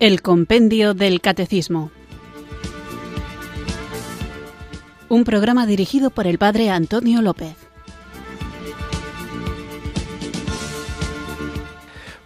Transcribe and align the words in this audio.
El 0.00 0.22
Compendio 0.22 0.94
del 0.94 1.20
Catecismo. 1.20 1.90
Un 5.08 5.24
programa 5.24 5.66
dirigido 5.66 6.10
por 6.10 6.28
el 6.28 6.38
Padre 6.38 6.70
Antonio 6.70 7.20
López. 7.20 7.56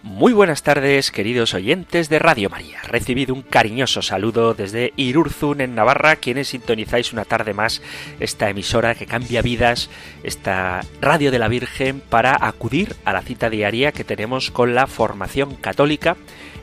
Muy 0.03 0.33
buenas 0.33 0.61
tardes, 0.61 1.09
queridos 1.09 1.55
oyentes 1.55 2.09
de 2.09 2.19
Radio 2.19 2.51
María. 2.51 2.79
Recibido 2.83 3.33
un 3.33 3.41
cariñoso 3.41 4.03
saludo 4.03 4.53
desde 4.53 4.93
Irurzun, 4.95 5.59
en 5.59 5.73
Navarra, 5.73 6.17
quienes 6.17 6.49
sintonizáis 6.49 7.11
una 7.11 7.25
tarde 7.25 7.55
más 7.55 7.81
esta 8.19 8.51
emisora 8.51 8.93
que 8.93 9.07
cambia 9.07 9.41
vidas, 9.41 9.89
esta 10.21 10.81
Radio 11.01 11.31
de 11.31 11.39
la 11.39 11.47
Virgen, 11.47 12.01
para 12.01 12.37
acudir 12.39 12.95
a 13.03 13.13
la 13.13 13.23
cita 13.23 13.49
diaria 13.49 13.91
que 13.91 14.03
tenemos 14.03 14.51
con 14.51 14.75
la 14.75 14.85
formación 14.85 15.55
católica 15.55 16.15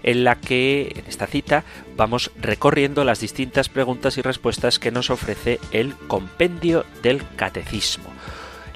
en 0.02 0.24
la 0.24 0.36
que 0.36 0.92
en 0.96 1.06
esta 1.06 1.26
cita 1.26 1.64
vamos 1.96 2.30
recorriendo 2.36 3.04
las 3.04 3.20
distintas 3.20 3.68
preguntas 3.68 4.18
y 4.18 4.22
respuestas 4.22 4.78
que 4.78 4.90
nos 4.90 5.10
ofrece 5.10 5.58
el 5.72 5.94
compendio 5.94 6.84
del 7.02 7.22
catecismo. 7.36 8.10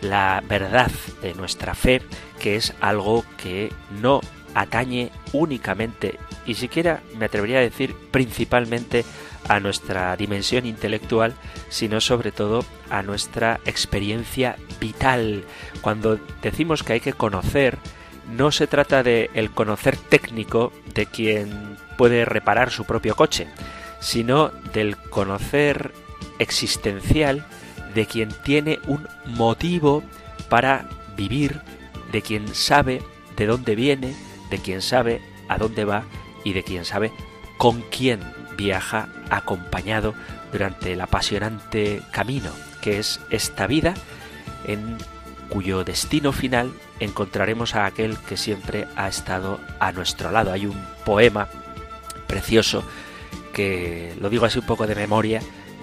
La 0.01 0.43
verdad 0.47 0.91
de 1.23 1.35
nuestra 1.35 1.75
fe, 1.75 2.03
que 2.39 2.57
es 2.57 2.75
algo 2.81 3.25
que 3.37 3.73
no 4.03 4.21
atañe 4.55 5.11
únicamente 5.33 6.19
y 6.47 6.55
siquiera 6.55 7.03
me 7.19 7.27
atrevería 7.27 7.59
a 7.59 7.63
decir 7.63 7.95
principalmente 8.11 9.05
a 9.49 9.61
nuestra 9.61 10.17
dimensión 10.17 10.67
intelectual, 10.67 11.35
sino 11.69 12.01
sobre 12.01 12.33
todo 12.33 12.65
a 12.91 13.03
nuestra 13.03 13.61
experiencia 13.67 14.57
vital. 14.81 15.45
Cuando 15.83 16.19
decimos 16.43 16.83
que 16.83 16.95
hay 16.95 17.01
que 17.01 17.13
conocer, 17.13 17.79
no 18.31 18.51
se 18.51 18.67
trata 18.67 19.03
de 19.03 19.31
el 19.35 19.51
conocer 19.51 19.97
técnico 19.97 20.73
de 20.95 21.07
quien 21.07 21.77
puede 21.97 22.25
reparar 22.25 22.71
su 22.71 22.85
propio 22.85 23.15
coche, 23.15 23.49
sino 24.01 24.51
del 24.73 24.97
conocer 24.97 25.93
existencial 26.39 27.47
de 27.95 28.07
quien 28.07 28.31
tiene 28.43 28.81
un 28.87 29.07
motivo 29.25 30.03
para 30.49 30.89
vivir, 31.17 31.61
de 32.13 32.23
quien 32.23 32.55
sabe 32.55 33.03
de 33.37 33.47
dónde 33.47 33.75
viene, 33.75 34.15
de 34.51 34.59
quien 34.59 34.83
sabe 34.83 35.21
a 35.49 35.59
dónde 35.59 35.85
va 35.85 36.05
y 36.45 36.53
de 36.53 36.63
quien 36.63 36.85
sabe 36.85 37.13
con 37.57 37.83
quién 37.83 38.21
viaja 38.57 39.09
acompañado 39.31 40.15
durante 40.53 40.93
el 40.93 41.01
apasionante 41.01 42.03
camino 42.13 42.51
que 42.81 42.99
es 42.99 43.21
esta 43.31 43.67
vida 43.67 43.95
en 44.67 44.99
cuyo 45.49 45.85
destino 45.85 46.33
final 46.33 46.73
encontraremos 47.01 47.75
a 47.75 47.87
aquel 47.87 48.19
que 48.19 48.37
siempre 48.37 48.87
ha 48.97 49.09
estado 49.09 49.61
a 49.81 49.93
nuestro 49.93 50.31
lado. 50.31 50.53
Hay 50.53 50.67
un 50.67 50.81
poema 51.05 51.49
precioso 52.27 52.85
que, 53.53 54.15
lo 54.21 54.31
digo 54.31 54.47
así 54.47 54.59
un 54.59 54.67
poco 54.67 54.87
de 54.87 54.95
memoria, 54.95 55.41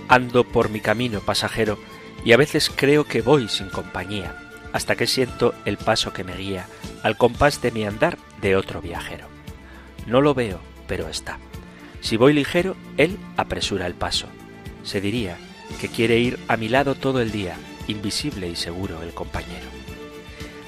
ando 0.08 0.44
por 0.44 0.70
mi 0.70 0.82
camino 0.82 1.22
pasajero 1.22 1.78
y 2.26 2.34
a 2.34 2.38
veces 2.38 2.72
creo 2.73 3.06
que 3.06 3.22
voy 3.22 3.48
sin 3.48 3.70
compañía, 3.70 4.36
hasta 4.73 4.95
que 4.95 5.08
siento 5.08 5.56
el 5.66 5.78
paso 5.78 6.14
que 6.14 6.23
me 6.23 6.36
guía 6.36 6.67
al 7.04 7.17
compás 7.17 7.62
de 7.62 7.72
mi 7.72 7.86
andar 7.86 8.17
de 8.42 8.56
otro 8.56 8.82
viajero. 8.82 9.28
No 10.06 10.22
lo 10.22 10.34
veo, 10.34 10.59
pero 10.88 11.08
está. 11.08 11.39
Si 12.02 12.17
voy 12.17 12.34
ligero, 12.34 12.76
él 12.98 13.17
apresura 13.38 13.88
el 13.88 13.94
paso. 13.94 14.28
Se 14.83 15.02
diría 15.02 15.38
que 15.80 15.88
quiere 15.88 16.20
ir 16.20 16.39
a 16.48 16.58
mi 16.58 16.67
lado 16.67 16.95
todo 16.95 17.22
el 17.22 17.32
día, 17.32 17.55
invisible 17.92 18.48
y 18.48 18.56
seguro 18.56 19.02
el 19.04 19.14
compañero. 19.14 19.68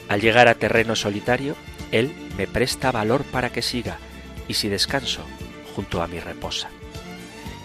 Al 0.10 0.22
llegar 0.22 0.48
a 0.48 0.56
terreno 0.56 0.96
solitario, 0.96 1.56
él 1.92 2.14
me 2.38 2.48
presta 2.48 2.92
valor 2.92 3.24
para 3.24 3.52
que 3.52 3.62
siga, 3.62 3.98
y 4.48 4.54
si 4.54 4.70
descanso, 4.70 5.24
junto 5.76 6.02
a 6.02 6.08
mi 6.08 6.20
reposa. 6.20 6.70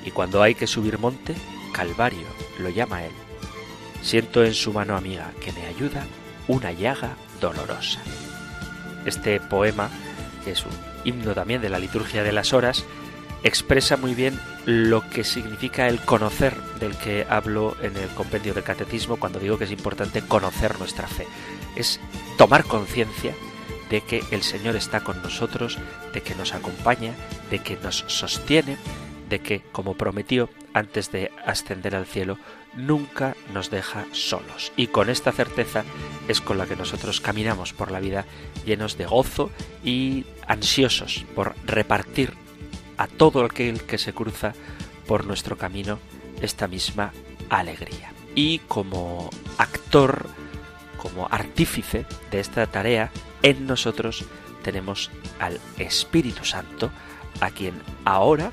Y 0.05 0.11
cuando 0.11 0.43
hay 0.43 0.55
que 0.55 0.67
subir 0.67 0.99
monte, 0.99 1.35
Calvario 1.73 2.27
lo 2.59 2.71
llama 2.71 3.05
él. 3.05 3.13
Siento 4.03 4.45
en 4.45 4.55
su 4.55 4.73
mano 4.73 4.97
amiga 4.97 5.33
que 5.45 5.53
me 5.53 5.67
ayuda 5.67 6.07
una 6.47 6.73
llaga 6.73 7.17
dolorosa. 7.41 8.01
Este 9.05 9.41
poema, 9.41 9.91
que 10.45 10.53
es 10.53 10.65
un 10.65 10.73
himno 11.05 11.35
también 11.35 11.61
de 11.61 11.69
la 11.69 11.79
liturgia 11.79 12.23
de 12.23 12.33
las 12.33 12.53
horas, 12.53 12.85
expresa 13.43 13.97
muy 13.97 14.15
bien 14.15 14.38
lo 14.66 15.09
que 15.09 15.25
significa 15.25 15.88
el 15.88 16.00
conocer 16.00 16.54
del 16.81 16.97
que 16.97 17.26
hablo 17.28 17.76
en 17.82 17.97
el 17.97 18.09
compendio 18.10 18.54
del 18.54 18.65
catecismo 18.65 19.16
cuando 19.16 19.38
digo 19.38 19.59
que 19.59 19.65
es 19.65 19.72
importante 19.72 20.22
conocer 20.22 20.78
nuestra 20.78 21.09
fe. 21.09 21.26
Es 21.77 22.00
tomar 22.37 22.65
conciencia 22.65 23.34
de 23.91 24.00
que 24.03 24.22
el 24.31 24.43
Señor 24.43 24.77
está 24.77 25.00
con 25.00 25.22
nosotros, 25.22 25.78
de 26.12 26.22
que 26.22 26.34
nos 26.34 26.54
acompaña, 26.54 27.15
de 27.50 27.60
que 27.60 27.77
nos 27.77 28.04
sostiene, 28.09 28.77
de 29.28 29.41
que, 29.41 29.62
como 29.72 29.94
prometió 29.94 30.50
antes 30.75 31.10
de 31.10 31.31
ascender 31.44 31.94
al 31.94 32.06
cielo, 32.06 32.38
nunca 32.75 33.34
nos 33.53 33.71
deja 33.71 34.06
solos. 34.12 34.72
Y 34.77 34.88
con 34.88 35.10
esta 35.10 35.32
certeza 35.32 35.84
es 36.28 36.41
con 36.41 36.59
la 36.59 36.66
que 36.66 36.77
nosotros 36.77 37.21
caminamos 37.21 37.72
por 37.72 37.91
la 37.91 38.00
vida 38.00 38.27
llenos 38.65 38.98
de 38.98 39.06
gozo 39.06 39.50
y 39.84 40.27
ansiosos 40.47 41.25
por 41.34 41.54
repartir 41.66 42.34
a 42.98 43.06
todo 43.06 43.44
aquel 43.44 43.82
que 43.82 43.97
se 43.97 44.12
cruza 44.12 44.53
por 45.06 45.25
nuestro 45.25 45.56
camino 45.56 45.98
esta 46.42 46.69
misma 46.69 47.12
alegría. 47.48 48.12
Y 48.34 48.59
como 48.60 49.31
actor, 49.56 50.28
como 50.98 51.26
artífice 51.31 52.04
de 52.31 52.41
esta 52.41 52.66
tarea, 52.66 53.10
en 53.42 53.66
nosotros 53.66 54.25
tenemos 54.62 55.10
al 55.38 55.59
Espíritu 55.78 56.44
Santo, 56.44 56.91
a 57.41 57.50
quien 57.50 57.75
ahora, 58.04 58.53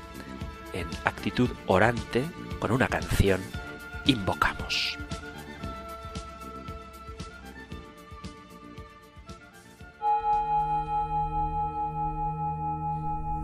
en 0.72 0.86
actitud 1.04 1.50
orante, 1.66 2.24
con 2.58 2.72
una 2.72 2.88
canción, 2.88 3.40
invocamos. 4.06 4.98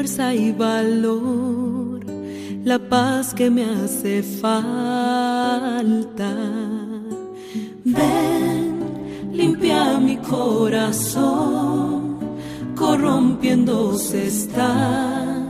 fuerza 0.00 0.32
y 0.34 0.50
valor, 0.52 2.00
la 2.64 2.78
paz 2.78 3.34
que 3.34 3.50
me 3.50 3.64
hace 3.64 4.22
falta. 4.22 4.54
Ven 7.84 8.78
limpia 9.30 9.98
mi 9.98 10.16
corazón, 10.16 12.16
corrompiéndose 12.74 14.28
está, 14.28 15.44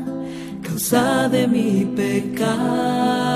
causa 0.62 1.29
de 1.29 1.46
mi 1.46 1.85
pecado. 1.94 3.31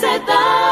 De 0.00 0.08
mi 0.08 0.69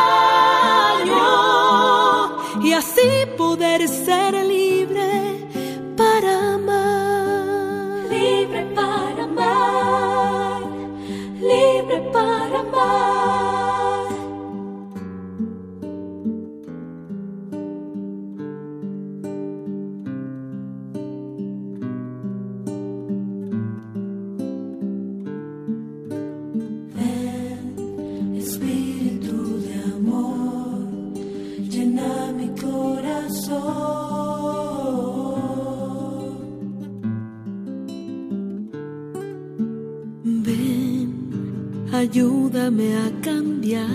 a 42.86 43.10
cambiar, 43.20 43.88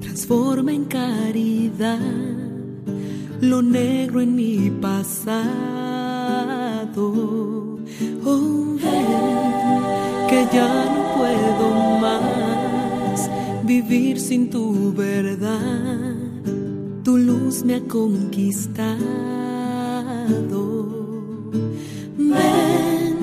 transforma 0.00 0.72
en 0.72 0.84
caridad 0.84 2.00
lo 3.42 3.60
negro 3.60 4.20
en 4.20 4.36
mi 4.36 4.70
pasado. 4.70 5.42
Oh, 8.24 8.76
que 10.28 10.46
ya 10.52 10.84
no 10.94 11.02
puedo 11.18 11.98
más 12.00 13.28
vivir 13.64 14.20
sin 14.20 14.48
tu 14.48 14.92
verdad. 14.92 16.14
Tu 17.02 17.18
luz 17.18 17.64
me 17.64 17.74
ha 17.74 17.80
conquistado. 17.80 18.92
Ven, 22.16 23.16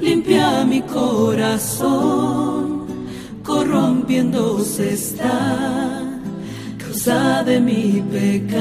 limpia 0.00 0.64
mi 0.64 0.80
corazón, 0.80 2.67
corrompiéndose 3.68 4.94
está 4.94 6.02
causa 6.78 7.42
de 7.44 7.60
mi 7.60 8.02
pecado. 8.10 8.54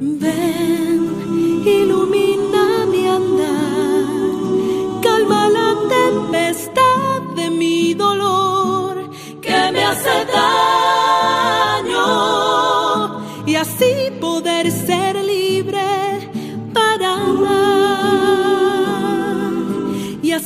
Ven, 0.00 1.00
ilumina 1.64 2.86
mi 2.90 3.06
andar, 3.06 4.06
calma 5.02 5.48
la 5.48 5.74
tempestad 5.88 7.22
de 7.36 7.50
mi 7.50 7.94
dolor 7.94 9.10
que 9.40 9.72
me 9.72 9.82
hace 9.84 10.26
daño 10.26 10.71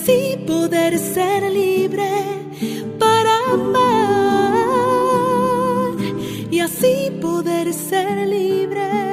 así 0.06 0.38
poder 0.47 0.97
ser 1.00 1.50
libre 1.50 2.08
para 2.97 3.37
amar 3.55 3.97
y 6.49 6.61
así 6.61 7.11
poder 7.20 7.75
ser 7.75 8.29
libre 8.29 9.06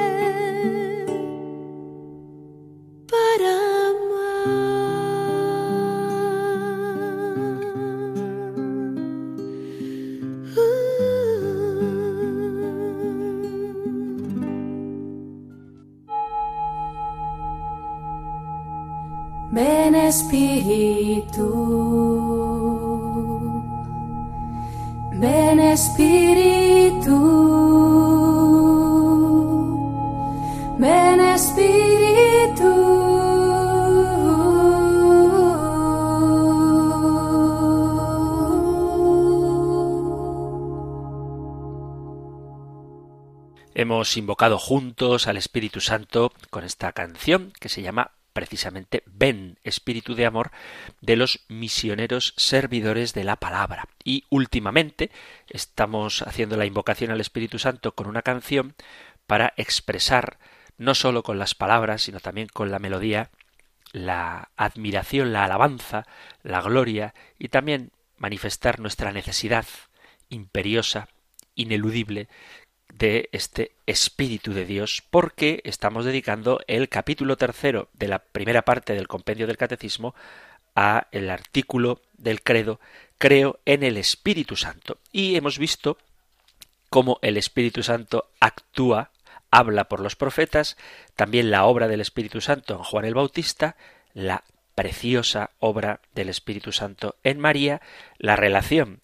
Invocado 44.18 44.60
juntos 44.60 45.28
al 45.28 45.38
Espíritu 45.38 45.80
Santo 45.80 46.34
con 46.50 46.66
esta 46.66 46.92
canción 46.92 47.54
que 47.60 47.70
se 47.70 47.82
llama 47.82 48.12
precisamente 48.34 49.02
Ven, 49.06 49.58
Espíritu 49.64 50.14
de 50.14 50.26
Amor, 50.26 50.52
de 51.00 51.16
los 51.16 51.46
misioneros 51.48 52.34
servidores 52.36 53.14
de 53.14 53.24
la 53.24 53.38
palabra. 53.38 53.88
Y 54.04 54.26
últimamente 54.30 55.10
estamos 55.48 56.22
haciendo 56.24 56.58
la 56.58 56.66
invocación 56.66 57.12
al 57.12 57.22
Espíritu 57.22 57.60
Santo 57.60 57.94
con 57.94 58.08
una 58.08 58.24
canción 58.24 58.76
para 59.26 59.54
expresar, 59.56 60.38
no 60.78 60.96
sólo 60.96 61.24
con 61.24 61.40
las 61.40 61.56
palabras, 61.56 62.02
sino 62.02 62.20
también 62.20 62.48
con 62.52 62.72
la 62.72 62.80
melodía, 62.80 63.30
la 63.94 64.50
admiración, 64.58 65.32
la 65.32 65.46
alabanza, 65.46 66.06
la 66.42 66.62
gloria 66.62 67.14
y 67.40 67.48
también 67.48 67.92
manifestar 68.18 68.80
nuestra 68.82 69.14
necesidad 69.14 69.66
imperiosa, 70.30 71.08
ineludible, 71.56 72.28
de 72.98 73.30
este 73.32 73.72
Espíritu 73.86 74.54
de 74.54 74.66
Dios, 74.66 75.04
porque 75.10 75.62
estamos 75.66 76.06
dedicando 76.06 76.62
el 76.68 76.90
capítulo 76.90 77.38
tercero 77.38 77.90
de 77.94 78.08
la 78.08 78.20
primera 78.20 78.62
parte 78.62 78.94
del 78.94 79.08
compendio 79.08 79.48
del 79.48 79.58
Catecismo 79.58 80.14
a 80.76 81.08
el 81.12 81.30
artículo 81.30 82.02
del 82.18 82.42
credo 82.42 82.80
Creo 83.18 83.60
en 83.66 83.84
el 83.84 83.98
Espíritu 83.98 84.56
Santo. 84.56 84.98
Y 85.12 85.36
hemos 85.36 85.58
visto 85.58 85.98
cómo 86.90 87.20
el 87.22 87.38
Espíritu 87.38 87.82
Santo 87.82 88.30
actúa, 88.40 89.12
habla 89.50 89.86
por 89.86 90.00
los 90.00 90.16
profetas, 90.16 90.78
también 91.16 91.50
la 91.50 91.66
obra 91.66 91.88
del 91.88 92.02
Espíritu 92.02 92.42
Santo 92.42 92.76
en 92.76 92.84
Juan 92.84 93.06
el 93.06 93.16
Bautista, 93.16 93.76
la 94.14 94.44
preciosa 94.76 95.52
obra 95.60 96.02
del 96.14 96.30
Espíritu 96.30 96.72
Santo 96.72 97.16
en 97.24 97.40
María, 97.40 97.82
la 98.18 98.36
relación 98.36 99.02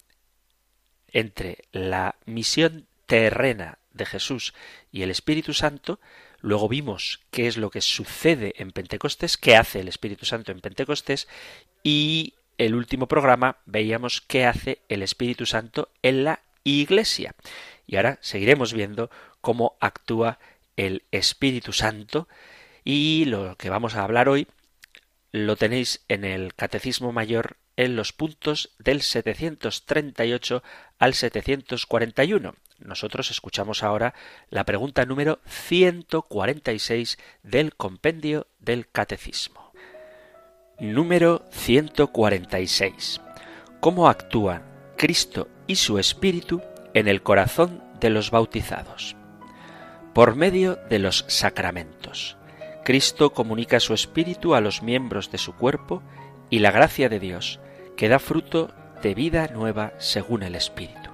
entre 1.08 1.64
la 1.72 2.16
misión 2.26 2.86
terrena 3.06 3.79
de 3.92 4.06
Jesús 4.06 4.54
y 4.92 5.02
el 5.02 5.10
Espíritu 5.10 5.52
Santo, 5.52 6.00
luego 6.40 6.68
vimos 6.68 7.20
qué 7.30 7.46
es 7.46 7.56
lo 7.56 7.70
que 7.70 7.80
sucede 7.80 8.54
en 8.56 8.70
Pentecostés, 8.70 9.36
qué 9.36 9.56
hace 9.56 9.80
el 9.80 9.88
Espíritu 9.88 10.26
Santo 10.26 10.52
en 10.52 10.60
Pentecostés, 10.60 11.28
y 11.82 12.34
el 12.58 12.74
último 12.74 13.08
programa 13.08 13.58
veíamos 13.66 14.20
qué 14.20 14.44
hace 14.44 14.82
el 14.88 15.02
Espíritu 15.02 15.46
Santo 15.46 15.88
en 16.02 16.24
la 16.24 16.40
Iglesia. 16.62 17.34
Y 17.86 17.96
ahora 17.96 18.18
seguiremos 18.20 18.72
viendo 18.72 19.10
cómo 19.40 19.76
actúa 19.80 20.38
el 20.76 21.04
Espíritu 21.10 21.72
Santo 21.72 22.28
y 22.84 23.24
lo 23.26 23.56
que 23.56 23.70
vamos 23.70 23.94
a 23.94 24.04
hablar 24.04 24.28
hoy 24.28 24.46
lo 25.32 25.56
tenéis 25.56 26.04
en 26.08 26.24
el 26.24 26.54
Catecismo 26.54 27.12
Mayor 27.12 27.56
en 27.80 27.96
los 27.96 28.12
puntos 28.12 28.74
del 28.78 29.00
738 29.00 30.62
al 30.98 31.14
741. 31.14 32.54
Nosotros 32.78 33.30
escuchamos 33.30 33.82
ahora 33.82 34.12
la 34.50 34.64
pregunta 34.64 35.06
número 35.06 35.40
146 35.46 37.18
del 37.42 37.74
compendio 37.74 38.46
del 38.58 38.86
Catecismo. 38.90 39.72
Número 40.78 41.46
146. 41.52 43.22
¿Cómo 43.80 44.10
actúan 44.10 44.62
Cristo 44.98 45.48
y 45.66 45.76
su 45.76 45.98
Espíritu 45.98 46.60
en 46.92 47.08
el 47.08 47.22
corazón 47.22 47.82
de 47.98 48.10
los 48.10 48.30
bautizados? 48.30 49.16
Por 50.12 50.36
medio 50.36 50.76
de 50.90 50.98
los 50.98 51.24
sacramentos. 51.28 52.36
Cristo 52.84 53.32
comunica 53.32 53.80
su 53.80 53.94
Espíritu 53.94 54.54
a 54.54 54.60
los 54.60 54.82
miembros 54.82 55.30
de 55.30 55.38
su 55.38 55.54
cuerpo 55.54 56.02
y 56.50 56.58
la 56.58 56.72
gracia 56.72 57.08
de 57.08 57.20
Dios, 57.20 57.60
que 58.00 58.08
da 58.08 58.18
fruto 58.18 58.72
de 59.02 59.12
vida 59.12 59.48
nueva 59.48 59.92
según 59.98 60.42
el 60.42 60.54
Espíritu. 60.54 61.10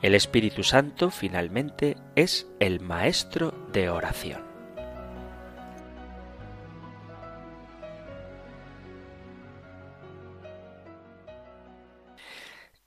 El 0.00 0.14
Espíritu 0.14 0.64
Santo 0.64 1.10
finalmente 1.10 1.98
es 2.14 2.46
el 2.60 2.80
maestro 2.80 3.50
de 3.74 3.90
oración. 3.90 4.40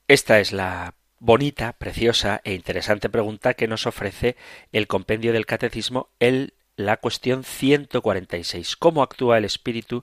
Esta 0.08 0.40
es 0.40 0.50
la 0.50 0.94
bonita, 1.20 1.74
preciosa 1.74 2.40
e 2.42 2.54
interesante 2.54 3.08
pregunta 3.08 3.54
que 3.54 3.68
nos 3.68 3.86
ofrece 3.86 4.34
el 4.72 4.88
compendio 4.88 5.32
del 5.32 5.46
Catecismo 5.46 6.08
en 6.18 6.54
la 6.74 6.96
cuestión 6.96 7.44
146. 7.44 8.74
¿Cómo 8.74 9.00
actúa 9.00 9.38
el 9.38 9.44
Espíritu 9.44 10.02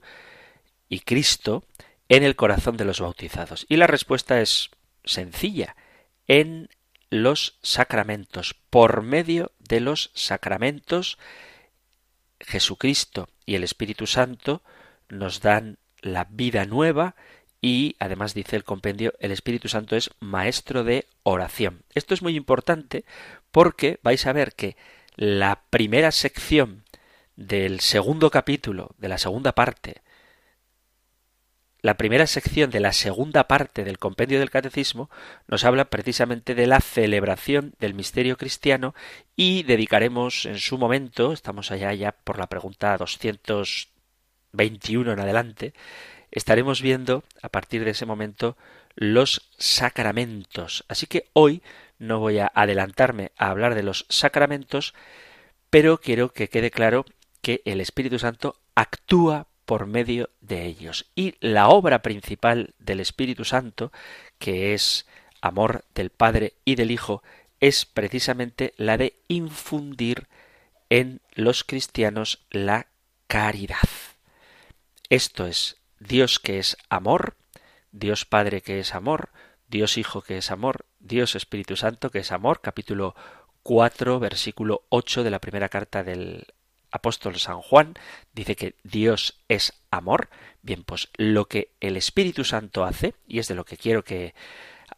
y 0.88 1.01
Cristo 1.01 1.65
en 2.10 2.24
el 2.24 2.36
corazón 2.36 2.78
de 2.78 2.86
los 2.86 3.00
bautizados? 3.00 3.66
Y 3.70 3.78
la 3.78 3.88
respuesta 3.88 4.42
es 4.42 4.72
sencilla. 5.04 5.75
En 6.28 6.70
los 7.10 7.58
sacramentos. 7.62 8.56
Por 8.70 9.01
medio 9.01 9.51
de 9.60 9.80
los 9.80 10.12
sacramentos, 10.13 11.18
Jesucristo 12.39 13.30
y 13.46 13.56
el 13.56 13.63
Espíritu 13.63 14.08
Santo 14.08 14.63
nos 15.10 15.42
dan 15.42 15.78
la 16.01 16.28
vida 16.30 16.66
nueva 16.66 17.16
y 17.62 17.96
además 18.00 18.34
dice 18.34 18.56
el 18.56 18.63
compendio, 18.63 19.13
el 19.20 19.32
Espíritu 19.32 19.68
Santo 19.68 19.96
es 19.96 20.12
maestro 20.20 20.84
de 20.84 21.08
oración. 21.24 21.84
Esto 21.94 22.13
es 22.13 22.22
muy 22.22 22.36
importante 22.36 23.04
porque 23.51 24.00
vais 24.04 24.25
a 24.25 24.34
ver 24.34 24.54
que 24.54 24.78
la 25.16 25.63
primera 25.70 26.12
sección 26.12 26.86
del 27.36 27.80
segundo 27.80 28.30
capítulo, 28.32 28.96
de 28.98 29.10
la 29.10 29.18
segunda 29.18 29.54
parte 29.54 30.01
la 31.81 31.95
primera 31.95 32.27
sección 32.27 32.69
de 32.71 32.81
la 32.81 32.93
segunda 32.93 33.48
parte 33.48 33.83
del 33.83 34.00
compendio 34.00 34.39
del 34.39 34.50
catecismo 34.50 35.12
nos 35.48 35.63
habla 35.63 35.86
precisamente 35.86 36.55
de 36.55 36.65
la 36.67 36.81
celebración 36.81 37.75
del 37.79 37.93
misterio 37.93 38.36
cristiano 38.38 38.93
y 39.36 39.63
dedicaremos 39.63 40.45
en 40.45 40.59
su 40.59 40.77
momento, 40.77 41.31
estamos 41.31 41.71
allá 41.71 41.93
ya 41.93 42.12
por 42.12 42.38
la 42.38 42.48
pregunta 42.48 42.98
221 42.98 45.13
en 45.13 45.19
adelante, 45.19 45.74
estaremos 46.31 46.81
viendo 46.81 47.24
a 47.41 47.50
partir 47.50 47.86
de 47.86 47.91
ese 47.91 48.05
momento 48.05 48.57
los 48.95 49.50
sacramentos. 49.57 50.83
Así 50.89 51.07
que 51.07 51.29
hoy 51.33 51.63
no 51.98 52.19
voy 52.19 52.39
a 52.39 52.51
adelantarme 52.53 53.31
a 53.38 53.50
hablar 53.50 53.75
de 53.75 53.83
los 53.83 54.05
sacramentos, 54.09 54.93
pero 55.69 56.00
quiero 56.00 56.33
que 56.33 56.50
quede 56.50 56.71
claro 56.71 57.05
que 57.41 57.62
el 57.63 57.79
Espíritu 57.79 58.19
Santo 58.19 58.57
actúa 58.75 59.48
por 59.69 59.85
medio 59.85 60.31
de 60.41 60.65
ellos. 60.65 61.05
Y 61.13 61.35
la 61.41 61.69
obra 61.69 62.01
principal 62.01 62.73
del 62.79 62.99
Espíritu 62.99 63.45
Santo, 63.45 63.91
que 64.39 64.73
es 64.73 65.05
amor 65.41 65.85
del 65.93 66.09
Padre 66.09 66.55
y 66.65 66.73
del 66.73 66.89
Hijo, 66.89 67.21
es 67.59 67.85
precisamente 67.85 68.73
la 68.77 68.97
de 68.97 69.21
infundir 69.27 70.27
en 70.89 71.21
los 71.35 71.63
cristianos 71.63 72.47
la 72.49 72.88
caridad. 73.27 73.77
Esto 75.07 75.45
es 75.45 75.77
Dios 75.99 76.39
que 76.39 76.57
es 76.57 76.75
amor, 76.89 77.35
Dios 77.91 78.25
Padre 78.25 78.61
que 78.61 78.79
es 78.79 78.95
amor, 78.95 79.29
Dios 79.67 79.99
Hijo 79.99 80.23
que 80.23 80.39
es 80.39 80.49
amor, 80.49 80.88
Dios 80.97 81.35
Espíritu 81.35 81.75
Santo 81.75 82.09
que 82.09 82.19
es 82.19 82.31
amor, 82.31 82.61
capítulo 82.61 83.13
4, 83.61 84.19
versículo 84.19 84.88
8 84.89 85.23
de 85.23 85.29
la 85.29 85.38
primera 85.38 85.69
carta 85.69 86.03
del 86.03 86.47
apóstol 86.91 87.38
San 87.38 87.62
Juan, 87.62 87.96
dice 88.34 88.55
que 88.55 88.75
Dios 88.84 89.39
es 89.48 89.74
amor. 89.91 90.29
Bien, 90.62 90.84
pues 90.84 91.10
lo 91.15 91.46
que 91.46 91.72
el 91.79 91.98
Espíritu 91.98 92.43
Santo 92.43 92.84
hace, 92.84 93.15
y 93.27 93.39
es 93.39 93.48
de 93.48 93.55
lo 93.55 93.65
que 93.65 93.77
quiero 93.77 94.03
que 94.03 94.34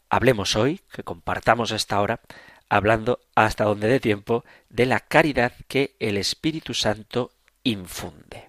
hablemos 0.10 0.56
hoy, 0.56 0.82
que 0.92 1.04
compartamos 1.04 1.72
esta 1.72 2.02
hora, 2.02 2.22
hablando 2.70 3.20
hasta 3.36 3.66
donde 3.66 3.88
dé 3.88 4.00
tiempo 4.00 4.46
de 4.70 4.86
la 4.86 5.00
caridad 5.02 5.54
que 5.68 5.96
el 6.00 6.18
Espíritu 6.18 6.74
Santo 6.74 7.32
infunde. 7.64 8.48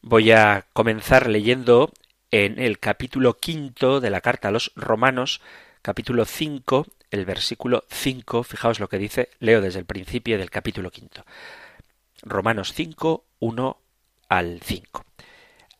Voy 0.00 0.32
a 0.32 0.66
comenzar 0.72 1.28
leyendo 1.28 1.92
en 2.30 2.58
el 2.58 2.78
capítulo 2.78 3.38
quinto 3.38 4.00
de 4.00 4.10
la 4.10 4.20
carta 4.20 4.48
a 4.48 4.50
los 4.50 4.72
Romanos, 4.74 5.40
capítulo 5.82 6.24
5, 6.24 6.86
el 7.10 7.24
versículo 7.24 7.84
5, 7.90 8.42
fijaos 8.42 8.80
lo 8.80 8.88
que 8.88 8.98
dice, 8.98 9.28
leo 9.38 9.60
desde 9.60 9.78
el 9.78 9.84
principio 9.84 10.38
del 10.38 10.50
capítulo 10.50 10.90
quinto. 10.90 11.24
Romanos 12.22 12.72
5, 12.72 13.26
1 13.40 13.82
al 14.28 14.60
5. 14.62 15.04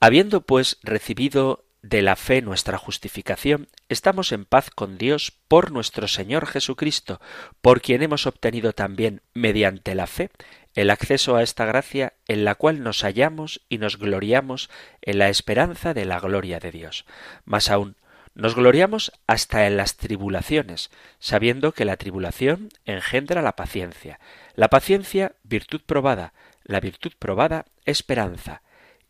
Habiendo 0.00 0.42
pues 0.42 0.78
recibido 0.82 1.64
de 1.82 2.02
la 2.02 2.16
fe 2.16 2.42
nuestra 2.42 2.78
justificación, 2.78 3.68
estamos 3.88 4.32
en 4.32 4.44
paz 4.44 4.70
con 4.70 4.98
Dios 4.98 5.32
por 5.48 5.72
nuestro 5.72 6.06
Señor 6.08 6.46
Jesucristo, 6.46 7.20
por 7.60 7.80
quien 7.80 8.02
hemos 8.02 8.26
obtenido 8.26 8.72
también, 8.72 9.22
mediante 9.34 9.94
la 9.94 10.06
fe, 10.06 10.30
el 10.74 10.90
acceso 10.90 11.36
a 11.36 11.42
esta 11.42 11.64
gracia 11.64 12.14
en 12.28 12.44
la 12.44 12.54
cual 12.54 12.82
nos 12.82 13.02
hallamos 13.02 13.62
y 13.68 13.78
nos 13.78 13.98
gloriamos 13.98 14.70
en 15.02 15.18
la 15.18 15.28
esperanza 15.28 15.92
de 15.92 16.04
la 16.04 16.20
gloria 16.20 16.60
de 16.60 16.70
Dios. 16.70 17.04
Más 17.44 17.68
aún, 17.68 17.96
nos 18.34 18.54
gloriamos 18.54 19.12
hasta 19.26 19.66
en 19.66 19.76
las 19.76 19.96
tribulaciones, 19.96 20.90
sabiendo 21.18 21.72
que 21.72 21.84
la 21.84 21.96
tribulación 21.96 22.70
engendra 22.84 23.42
la 23.42 23.56
paciencia, 23.56 24.20
la 24.54 24.68
paciencia 24.68 25.32
virtud 25.42 25.82
probada, 25.84 26.32
la 26.64 26.80
virtud 26.80 27.12
probada 27.18 27.66
esperanza, 27.84 28.62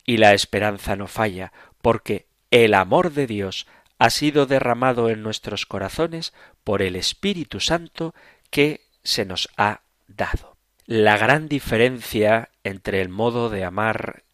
y 0.05 0.17
la 0.17 0.35
esperanza 0.35 0.97
no 0.97 1.07
falla, 1.07 1.53
porque 1.81 2.27
el 2.51 2.75
amor 2.75 3.13
de 3.13 3.27
Dios 3.27 3.67
ha 3.99 4.11
sido 4.11 4.47
derramado 4.47 5.09
en 5.11 5.23
nuestros 5.23 5.67
corazones 5.67 6.33
por 6.65 6.83
el 6.83 6.97
Espíritu 6.97 7.61
Santo 7.61 8.15
que 8.51 8.81
se 9.05 9.25
nos 9.25 9.49
ha 9.57 9.83
dado. 10.09 10.57
La 10.87 11.17
gran 11.17 11.49
diferencia 11.49 12.51
entre 12.65 13.01
el 13.01 13.09
modo 13.09 13.49
de 13.49 13.65
amar 13.65 14.25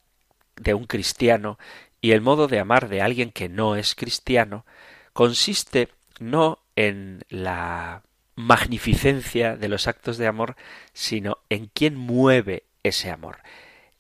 de 0.57 0.75
un 0.75 0.85
cristiano 0.85 1.59
y 2.01 2.13
el 2.13 2.21
modo 2.21 2.49
de 2.49 2.59
amar 2.61 2.89
de 2.89 3.03
alguien 3.03 3.31
que 3.31 3.49
no 3.49 3.77
es 3.77 3.95
cristiano 3.95 4.65
consiste 5.13 5.89
no 6.21 6.61
en 6.77 7.25
la 7.29 8.03
magnificencia 8.37 9.57
de 9.57 9.69
los 9.69 9.89
actos 9.89 10.17
de 10.17 10.29
amor, 10.29 10.57
sino 10.93 11.39
en 11.49 11.67
quién 11.67 11.97
mueve 11.97 12.65
ese 12.85 13.11
amor. 13.11 13.39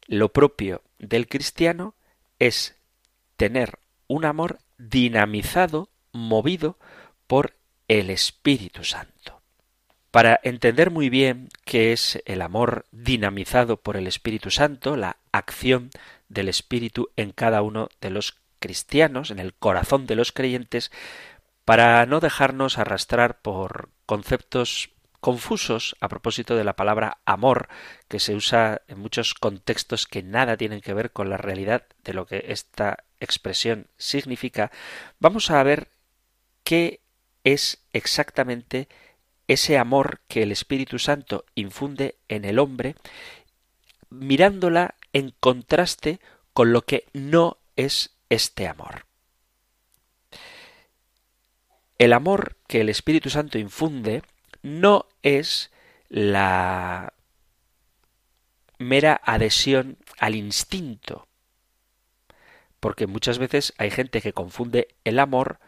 Lo 0.07 0.33
propio 0.33 0.83
del 0.99 1.26
cristiano 1.26 1.95
es 2.38 2.76
tener 3.37 3.78
un 4.07 4.25
amor 4.25 4.59
dinamizado, 4.78 5.88
movido 6.12 6.78
por 7.26 7.57
el 7.88 8.11
Espíritu 8.11 8.85
Santo. 8.85 9.43
Para 10.11 10.40
entender 10.43 10.90
muy 10.90 11.11
bien 11.11 11.49
qué 11.64 11.93
es 11.93 12.23
el 12.25 12.40
amor 12.43 12.87
dinamizado 12.93 13.76
por 13.76 13.97
el 13.97 14.07
Espíritu 14.07 14.50
Santo, 14.50 14.97
la 14.97 15.19
acción 15.33 15.90
del 16.29 16.49
Espíritu 16.49 17.11
en 17.17 17.33
cada 17.33 17.63
uno 17.63 17.89
de 18.01 18.11
los 18.11 18.37
cristianos, 18.59 19.31
en 19.31 19.39
el 19.39 19.55
corazón 19.55 20.07
de 20.07 20.17
los 20.17 20.33
creyentes, 20.33 20.91
para 21.65 22.05
no 22.07 22.21
dejarnos 22.21 22.79
arrastrar 22.79 23.41
por 23.41 23.91
conceptos 24.07 24.91
confusos 25.21 25.97
a 26.01 26.09
propósito 26.09 26.57
de 26.57 26.65
la 26.65 26.77
palabra 26.77 27.19
amor, 27.25 27.69
que 28.09 28.21
se 28.21 28.35
usa 28.35 28.83
en 28.89 28.99
muchos 28.99 29.35
contextos 29.35 30.07
que 30.07 30.23
nada 30.23 30.57
tienen 30.57 30.81
que 30.81 30.95
ver 30.95 31.11
con 31.11 31.29
la 31.29 31.37
realidad 31.37 31.85
de 32.05 32.15
lo 32.15 32.27
que 32.27 32.45
esta 32.49 33.05
expresión 33.21 33.89
significa, 33.97 34.71
vamos 35.19 35.51
a 35.51 35.63
ver 35.63 35.89
qué 36.63 37.01
es 37.45 37.83
exactamente 37.93 38.89
ese 39.49 39.79
amor 39.79 40.21
que 40.29 40.43
el 40.43 40.53
Espíritu 40.53 40.99
Santo 40.99 41.45
infunde 41.55 42.17
en 42.29 42.45
el 42.45 42.59
hombre, 42.59 42.95
mirándola 44.11 44.95
en 45.12 45.35
contraste 45.41 46.21
con 46.53 46.73
lo 46.73 46.83
que 46.83 47.07
no 47.12 47.59
es 47.77 48.17
este 48.29 48.67
amor. 48.69 49.07
El 51.99 52.12
amor 52.12 52.57
que 52.67 52.81
el 52.81 52.88
Espíritu 52.88 53.31
Santo 53.31 53.59
infunde 53.59 54.23
no 54.62 55.07
es 55.23 55.71
la 56.09 57.12
mera 58.79 59.21
adhesión 59.25 59.99
al 60.19 60.35
instinto, 60.35 61.27
porque 62.81 63.07
muchas 63.07 63.38
veces 63.38 63.75
hay 63.79 63.91
gente 63.91 64.21
que 64.21 64.33
confunde 64.33 64.95
el 65.05 65.19
amor 65.19 65.59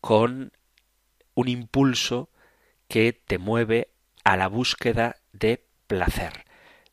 con 0.00 0.52
un 1.34 1.48
impulso 1.48 2.30
que 2.88 3.12
te 3.12 3.38
mueve 3.38 3.88
a 4.24 4.36
la 4.36 4.48
búsqueda 4.48 5.16
de 5.32 5.64
placer. 5.86 6.44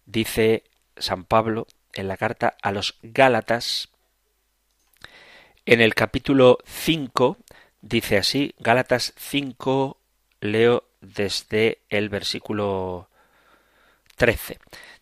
Dice 0.05 0.65
San 0.98 1.24
Pablo 1.24 1.67
en 1.93 2.07
la 2.07 2.17
carta 2.17 2.55
a 2.62 2.71
los 2.71 2.98
Gálatas, 3.01 3.89
en 5.65 5.81
el 5.81 5.93
capítulo 5.93 6.57
5, 6.65 7.38
dice 7.81 8.17
así, 8.17 8.55
Gálatas 8.60 9.13
5, 9.17 9.98
leo 10.41 10.83
desde 11.01 11.79
el 11.89 12.10
versículo 12.10 13.10
13. 14.15 14.60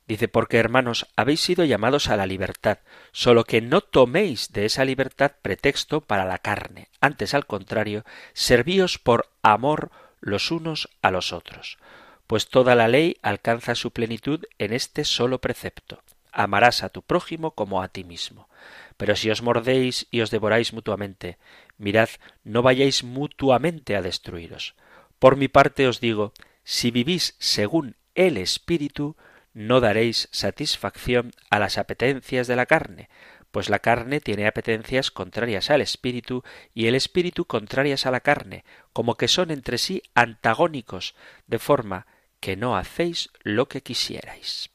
Dice, 0.08 0.28
porque 0.28 0.58
hermanos, 0.58 1.08
habéis 1.16 1.40
sido 1.40 1.66
llamados 1.66 2.10
a 2.10 2.18
la 2.18 2.26
libertad, 2.26 2.80
solo 3.12 3.44
que 3.44 3.62
no 3.62 3.82
toméis 3.82 4.52
de 4.52 4.66
esa 4.66 4.84
libertad 4.84 5.34
pretexto 5.42 6.02
para 6.02 6.26
la 6.26 6.40
carne. 6.40 6.90
Antes, 7.00 7.36
al 7.36 7.46
contrario, 7.46 8.04
servíos 8.34 8.98
por 8.98 9.30
amor 9.44 9.92
los 10.20 10.50
unos 10.50 10.90
a 11.02 11.12
los 11.12 11.32
otros. 11.32 11.78
Pues 12.26 12.50
toda 12.50 12.76
la 12.76 12.88
ley 12.88 13.18
alcanza 13.22 13.76
su 13.76 13.92
plenitud 13.92 14.46
en 14.58 14.74
este 14.74 15.04
solo 15.04 15.42
precepto. 15.42 16.02
Amarás 16.32 16.84
a 16.84 16.90
tu 16.90 17.02
prójimo 17.02 17.52
como 17.52 17.82
a 17.82 17.88
ti 17.88 18.04
mismo. 18.04 18.50
Pero 18.98 19.16
si 19.16 19.30
os 19.30 19.42
mordéis 19.42 20.08
y 20.12 20.22
os 20.22 20.32
devoráis 20.32 20.74
mutuamente, 20.74 21.38
mirad, 21.78 22.10
no 22.44 22.62
vayáis 22.62 23.04
mutuamente 23.04 23.96
a 23.96 24.02
destruiros. 24.02 24.76
Por 25.20 25.36
mi 25.36 25.48
parte 25.48 25.88
os 25.88 26.00
digo, 26.00 26.34
si 26.64 26.92
vivís 26.92 27.36
según 27.40 27.96
el 28.16 28.38
Espíritu, 28.38 29.16
no 29.54 29.80
daréis 29.80 30.30
satisfacción 30.32 31.32
a 31.50 31.60
las 31.60 31.78
apetencias 31.78 32.48
de 32.48 32.56
la 32.56 32.66
carne, 32.66 33.10
pues 33.52 33.70
la 33.70 33.80
carne 33.80 34.22
tiene 34.22 34.48
apetencias 34.48 35.12
contrarias 35.12 35.70
al 35.70 35.82
espíritu 35.82 36.44
y 36.74 36.88
el 36.88 36.96
espíritu 36.96 37.46
contrarias 37.46 38.06
a 38.06 38.12
la 38.12 38.20
carne, 38.20 38.64
como 38.94 39.16
que 39.16 39.28
son 39.28 39.52
entre 39.52 39.78
sí 39.78 40.04
antagónicos, 40.14 41.16
de 41.48 41.60
forma 41.60 42.06
que 42.40 42.56
no 42.56 42.78
hacéis 42.78 43.32
lo 43.42 43.68
que 43.68 43.82
quisierais. 43.82 44.70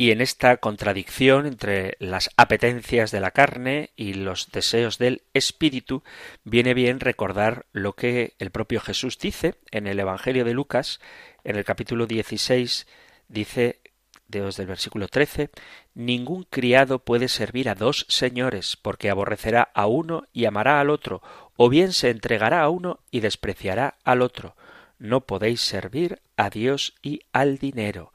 Y 0.00 0.12
en 0.12 0.20
esta 0.20 0.58
contradicción 0.58 1.44
entre 1.44 1.96
las 1.98 2.30
apetencias 2.36 3.10
de 3.10 3.18
la 3.18 3.32
carne 3.32 3.90
y 3.96 4.14
los 4.14 4.52
deseos 4.52 4.96
del 4.96 5.22
espíritu, 5.34 6.04
viene 6.44 6.72
bien 6.72 7.00
recordar 7.00 7.66
lo 7.72 7.94
que 7.94 8.34
el 8.38 8.52
propio 8.52 8.80
Jesús 8.80 9.18
dice 9.18 9.56
en 9.72 9.88
el 9.88 9.98
Evangelio 9.98 10.44
de 10.44 10.54
Lucas, 10.54 11.00
en 11.42 11.56
el 11.56 11.64
capítulo 11.64 12.06
16, 12.06 12.86
dice 13.26 13.80
desde 14.28 14.62
el 14.62 14.68
versículo 14.68 15.08
13, 15.08 15.50
ningún 15.94 16.44
criado 16.44 17.00
puede 17.00 17.26
servir 17.26 17.68
a 17.68 17.74
dos 17.74 18.06
señores, 18.08 18.76
porque 18.76 19.10
aborrecerá 19.10 19.68
a 19.74 19.88
uno 19.88 20.28
y 20.32 20.44
amará 20.44 20.78
al 20.78 20.90
otro, 20.90 21.22
o 21.56 21.68
bien 21.68 21.92
se 21.92 22.10
entregará 22.10 22.62
a 22.62 22.68
uno 22.68 23.00
y 23.10 23.18
despreciará 23.18 23.96
al 24.04 24.22
otro. 24.22 24.54
No 25.00 25.22
podéis 25.22 25.60
servir 25.60 26.20
a 26.36 26.50
Dios 26.50 26.94
y 27.02 27.22
al 27.32 27.58
dinero. 27.58 28.12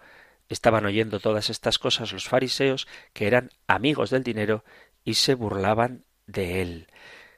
Estaban 0.50 0.86
oyendo 0.86 1.20
todas 1.20 1.50
estas 1.50 1.80
cosas 1.80 2.12
los 2.12 2.28
fariseos, 2.28 2.88
que 3.14 3.28
eran 3.28 3.50
amigos 3.68 4.10
del 4.10 4.24
dinero, 4.24 4.64
y 5.04 5.16
se 5.16 5.36
burlaban 5.36 6.06
de 6.28 6.62
él. 6.62 6.88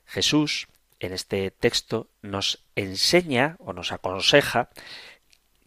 Jesús, 0.05 0.67
en 0.99 1.13
este 1.13 1.51
texto, 1.51 2.09
nos 2.21 2.63
enseña 2.75 3.57
o 3.59 3.73
nos 3.73 3.91
aconseja 3.91 4.69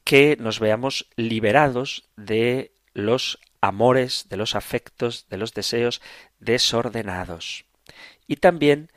que 0.05 0.37
nos 0.41 0.59
veamos 0.59 1.11
liberados 1.17 2.09
de 2.17 2.73
los 2.95 3.39
amores, 3.61 4.27
de 4.29 4.37
los 4.37 4.55
afectos, 4.55 5.27
de 5.29 5.37
los 5.37 5.53
deseos 5.55 6.01
desordenados. 6.39 7.67
Y 8.27 8.37
también, 8.37 8.91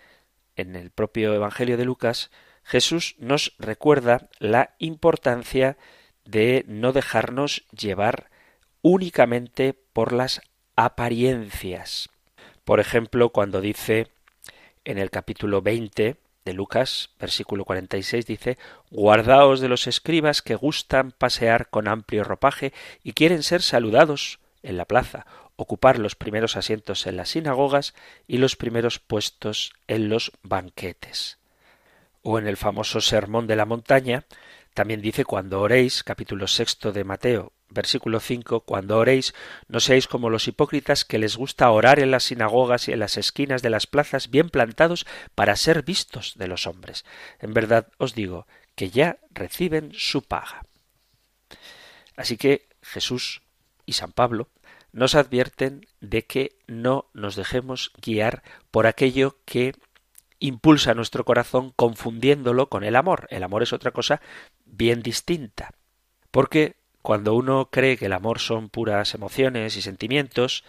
en 0.56 0.76
el 0.76 0.90
propio 0.90 1.34
Evangelio 1.34 1.78
de 1.78 1.86
Lucas, 1.86 2.32
Jesús 2.64 3.16
nos 3.20 3.54
recuerda 3.60 4.30
la 4.40 4.76
importancia 4.80 5.78
de 6.26 6.64
no 6.68 6.94
dejarnos 6.94 7.66
llevar 7.72 8.31
únicamente 8.82 9.74
por 9.74 10.14
las 10.14 10.42
apariencias. 10.76 12.10
Por 12.64 12.80
ejemplo, 12.80 13.30
cuando 13.30 13.62
dice 13.62 14.08
en 14.86 14.98
el 14.98 15.10
capítulo 15.10 15.62
20 15.62 16.18
de 16.46 16.54
Lucas, 16.54 17.12
versículo 17.20 17.66
46, 17.66 18.26
dice, 18.26 18.58
Guardaos 18.90 19.60
de 19.60 19.70
los 19.70 19.88
escribas 19.88 20.42
que 20.42 20.56
gustan 20.56 21.12
pasear 21.12 21.70
con 21.70 21.88
amplio 21.88 22.24
ropaje 22.24 22.74
y 23.04 23.14
quieren 23.14 23.44
ser 23.44 23.62
saludados 23.62 24.40
en 24.64 24.78
la 24.78 24.86
plaza, 24.86 25.26
ocupar 25.56 26.00
los 26.00 26.16
primeros 26.16 26.56
asientos 26.58 27.06
en 27.08 27.18
las 27.18 27.30
sinagogas 27.30 27.94
y 28.28 28.38
los 28.38 28.56
primeros 28.56 29.00
puestos 29.00 29.74
en 29.88 30.10
los 30.10 30.32
banquetes. 30.42 31.38
O 32.24 32.40
en 32.40 32.48
el 32.48 32.58
famoso 32.58 33.02
Sermón 33.02 33.48
de 33.48 33.56
la 33.56 33.66
Montaña, 33.66 34.26
también 34.74 35.02
dice 35.02 35.26
cuando 35.26 35.62
oréis, 35.62 36.04
capítulo 36.04 36.48
sexto 36.48 36.92
de 36.92 37.04
Mateo, 37.04 37.54
versículo 37.72 38.20
5, 38.20 38.62
cuando 38.62 38.98
oréis, 38.98 39.34
no 39.68 39.80
seáis 39.80 40.08
como 40.08 40.30
los 40.30 40.48
hipócritas 40.48 41.06
que 41.06 41.18
les 41.18 41.38
gusta 41.38 41.72
orar 41.72 42.00
en 42.00 42.12
las 42.12 42.26
sinagogas 42.26 42.88
y 42.88 42.92
en 42.92 43.00
las 43.00 43.18
esquinas 43.18 43.62
de 43.62 43.70
las 43.70 43.88
plazas 43.88 44.30
bien 44.30 44.50
plantados 44.50 45.06
para 45.36 45.56
ser 45.56 45.84
vistos 45.84 46.34
de 46.38 46.48
los 46.48 46.68
hombres. 46.68 47.06
En 47.40 47.54
verdad 47.54 47.88
os 47.98 48.14
digo 48.14 48.48
que 48.76 48.90
ya 48.90 49.18
reciben 49.32 49.92
su 49.94 50.22
paga. 50.22 50.66
Así 52.16 52.38
que 52.38 52.68
Jesús 52.82 53.42
y 53.86 53.94
San 53.94 54.12
Pablo 54.12 54.50
nos 54.92 55.16
advierten 55.16 55.88
de 56.02 56.26
que 56.26 56.58
no 56.68 57.10
nos 57.14 57.36
dejemos 57.36 57.92
guiar 58.02 58.44
por 58.72 58.88
aquello 58.88 59.38
que 59.46 59.74
impulsa 60.40 60.94
nuestro 60.94 61.24
corazón 61.24 61.72
confundiéndolo 61.76 62.68
con 62.68 62.84
el 62.84 62.96
amor. 62.96 63.28
El 63.30 63.44
amor 63.44 63.64
es 63.64 63.74
otra 63.74 63.92
cosa 63.92 64.22
bien 64.66 65.02
distinta. 65.02 65.72
Porque 66.32 66.81
cuando 67.02 67.34
uno 67.34 67.70
cree 67.72 67.98
que 67.98 68.06
el 68.06 68.14
amor 68.14 68.40
son 68.40 68.70
puras 68.70 69.14
emociones 69.14 69.76
y 69.78 69.82
sentimientos, 69.82 70.64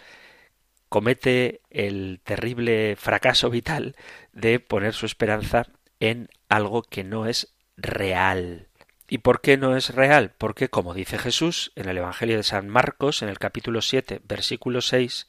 comete 0.89 1.61
el 1.69 2.21
terrible 2.23 2.95
fracaso 2.95 3.49
vital 3.49 3.95
de 4.31 4.59
poner 4.59 4.93
su 4.93 5.05
esperanza 5.05 5.67
en 5.99 6.29
algo 6.49 6.83
que 6.83 7.03
no 7.03 7.25
es 7.25 7.55
real. 7.77 8.67
¿Y 9.07 9.19
por 9.19 9.41
qué 9.41 9.57
no 9.57 9.75
es 9.75 9.93
real? 9.93 10.31
Porque, 10.37 10.69
como 10.69 10.93
dice 10.93 11.17
Jesús 11.17 11.71
en 11.75 11.89
el 11.89 11.97
Evangelio 11.97 12.37
de 12.37 12.43
San 12.43 12.69
Marcos, 12.69 13.21
en 13.21 13.29
el 13.29 13.39
capítulo 13.39 13.81
7, 13.81 14.21
versículo 14.23 14.81
6, 14.81 15.27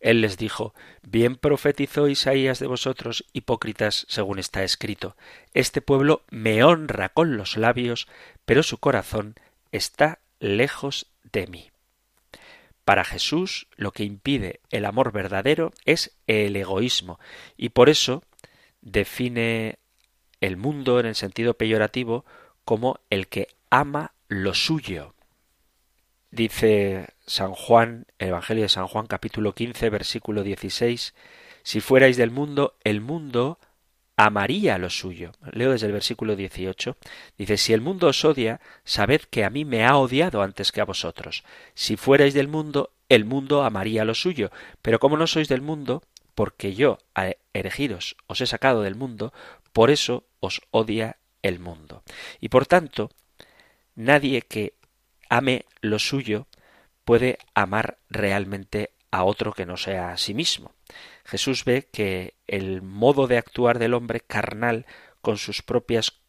él 0.00 0.22
les 0.22 0.38
dijo, 0.38 0.74
Bien 1.02 1.36
profetizó 1.36 2.08
Isaías 2.08 2.58
de 2.58 2.66
vosotros, 2.66 3.26
hipócritas, 3.32 4.06
según 4.08 4.38
está 4.38 4.64
escrito. 4.64 5.16
Este 5.52 5.82
pueblo 5.82 6.24
me 6.30 6.64
honra 6.64 7.10
con 7.10 7.36
los 7.36 7.56
labios, 7.56 8.08
pero 8.44 8.62
su 8.62 8.78
corazón 8.78 9.34
está 9.72 10.20
lejos 10.40 11.06
de 11.32 11.46
mí. 11.46 11.70
Para 12.84 13.04
Jesús 13.04 13.68
lo 13.76 13.92
que 13.92 14.04
impide 14.04 14.60
el 14.70 14.84
amor 14.84 15.12
verdadero 15.12 15.72
es 15.84 16.16
el 16.26 16.56
egoísmo, 16.56 17.20
y 17.56 17.68
por 17.68 17.88
eso 17.88 18.24
define 18.80 19.78
el 20.40 20.56
mundo 20.56 20.98
en 20.98 21.06
el 21.06 21.14
sentido 21.14 21.54
peyorativo 21.54 22.24
como 22.64 22.98
el 23.10 23.28
que 23.28 23.48
ama 23.68 24.14
lo 24.28 24.54
suyo. 24.54 25.14
Dice 26.30 27.08
San 27.26 27.52
Juan, 27.52 28.06
el 28.18 28.28
Evangelio 28.28 28.62
de 28.62 28.68
San 28.68 28.86
Juan 28.86 29.06
capítulo 29.06 29.54
15 29.54 29.90
versículo 29.90 30.42
16, 30.42 31.14
si 31.62 31.80
fuerais 31.80 32.16
del 32.16 32.30
mundo, 32.30 32.76
el 32.84 33.00
mundo 33.00 33.58
amaría 34.26 34.76
lo 34.76 34.90
suyo. 34.90 35.32
Leo 35.50 35.72
desde 35.72 35.86
el 35.86 35.92
versículo 35.92 36.36
18. 36.36 36.96
Dice, 37.38 37.56
si 37.56 37.72
el 37.72 37.80
mundo 37.80 38.08
os 38.08 38.22
odia, 38.22 38.60
sabed 38.84 39.22
que 39.22 39.44
a 39.44 39.50
mí 39.50 39.64
me 39.64 39.86
ha 39.86 39.96
odiado 39.96 40.42
antes 40.42 40.72
que 40.72 40.82
a 40.82 40.84
vosotros. 40.84 41.42
Si 41.72 41.96
fuerais 41.96 42.34
del 42.34 42.46
mundo, 42.46 42.92
el 43.08 43.24
mundo 43.24 43.64
amaría 43.64 44.04
lo 44.04 44.14
suyo. 44.14 44.50
Pero 44.82 44.98
como 44.98 45.16
no 45.16 45.26
sois 45.26 45.48
del 45.48 45.62
mundo, 45.62 46.02
porque 46.34 46.74
yo, 46.74 46.98
a 47.14 47.32
elegiros, 47.54 48.16
os 48.26 48.42
he 48.42 48.46
sacado 48.46 48.82
del 48.82 48.94
mundo, 48.94 49.32
por 49.72 49.90
eso 49.90 50.24
os 50.40 50.60
odia 50.70 51.16
el 51.40 51.58
mundo. 51.58 52.02
Y 52.40 52.50
por 52.50 52.66
tanto, 52.66 53.10
nadie 53.94 54.42
que 54.42 54.74
ame 55.30 55.64
lo 55.80 55.98
suyo, 55.98 56.46
puede 57.06 57.38
amar 57.54 57.96
realmente 58.10 58.90
a 59.10 59.24
otro 59.24 59.54
que 59.54 59.64
no 59.64 59.78
sea 59.78 60.12
a 60.12 60.18
sí 60.18 60.34
mismo. 60.34 60.74
Jesús 61.30 61.64
ve 61.64 61.88
que 61.92 62.34
el 62.48 62.82
modo 62.82 63.28
de 63.28 63.38
actuar 63.38 63.78
del 63.78 63.94
hombre 63.94 64.18
carnal 64.20 64.84
con 65.20 65.38
sus 65.38 65.62
propias 65.62 66.20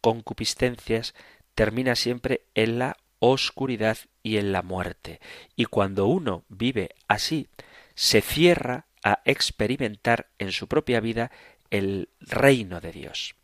concupiscencias 0.00 1.14
termina 1.54 1.94
siempre 1.94 2.46
en 2.54 2.78
la 2.78 2.96
oscuridad 3.18 3.98
y 4.22 4.38
en 4.38 4.52
la 4.52 4.62
muerte. 4.62 5.20
Y 5.54 5.66
cuando 5.66 6.06
uno 6.06 6.44
vive 6.48 6.94
así, 7.08 7.48
se 7.94 8.22
cierra 8.22 8.86
a 9.04 9.20
experimentar 9.26 10.28
en 10.38 10.50
su 10.50 10.66
propia 10.66 11.00
vida 11.00 11.30
el 11.68 12.08
reino 12.18 12.80
de 12.80 12.92
Dios. 12.92 13.34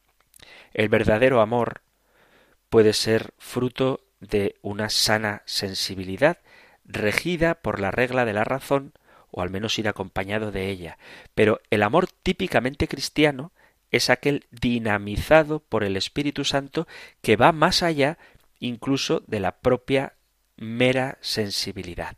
El 0.73 0.89
verdadero 0.89 1.43
amor 1.43 1.83
puede 2.71 2.95
ser 2.95 3.35
fruto 3.37 4.07
de 4.21 4.57
una 4.63 4.89
sana 4.89 5.43
sensibilidad 5.45 6.39
regida 6.87 7.57
por 7.57 7.79
la 7.79 7.91
regla 7.91 8.25
de 8.25 8.33
la 8.33 8.45
razón 8.45 8.95
o 9.37 9.43
al 9.43 9.51
menos 9.51 9.81
ir 9.81 9.89
acompañado 9.89 10.53
de 10.53 10.71
ella. 10.71 10.97
Pero 11.35 11.61
el 11.71 11.83
amor 11.83 12.07
típicamente 12.07 12.87
cristiano 12.87 13.51
es 13.91 14.09
aquel 14.09 14.47
dinamizado 14.53 15.59
por 15.59 15.83
el 15.83 15.97
Espíritu 15.97 16.45
Santo 16.45 16.87
que 17.21 17.35
va 17.35 17.51
más 17.51 17.83
allá 17.83 18.17
incluso 18.61 19.25
de 19.27 19.41
la 19.41 19.59
propia 19.59 20.15
mera 20.57 21.19
sensibilidad. 21.21 22.17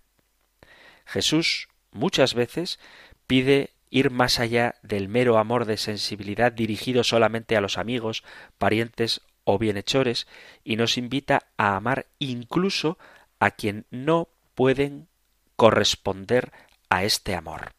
Jesús 1.06 1.68
muchas 1.90 2.34
veces 2.34 2.78
pide 3.26 3.70
ir 3.88 4.10
más 4.10 4.38
allá 4.38 4.74
del 4.82 5.08
mero 5.08 5.38
amor 5.38 5.64
de 5.64 5.78
sensibilidad 5.78 6.52
dirigido 6.52 7.02
solamente 7.02 7.56
a 7.56 7.62
los 7.62 7.78
amigos, 7.78 8.24
parientes 8.58 9.22
o 9.44 9.58
bienhechores 9.58 10.26
y 10.64 10.76
nos 10.76 10.98
invita 10.98 11.46
a 11.56 11.76
amar 11.76 12.04
incluso 12.18 12.98
a 13.40 13.52
quien 13.52 13.86
no 13.90 14.28
pueden 14.54 15.08
corresponder 15.56 16.52
a 16.88 17.04
este 17.04 17.34
amor. 17.34 17.72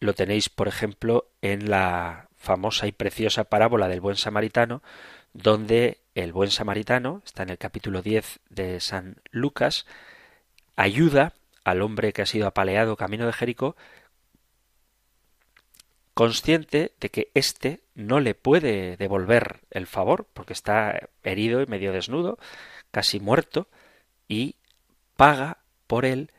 Lo 0.00 0.14
tenéis, 0.14 0.48
por 0.48 0.68
ejemplo, 0.68 1.30
en 1.42 1.70
la 1.70 2.28
famosa 2.36 2.86
y 2.86 2.92
preciosa 2.92 3.44
parábola 3.44 3.88
del 3.88 4.00
buen 4.00 4.16
samaritano, 4.16 4.82
donde 5.32 5.98
el 6.14 6.32
buen 6.32 6.50
samaritano, 6.50 7.22
está 7.24 7.42
en 7.42 7.50
el 7.50 7.58
capítulo 7.58 8.02
10 8.02 8.40
de 8.48 8.80
San 8.80 9.20
Lucas, 9.30 9.86
ayuda 10.76 11.34
al 11.64 11.82
hombre 11.82 12.12
que 12.12 12.22
ha 12.22 12.26
sido 12.26 12.46
apaleado 12.46 12.96
camino 12.96 13.26
de 13.26 13.32
Jericó 13.32 13.76
consciente 16.16 16.94
de 16.98 17.10
que 17.10 17.30
éste 17.34 17.82
no 17.94 18.20
le 18.20 18.34
puede 18.34 18.96
devolver 18.96 19.60
el 19.70 19.86
favor, 19.86 20.26
porque 20.32 20.54
está 20.54 21.10
herido 21.22 21.60
y 21.60 21.66
medio 21.66 21.92
desnudo, 21.92 22.38
casi 22.90 23.20
muerto, 23.20 23.68
y 24.26 24.56
paga 25.18 25.58
por 25.86 26.06
él 26.06 26.30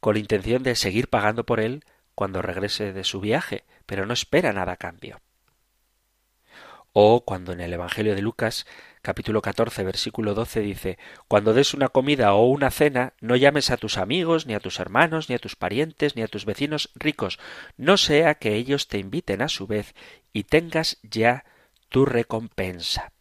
con 0.00 0.14
la 0.14 0.20
intención 0.20 0.62
de 0.62 0.74
seguir 0.74 1.08
pagando 1.08 1.44
por 1.44 1.60
él 1.60 1.84
cuando 2.14 2.42
regrese 2.42 2.92
de 2.92 3.04
su 3.04 3.20
viaje, 3.20 3.64
pero 3.86 4.06
no 4.06 4.12
espera 4.12 4.52
nada 4.52 4.72
a 4.72 4.76
cambio. 4.76 5.20
O 6.92 7.24
cuando 7.24 7.52
en 7.52 7.60
el 7.60 7.72
Evangelio 7.72 8.16
de 8.16 8.22
Lucas 8.22 8.66
capítulo 9.02 9.42
14 9.42 9.84
versículo 9.84 10.34
12 10.34 10.60
dice, 10.60 10.98
Cuando 11.28 11.54
des 11.54 11.72
una 11.72 11.88
comida 11.88 12.34
o 12.34 12.46
una 12.46 12.70
cena, 12.70 13.14
no 13.20 13.36
llames 13.36 13.70
a 13.70 13.76
tus 13.76 13.96
amigos, 13.96 14.46
ni 14.46 14.54
a 14.54 14.60
tus 14.60 14.80
hermanos, 14.80 15.28
ni 15.28 15.36
a 15.36 15.38
tus 15.38 15.54
parientes, 15.54 16.16
ni 16.16 16.22
a 16.22 16.28
tus 16.28 16.44
vecinos 16.44 16.90
ricos, 16.94 17.38
no 17.76 17.96
sea 17.96 18.34
que 18.34 18.56
ellos 18.56 18.88
te 18.88 18.98
inviten 18.98 19.40
a 19.40 19.48
su 19.48 19.66
vez 19.66 19.94
y 20.32 20.44
tengas 20.44 20.98
ya 21.02 21.44
tu 21.88 22.04
recompensa. 22.04 23.12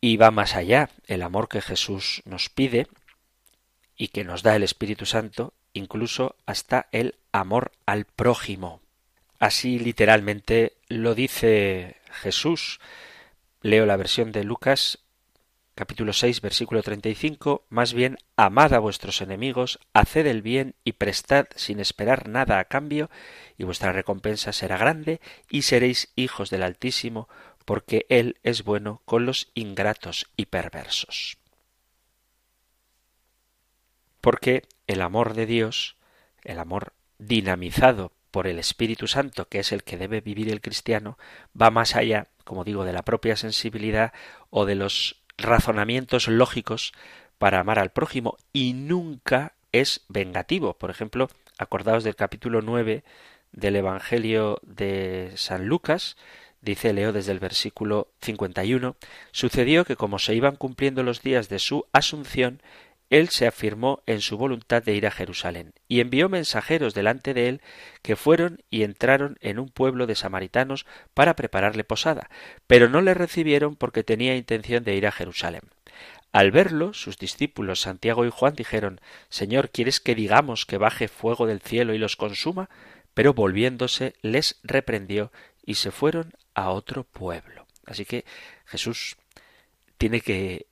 Y 0.00 0.18
va 0.18 0.30
más 0.30 0.54
allá, 0.54 0.90
el 1.06 1.22
amor 1.22 1.48
que 1.48 1.62
Jesús 1.62 2.22
nos 2.26 2.50
pide 2.50 2.86
y 3.96 4.08
que 4.08 4.24
nos 4.24 4.42
da 4.42 4.54
el 4.56 4.62
Espíritu 4.62 5.06
Santo, 5.06 5.54
incluso 5.76 6.36
hasta 6.46 6.88
el 6.92 7.16
amor 7.32 7.72
al 7.86 8.04
prójimo. 8.04 8.80
Así 9.38 9.78
literalmente 9.78 10.74
lo 10.88 11.14
dice 11.14 11.96
Jesús. 12.10 12.80
Leo 13.62 13.86
la 13.86 13.96
versión 13.96 14.32
de 14.32 14.44
Lucas 14.44 14.98
capítulo 15.76 16.14
6, 16.14 16.40
versículo 16.40 16.82
35, 16.82 17.66
más 17.68 17.92
bien 17.92 18.16
amad 18.34 18.72
a 18.72 18.78
vuestros 18.78 19.20
enemigos, 19.20 19.78
haced 19.92 20.26
el 20.26 20.40
bien 20.40 20.74
y 20.84 20.92
prestad 20.92 21.48
sin 21.54 21.80
esperar 21.80 22.28
nada 22.28 22.58
a 22.58 22.64
cambio, 22.64 23.10
y 23.58 23.64
vuestra 23.64 23.92
recompensa 23.92 24.54
será 24.54 24.78
grande, 24.78 25.20
y 25.50 25.62
seréis 25.62 26.10
hijos 26.16 26.48
del 26.48 26.62
Altísimo, 26.62 27.28
porque 27.66 28.06
Él 28.08 28.38
es 28.42 28.64
bueno 28.64 29.02
con 29.04 29.26
los 29.26 29.50
ingratos 29.52 30.30
y 30.34 30.46
perversos. 30.46 31.36
Porque 34.22 34.62
el 34.86 35.02
amor 35.02 35.34
de 35.34 35.46
Dios, 35.46 35.96
el 36.44 36.58
amor 36.58 36.92
dinamizado 37.18 38.12
por 38.30 38.46
el 38.46 38.58
Espíritu 38.58 39.06
Santo, 39.06 39.48
que 39.48 39.60
es 39.60 39.72
el 39.72 39.82
que 39.82 39.96
debe 39.96 40.20
vivir 40.20 40.50
el 40.50 40.60
cristiano, 40.60 41.18
va 41.60 41.70
más 41.70 41.96
allá, 41.96 42.28
como 42.44 42.64
digo, 42.64 42.84
de 42.84 42.92
la 42.92 43.02
propia 43.02 43.36
sensibilidad 43.36 44.12
o 44.50 44.66
de 44.66 44.74
los 44.74 45.22
razonamientos 45.38 46.28
lógicos 46.28 46.92
para 47.38 47.60
amar 47.60 47.78
al 47.78 47.90
prójimo 47.90 48.36
y 48.52 48.72
nunca 48.74 49.54
es 49.72 50.04
vengativo. 50.08 50.74
Por 50.74 50.90
ejemplo, 50.90 51.28
acordaos 51.58 52.04
del 52.04 52.16
capítulo 52.16 52.62
9 52.62 53.04
del 53.52 53.76
Evangelio 53.76 54.58
de 54.62 55.32
San 55.36 55.66
Lucas, 55.66 56.16
dice 56.60 56.92
Leo 56.92 57.12
desde 57.12 57.32
el 57.32 57.38
versículo 57.38 58.08
51, 58.20 58.96
sucedió 59.32 59.84
que 59.84 59.96
como 59.96 60.18
se 60.18 60.34
iban 60.34 60.56
cumpliendo 60.56 61.02
los 61.02 61.22
días 61.22 61.48
de 61.48 61.58
su 61.58 61.86
asunción, 61.92 62.60
él 63.10 63.28
se 63.28 63.46
afirmó 63.46 64.02
en 64.06 64.20
su 64.20 64.36
voluntad 64.36 64.82
de 64.82 64.94
ir 64.94 65.06
a 65.06 65.10
Jerusalén, 65.10 65.74
y 65.88 66.00
envió 66.00 66.28
mensajeros 66.28 66.94
delante 66.94 67.34
de 67.34 67.48
él, 67.48 67.60
que 68.02 68.16
fueron 68.16 68.62
y 68.70 68.82
entraron 68.82 69.38
en 69.40 69.58
un 69.58 69.68
pueblo 69.68 70.06
de 70.06 70.14
samaritanos 70.14 70.86
para 71.14 71.36
prepararle 71.36 71.84
posada, 71.84 72.28
pero 72.66 72.88
no 72.88 73.00
le 73.00 73.14
recibieron 73.14 73.76
porque 73.76 74.02
tenía 74.02 74.36
intención 74.36 74.84
de 74.84 74.94
ir 74.94 75.06
a 75.06 75.12
Jerusalén. 75.12 75.62
Al 76.32 76.50
verlo, 76.50 76.92
sus 76.92 77.16
discípulos 77.16 77.80
Santiago 77.80 78.26
y 78.26 78.30
Juan 78.30 78.54
dijeron 78.54 79.00
Señor, 79.30 79.70
¿quieres 79.70 80.00
que 80.00 80.14
digamos 80.14 80.66
que 80.66 80.76
baje 80.76 81.08
fuego 81.08 81.46
del 81.46 81.62
cielo 81.62 81.94
y 81.94 81.98
los 81.98 82.16
consuma? 82.16 82.68
Pero 83.14 83.32
volviéndose 83.32 84.14
les 84.20 84.60
reprendió 84.62 85.32
y 85.64 85.76
se 85.76 85.90
fueron 85.90 86.34
a 86.54 86.70
otro 86.70 87.04
pueblo. 87.04 87.66
Así 87.86 88.04
que 88.04 88.26
Jesús 88.66 89.16
tiene 89.96 90.20
que 90.20 90.66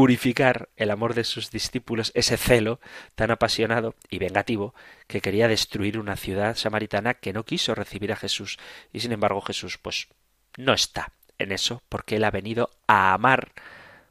purificar 0.00 0.70
el 0.76 0.90
amor 0.90 1.12
de 1.12 1.24
sus 1.24 1.50
discípulos, 1.50 2.10
ese 2.14 2.38
celo 2.38 2.80
tan 3.16 3.30
apasionado 3.30 3.94
y 4.08 4.18
vengativo 4.18 4.74
que 5.06 5.20
quería 5.20 5.46
destruir 5.46 5.98
una 5.98 6.16
ciudad 6.16 6.56
samaritana 6.56 7.12
que 7.12 7.34
no 7.34 7.44
quiso 7.44 7.74
recibir 7.74 8.10
a 8.10 8.16
Jesús. 8.16 8.58
Y 8.94 9.00
sin 9.00 9.12
embargo 9.12 9.42
Jesús 9.42 9.76
pues 9.76 10.08
no 10.56 10.72
está 10.72 11.12
en 11.36 11.52
eso 11.52 11.82
porque 11.90 12.16
él 12.16 12.24
ha 12.24 12.30
venido 12.30 12.70
a 12.86 13.12
amar 13.12 13.52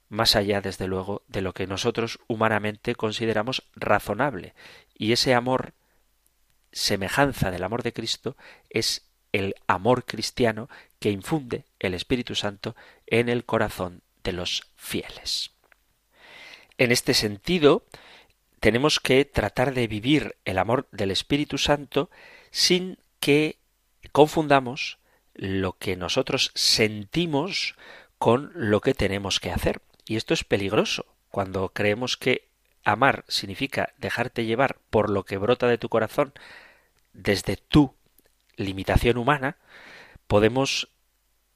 más 0.09 0.35
allá, 0.35 0.61
desde 0.61 0.85
luego, 0.85 1.23
de 1.27 1.41
lo 1.41 1.53
que 1.53 1.65
nosotros 1.65 2.19
humanamente 2.27 2.93
consideramos 2.93 3.63
razonable. 3.75 4.53
Y 4.93 5.11
ese 5.11 5.33
amor, 5.33 5.73
semejanza 6.71 7.49
del 7.49 7.63
amor 7.63 7.81
de 7.81 7.93
Cristo, 7.93 8.37
es 8.69 9.09
el 9.31 9.55
amor 9.65 10.05
cristiano 10.05 10.69
que 10.99 11.09
infunde 11.09 11.65
el 11.79 11.95
Espíritu 11.95 12.35
Santo 12.35 12.75
en 13.07 13.27
el 13.27 13.43
corazón 13.43 14.03
de 14.23 14.33
los 14.33 14.67
fieles. 14.75 15.49
En 16.79 16.93
este 16.93 17.13
sentido, 17.13 17.83
tenemos 18.61 19.01
que 19.01 19.25
tratar 19.25 19.73
de 19.73 19.85
vivir 19.87 20.37
el 20.45 20.57
amor 20.57 20.87
del 20.93 21.11
Espíritu 21.11 21.57
Santo 21.57 22.09
sin 22.51 22.97
que 23.19 23.59
confundamos 24.13 24.97
lo 25.33 25.77
que 25.77 25.97
nosotros 25.97 26.51
sentimos 26.55 27.75
con 28.17 28.51
lo 28.55 28.79
que 28.79 28.93
tenemos 28.93 29.41
que 29.41 29.51
hacer. 29.51 29.81
Y 30.05 30.15
esto 30.15 30.33
es 30.33 30.45
peligroso 30.45 31.05
cuando 31.29 31.67
creemos 31.73 32.15
que 32.15 32.47
amar 32.85 33.25
significa 33.27 33.93
dejarte 33.97 34.45
llevar 34.45 34.79
por 34.89 35.09
lo 35.09 35.25
que 35.25 35.37
brota 35.37 35.67
de 35.67 35.77
tu 35.77 35.89
corazón 35.89 36.31
desde 37.11 37.57
tu 37.57 37.93
limitación 38.55 39.17
humana, 39.17 39.57
podemos 40.27 40.87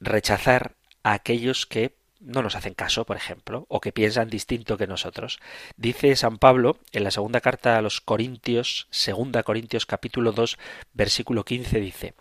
rechazar 0.02 0.76
a 1.02 1.14
aquellos 1.14 1.66
que 1.66 1.96
no 2.24 2.42
nos 2.42 2.56
hacen 2.56 2.74
caso, 2.74 3.06
por 3.06 3.18
ejemplo, 3.18 3.66
o 3.70 3.82
que 3.82 3.92
piensan 3.92 4.30
distinto 4.30 4.78
que 4.78 4.88
nosotros. 4.88 5.40
Dice 5.76 6.16
San 6.16 6.38
Pablo 6.38 6.80
en 6.92 7.04
la 7.04 7.12
segunda 7.12 7.42
carta 7.42 7.78
a 7.78 7.82
los 7.82 8.02
Corintios, 8.02 8.88
segunda 8.90 9.44
Corintios 9.44 9.86
capítulo 9.86 10.32
2, 10.32 10.58
versículo 10.94 11.44
15 11.44 11.80
dice: 11.80 12.14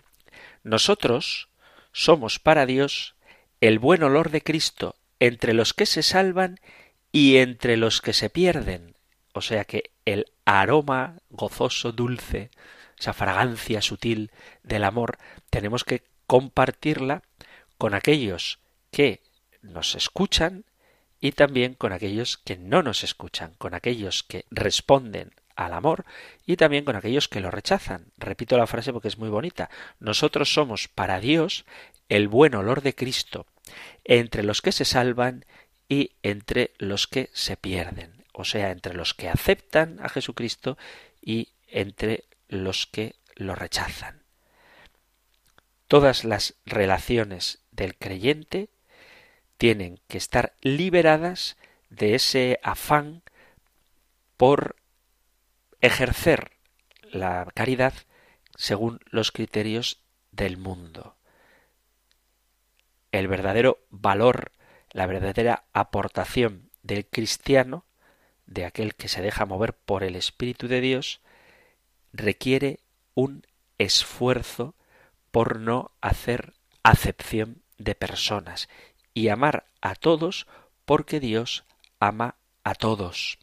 Nosotros 0.62 1.48
somos 1.92 2.38
para 2.38 2.66
Dios 2.66 3.14
el 3.60 3.78
buen 3.78 4.02
olor 4.02 4.30
de 4.30 4.42
Cristo 4.42 4.96
entre 5.20 5.54
los 5.54 5.72
que 5.72 5.86
se 5.86 6.02
salvan 6.02 6.58
y 7.12 7.36
entre 7.36 7.76
los 7.76 8.00
que 8.00 8.12
se 8.12 8.28
pierden. 8.28 8.96
O 9.34 9.40
sea 9.40 9.64
que 9.64 9.92
el 10.04 10.26
aroma 10.44 11.18
gozoso, 11.30 11.92
dulce, 11.92 12.50
esa 12.98 13.12
fragancia 13.12 13.80
sutil 13.82 14.30
del 14.62 14.84
amor, 14.84 15.18
tenemos 15.50 15.84
que 15.84 16.02
compartirla 16.26 17.22
con 17.78 17.94
aquellos 17.94 18.58
que 18.90 19.20
nos 19.62 19.94
escuchan 19.94 20.64
y 21.20 21.32
también 21.32 21.74
con 21.74 21.92
aquellos 21.92 22.36
que 22.36 22.56
no 22.56 22.82
nos 22.82 23.04
escuchan, 23.04 23.54
con 23.58 23.74
aquellos 23.74 24.22
que 24.22 24.44
responden 24.50 25.32
al 25.54 25.72
amor 25.72 26.04
y 26.46 26.56
también 26.56 26.84
con 26.84 26.96
aquellos 26.96 27.28
que 27.28 27.40
lo 27.40 27.50
rechazan. 27.50 28.12
Repito 28.16 28.58
la 28.58 28.66
frase 28.66 28.92
porque 28.92 29.08
es 29.08 29.18
muy 29.18 29.28
bonita. 29.28 29.70
Nosotros 30.00 30.52
somos 30.52 30.88
para 30.88 31.20
Dios 31.20 31.64
el 32.08 32.28
buen 32.28 32.54
olor 32.54 32.82
de 32.82 32.94
Cristo 32.94 33.46
entre 34.04 34.42
los 34.42 34.60
que 34.60 34.72
se 34.72 34.84
salvan 34.84 35.44
y 35.88 36.12
entre 36.22 36.72
los 36.78 37.06
que 37.06 37.30
se 37.32 37.56
pierden, 37.56 38.24
o 38.32 38.44
sea, 38.44 38.70
entre 38.70 38.94
los 38.94 39.14
que 39.14 39.28
aceptan 39.28 39.98
a 40.02 40.08
Jesucristo 40.08 40.76
y 41.20 41.50
entre 41.68 42.24
los 42.48 42.86
que 42.86 43.16
lo 43.36 43.54
rechazan. 43.54 44.22
Todas 45.86 46.24
las 46.24 46.54
relaciones 46.64 47.60
del 47.70 47.96
creyente 47.96 48.70
tienen 49.62 50.00
que 50.08 50.18
estar 50.18 50.56
liberadas 50.60 51.56
de 51.88 52.16
ese 52.16 52.58
afán 52.64 53.22
por 54.36 54.74
ejercer 55.80 56.50
la 57.12 57.46
caridad 57.54 57.94
según 58.56 58.98
los 59.08 59.30
criterios 59.30 60.02
del 60.32 60.56
mundo. 60.56 61.14
El 63.12 63.28
verdadero 63.28 63.78
valor, 63.88 64.50
la 64.90 65.06
verdadera 65.06 65.62
aportación 65.72 66.72
del 66.82 67.06
cristiano, 67.06 67.84
de 68.46 68.64
aquel 68.64 68.96
que 68.96 69.06
se 69.06 69.22
deja 69.22 69.46
mover 69.46 69.74
por 69.74 70.02
el 70.02 70.16
Espíritu 70.16 70.66
de 70.66 70.80
Dios, 70.80 71.20
requiere 72.12 72.80
un 73.14 73.46
esfuerzo 73.78 74.74
por 75.30 75.60
no 75.60 75.92
hacer 76.00 76.52
acepción 76.82 77.62
de 77.78 77.94
personas 77.94 78.68
y 79.14 79.28
amar 79.28 79.66
a 79.80 79.94
todos 79.94 80.46
porque 80.84 81.20
Dios 81.20 81.64
ama 82.00 82.36
a 82.64 82.74
todos. 82.74 83.38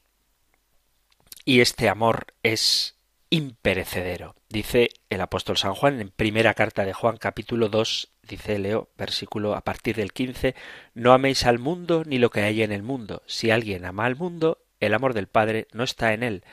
Y 1.45 1.61
este 1.61 1.89
amor 1.89 2.27
es 2.43 2.97
imperecedero. 3.29 4.35
Dice 4.49 4.89
el 5.09 5.21
apóstol 5.21 5.57
San 5.57 5.73
Juan 5.73 5.99
en 5.99 6.09
primera 6.09 6.53
carta 6.53 6.85
de 6.85 6.93
Juan 6.93 7.17
capítulo 7.17 7.69
2, 7.69 8.11
dice 8.23 8.59
Leo, 8.59 8.89
versículo 8.97 9.55
a 9.55 9.61
partir 9.61 9.95
del 9.95 10.13
15, 10.13 10.55
no 10.93 11.13
améis 11.13 11.45
al 11.45 11.59
mundo 11.59 12.03
ni 12.05 12.17
lo 12.17 12.29
que 12.31 12.41
hay 12.41 12.63
en 12.63 12.71
el 12.71 12.83
mundo. 12.83 13.23
Si 13.27 13.51
alguien 13.51 13.85
ama 13.85 14.05
al 14.05 14.15
mundo, 14.15 14.59
el 14.79 14.93
amor 14.93 15.13
del 15.13 15.27
Padre 15.27 15.67
no 15.71 15.83
está 15.83 16.13
en 16.13 16.23
él, 16.23 16.43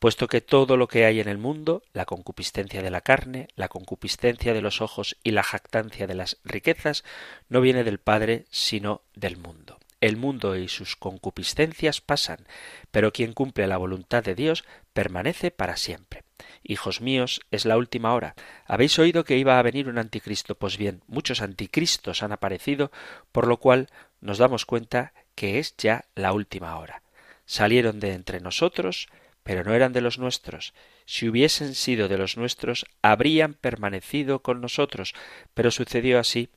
puesto 0.00 0.26
que 0.28 0.40
todo 0.40 0.76
lo 0.76 0.88
que 0.88 1.04
hay 1.04 1.20
en 1.20 1.28
el 1.28 1.38
mundo, 1.38 1.82
la 1.92 2.06
concupiscencia 2.06 2.82
de 2.82 2.90
la 2.90 3.02
carne, 3.02 3.48
la 3.54 3.68
concupiscencia 3.68 4.54
de 4.54 4.62
los 4.62 4.80
ojos 4.80 5.16
y 5.22 5.30
la 5.30 5.42
jactancia 5.42 6.06
de 6.06 6.14
las 6.14 6.38
riquezas, 6.42 7.04
no 7.48 7.60
viene 7.60 7.84
del 7.84 8.00
Padre, 8.00 8.46
sino 8.50 9.02
del 9.14 9.36
mundo. 9.36 9.78
El 10.00 10.16
mundo 10.16 10.56
y 10.56 10.68
sus 10.68 10.96
concupiscencias 10.96 12.00
pasan, 12.00 12.46
pero 12.90 13.12
quien 13.12 13.34
cumple 13.34 13.66
la 13.66 13.76
voluntad 13.76 14.24
de 14.24 14.34
Dios 14.34 14.64
permanece 14.94 15.50
para 15.50 15.76
siempre. 15.76 16.24
Hijos 16.62 17.02
míos, 17.02 17.42
es 17.50 17.66
la 17.66 17.76
última 17.76 18.14
hora. 18.14 18.34
Habéis 18.64 18.98
oído 18.98 19.24
que 19.24 19.36
iba 19.36 19.58
a 19.58 19.62
venir 19.62 19.88
un 19.88 19.98
anticristo. 19.98 20.54
Pues 20.54 20.78
bien, 20.78 21.02
muchos 21.06 21.42
anticristos 21.42 22.22
han 22.22 22.32
aparecido, 22.32 22.90
por 23.32 23.46
lo 23.46 23.58
cual 23.58 23.88
nos 24.22 24.38
damos 24.38 24.64
cuenta 24.64 25.12
que 25.34 25.58
es 25.58 25.76
ya 25.76 26.06
la 26.14 26.32
última 26.32 26.78
hora. 26.78 27.02
Salieron 27.44 28.00
de 28.00 28.14
entre 28.14 28.40
nosotros, 28.40 29.08
pero 29.42 29.64
no 29.64 29.74
eran 29.74 29.92
de 29.92 30.00
los 30.00 30.18
nuestros. 30.18 30.74
Si 31.06 31.28
hubiesen 31.28 31.74
sido 31.74 32.08
de 32.08 32.18
los 32.18 32.36
nuestros, 32.36 32.86
habrían 33.02 33.54
permanecido 33.54 34.42
con 34.42 34.60
nosotros, 34.60 35.14
pero 35.54 35.70
sucedió 35.70 36.18
así 36.18 36.50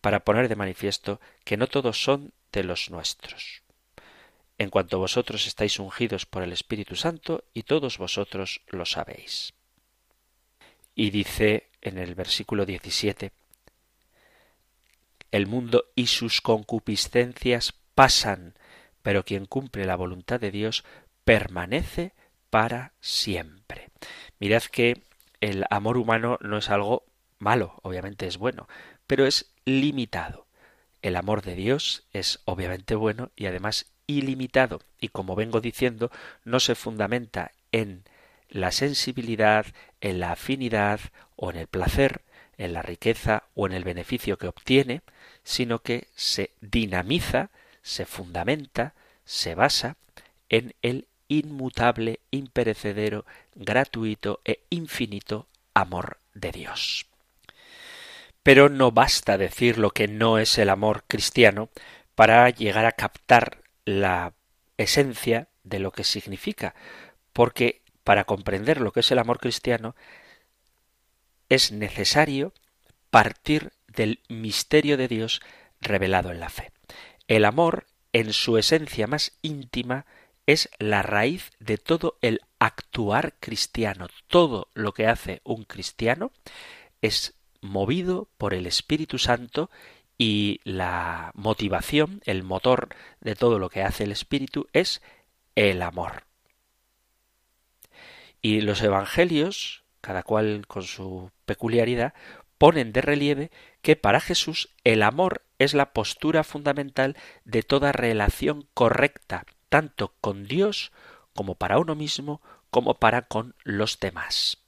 para 0.00 0.20
poner 0.20 0.48
de 0.48 0.56
manifiesto 0.56 1.20
que 1.44 1.56
no 1.56 1.66
todos 1.66 2.02
son 2.02 2.32
de 2.52 2.64
los 2.64 2.90
nuestros. 2.90 3.62
En 4.58 4.70
cuanto 4.70 4.98
vosotros 4.98 5.46
estáis 5.46 5.78
ungidos 5.78 6.26
por 6.26 6.42
el 6.42 6.52
Espíritu 6.52 6.96
Santo, 6.96 7.44
y 7.54 7.62
todos 7.62 7.98
vosotros 7.98 8.60
lo 8.68 8.84
sabéis. 8.84 9.54
Y 10.94 11.10
dice 11.10 11.68
en 11.80 11.98
el 11.98 12.14
versículo 12.14 12.66
17, 12.66 13.32
el 15.30 15.46
mundo 15.46 15.86
y 15.94 16.08
sus 16.08 16.40
concupiscencias 16.40 17.74
pasan, 17.94 18.54
pero 19.02 19.24
quien 19.24 19.46
cumple 19.46 19.84
la 19.84 19.96
voluntad 19.96 20.40
de 20.40 20.50
Dios 20.50 20.84
permanece 21.24 22.12
para 22.50 22.92
siempre. 23.00 23.90
Mirad 24.38 24.64
que 24.64 25.02
el 25.40 25.64
amor 25.70 25.96
humano 25.96 26.38
no 26.40 26.58
es 26.58 26.68
algo 26.68 27.04
malo, 27.38 27.80
obviamente 27.82 28.26
es 28.26 28.36
bueno, 28.36 28.68
pero 29.06 29.26
es 29.26 29.52
limitado. 29.64 30.46
El 31.02 31.16
amor 31.16 31.42
de 31.42 31.54
Dios 31.54 32.06
es 32.12 32.40
obviamente 32.44 32.94
bueno 32.94 33.30
y 33.34 33.46
además 33.46 33.86
ilimitado, 34.06 34.80
y 34.98 35.08
como 35.08 35.36
vengo 35.36 35.60
diciendo, 35.60 36.10
no 36.44 36.60
se 36.60 36.74
fundamenta 36.74 37.52
en 37.72 38.04
la 38.48 38.72
sensibilidad, 38.72 39.66
en 40.00 40.20
la 40.20 40.32
afinidad 40.32 41.00
o 41.36 41.50
en 41.50 41.56
el 41.56 41.68
placer, 41.68 42.22
en 42.58 42.72
la 42.72 42.82
riqueza 42.82 43.44
o 43.54 43.66
en 43.66 43.72
el 43.72 43.84
beneficio 43.84 44.36
que 44.36 44.48
obtiene, 44.48 45.02
sino 45.44 45.78
que 45.78 46.08
se 46.14 46.52
dinamiza, 46.60 47.50
se 47.82 48.04
fundamenta, 48.04 48.94
se 49.24 49.54
basa 49.54 49.96
en 50.48 50.74
el 50.82 51.06
inmutable, 51.30 52.20
imperecedero, 52.30 53.24
gratuito 53.54 54.40
e 54.44 54.60
infinito 54.68 55.46
amor 55.72 56.18
de 56.34 56.50
Dios. 56.52 57.06
Pero 58.42 58.68
no 58.68 58.90
basta 58.90 59.38
decir 59.38 59.78
lo 59.78 59.92
que 59.92 60.08
no 60.08 60.38
es 60.38 60.58
el 60.58 60.68
amor 60.68 61.04
cristiano 61.06 61.70
para 62.14 62.50
llegar 62.50 62.84
a 62.84 62.92
captar 62.92 63.62
la 63.84 64.34
esencia 64.76 65.48
de 65.62 65.78
lo 65.78 65.92
que 65.92 66.04
significa, 66.04 66.74
porque 67.32 67.80
para 68.02 68.24
comprender 68.24 68.80
lo 68.80 68.92
que 68.92 69.00
es 69.00 69.10
el 69.10 69.18
amor 69.18 69.38
cristiano 69.38 69.94
es 71.48 71.70
necesario 71.70 72.52
partir 73.10 73.72
del 73.86 74.20
misterio 74.28 74.96
de 74.96 75.06
Dios 75.08 75.40
revelado 75.80 76.30
en 76.30 76.40
la 76.40 76.48
fe. 76.48 76.72
El 77.28 77.44
amor, 77.44 77.86
en 78.12 78.32
su 78.32 78.58
esencia 78.58 79.06
más 79.06 79.32
íntima, 79.42 80.06
es 80.46 80.68
la 80.78 81.02
raíz 81.02 81.50
de 81.58 81.78
todo 81.78 82.18
el 82.20 82.40
actuar 82.58 83.34
cristiano. 83.40 84.08
Todo 84.26 84.68
lo 84.74 84.92
que 84.92 85.06
hace 85.06 85.40
un 85.44 85.64
cristiano 85.64 86.32
es 87.02 87.34
movido 87.60 88.28
por 88.38 88.54
el 88.54 88.66
Espíritu 88.66 89.18
Santo 89.18 89.70
y 90.18 90.60
la 90.64 91.32
motivación, 91.34 92.20
el 92.24 92.42
motor 92.42 92.88
de 93.20 93.34
todo 93.36 93.58
lo 93.58 93.70
que 93.70 93.82
hace 93.82 94.04
el 94.04 94.12
Espíritu 94.12 94.68
es 94.72 95.02
el 95.54 95.82
amor. 95.82 96.24
Y 98.42 98.60
los 98.60 98.82
evangelios, 98.82 99.84
cada 100.00 100.22
cual 100.22 100.66
con 100.66 100.82
su 100.82 101.30
peculiaridad, 101.44 102.14
ponen 102.58 102.92
de 102.92 103.00
relieve 103.00 103.50
que 103.80 103.96
para 103.96 104.20
Jesús 104.20 104.68
el 104.84 105.02
amor 105.02 105.42
es 105.58 105.72
la 105.72 105.92
postura 105.92 106.44
fundamental 106.44 107.16
de 107.44 107.62
toda 107.62 107.92
relación 107.92 108.68
correcta, 108.74 109.46
tanto 109.70 110.12
con 110.20 110.46
Dios 110.46 110.92
como 111.34 111.54
para 111.54 111.78
uno 111.78 111.94
mismo, 111.94 112.42
como 112.70 112.94
para 112.94 113.22
con 113.22 113.54
los 113.64 113.98
demás. 113.98 114.58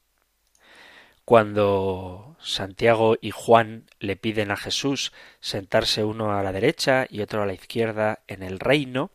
Cuando 1.26 2.36
Santiago 2.40 3.16
y 3.20 3.30
Juan 3.30 3.84
le 4.00 4.16
piden 4.16 4.50
a 4.50 4.56
Jesús 4.56 5.12
sentarse 5.40 6.02
uno 6.02 6.32
a 6.32 6.42
la 6.42 6.52
derecha 6.52 7.06
y 7.08 7.20
otro 7.20 7.42
a 7.42 7.46
la 7.46 7.52
izquierda 7.52 8.20
en 8.26 8.42
el 8.42 8.58
reino, 8.58 9.10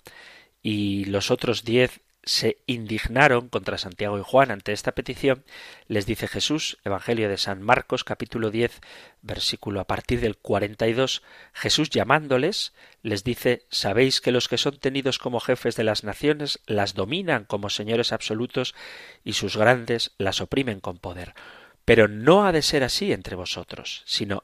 y 0.62 1.06
los 1.06 1.32
otros 1.32 1.64
diez 1.64 2.02
se 2.28 2.58
indignaron 2.66 3.48
contra 3.48 3.78
Santiago 3.78 4.20
y 4.20 4.22
Juan 4.22 4.52
ante 4.52 4.74
esta 4.74 4.92
petición, 4.92 5.46
les 5.88 6.06
dice 6.06 6.28
Jesús, 6.28 6.78
Evangelio 6.84 7.30
de 7.30 7.38
San 7.38 7.62
Marcos, 7.62 8.04
capítulo 8.04 8.52
10, 8.52 8.82
versículo 9.22 9.80
a 9.80 9.86
partir 9.88 10.20
del 10.20 10.38
42, 10.38 11.24
Jesús 11.54 11.90
llamándoles, 11.90 12.74
les 13.02 13.24
dice, 13.24 13.66
Sabéis 13.70 14.20
que 14.20 14.34
los 14.34 14.50
que 14.50 14.58
son 14.58 14.78
tenidos 14.78 15.20
como 15.20 15.40
jefes 15.40 15.78
de 15.78 15.86
las 15.86 16.04
naciones 16.04 16.60
las 16.68 16.94
dominan 16.94 17.46
como 17.46 17.70
señores 17.70 18.12
absolutos 18.12 18.76
y 19.24 19.34
sus 19.34 19.56
grandes 19.56 20.12
las 20.18 20.42
oprimen 20.42 20.82
con 20.82 21.00
poder. 21.00 21.34
Pero 21.86 22.10
no 22.10 22.46
ha 22.46 22.52
de 22.52 22.62
ser 22.62 22.84
así 22.84 23.14
entre 23.14 23.38
vosotros, 23.38 24.04
sino 24.06 24.44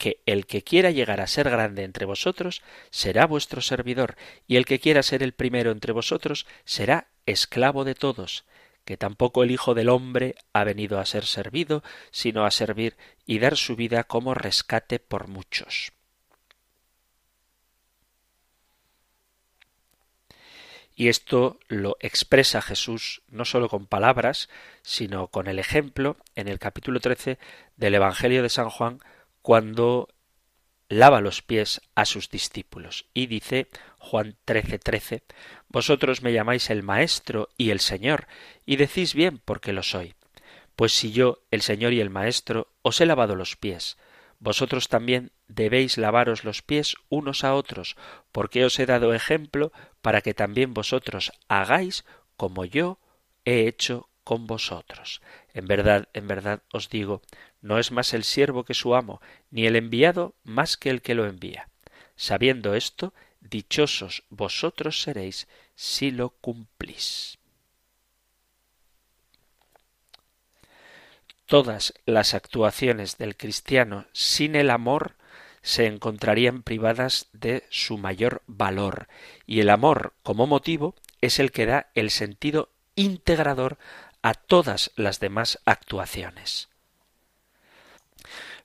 que 0.00 0.22
el 0.24 0.46
que 0.46 0.64
quiera 0.64 0.90
llegar 0.90 1.20
a 1.20 1.26
ser 1.26 1.48
grande 1.50 1.84
entre 1.84 2.06
vosotros 2.06 2.62
será 2.90 3.26
vuestro 3.26 3.60
servidor, 3.60 4.16
y 4.48 4.56
el 4.56 4.64
que 4.64 4.80
quiera 4.80 5.02
ser 5.02 5.22
el 5.22 5.34
primero 5.34 5.70
entre 5.70 5.92
vosotros 5.92 6.46
será 6.64 7.08
esclavo 7.30 7.84
de 7.84 7.94
todos, 7.94 8.44
que 8.84 8.96
tampoco 8.96 9.42
el 9.42 9.50
Hijo 9.50 9.74
del 9.74 9.88
hombre 9.88 10.34
ha 10.52 10.64
venido 10.64 10.98
a 10.98 11.06
ser 11.06 11.24
servido, 11.24 11.82
sino 12.10 12.44
a 12.44 12.50
servir 12.50 12.96
y 13.26 13.38
dar 13.38 13.56
su 13.56 13.76
vida 13.76 14.04
como 14.04 14.34
rescate 14.34 14.98
por 14.98 15.28
muchos. 15.28 15.92
Y 21.00 21.08
esto 21.08 21.58
lo 21.68 21.96
expresa 22.00 22.60
Jesús 22.60 23.22
no 23.28 23.46
sólo 23.46 23.70
con 23.70 23.86
palabras, 23.86 24.50
sino 24.82 25.28
con 25.28 25.46
el 25.46 25.58
ejemplo 25.58 26.18
en 26.34 26.46
el 26.46 26.58
capítulo 26.58 27.00
13 27.00 27.38
del 27.76 27.94
Evangelio 27.94 28.42
de 28.42 28.50
San 28.50 28.68
Juan, 28.68 29.00
cuando 29.40 30.08
lava 30.90 31.22
los 31.22 31.40
pies 31.40 31.80
a 31.94 32.04
sus 32.04 32.28
discípulos. 32.28 33.06
Y 33.14 33.26
dice 33.26 33.68
Juan 33.98 34.36
13:13, 34.44 34.80
13, 34.82 35.22
Vosotros 35.68 36.20
me 36.20 36.32
llamáis 36.32 36.68
el 36.68 36.82
Maestro 36.82 37.48
y 37.56 37.70
el 37.70 37.80
Señor, 37.80 38.26
y 38.66 38.76
decís 38.76 39.14
bien 39.14 39.38
porque 39.38 39.72
lo 39.72 39.82
soy. 39.82 40.14
Pues 40.76 40.92
si 40.92 41.12
yo, 41.12 41.38
el 41.50 41.62
Señor 41.62 41.92
y 41.92 42.00
el 42.00 42.10
Maestro, 42.10 42.68
os 42.82 43.00
he 43.00 43.06
lavado 43.06 43.36
los 43.36 43.56
pies, 43.56 43.96
vosotros 44.40 44.88
también 44.88 45.32
debéis 45.46 45.96
lavaros 45.96 46.44
los 46.44 46.62
pies 46.62 46.96
unos 47.08 47.44
a 47.44 47.54
otros, 47.54 47.96
porque 48.32 48.64
os 48.64 48.78
he 48.78 48.86
dado 48.86 49.14
ejemplo 49.14 49.72
para 50.02 50.22
que 50.22 50.34
también 50.34 50.74
vosotros 50.74 51.30
hagáis 51.48 52.04
como 52.36 52.64
yo 52.64 52.98
he 53.44 53.68
hecho 53.68 54.08
con 54.24 54.46
vosotros. 54.46 55.20
En 55.52 55.66
verdad, 55.66 56.08
en 56.14 56.26
verdad 56.26 56.62
os 56.72 56.88
digo, 56.88 57.22
no 57.62 57.78
es 57.78 57.92
más 57.92 58.14
el 58.14 58.24
siervo 58.24 58.64
que 58.64 58.74
su 58.74 58.94
amo, 58.94 59.20
ni 59.50 59.66
el 59.66 59.76
enviado 59.76 60.34
más 60.44 60.76
que 60.76 60.90
el 60.90 61.02
que 61.02 61.14
lo 61.14 61.26
envía. 61.26 61.68
Sabiendo 62.16 62.74
esto, 62.74 63.14
dichosos 63.40 64.24
vosotros 64.28 65.02
seréis 65.02 65.48
si 65.74 66.10
lo 66.10 66.30
cumplís. 66.30 67.38
Todas 71.46 71.94
las 72.06 72.34
actuaciones 72.34 73.18
del 73.18 73.36
cristiano 73.36 74.06
sin 74.12 74.54
el 74.54 74.70
amor 74.70 75.16
se 75.62 75.86
encontrarían 75.86 76.62
privadas 76.62 77.28
de 77.32 77.66
su 77.70 77.98
mayor 77.98 78.42
valor, 78.46 79.08
y 79.46 79.60
el 79.60 79.68
amor 79.68 80.14
como 80.22 80.46
motivo 80.46 80.94
es 81.20 81.38
el 81.38 81.52
que 81.52 81.66
da 81.66 81.90
el 81.94 82.10
sentido 82.10 82.70
integrador 82.94 83.78
a 84.22 84.34
todas 84.34 84.92
las 84.96 85.20
demás 85.20 85.58
actuaciones. 85.64 86.69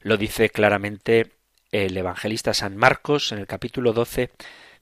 Lo 0.05 0.17
dice 0.17 0.51
claramente 0.51 1.31
el 1.71 1.97
evangelista 1.97 2.53
San 2.53 2.77
Marcos 2.77 3.31
en 3.31 3.39
el 3.39 3.47
capítulo 3.47 3.91
12, 3.91 4.29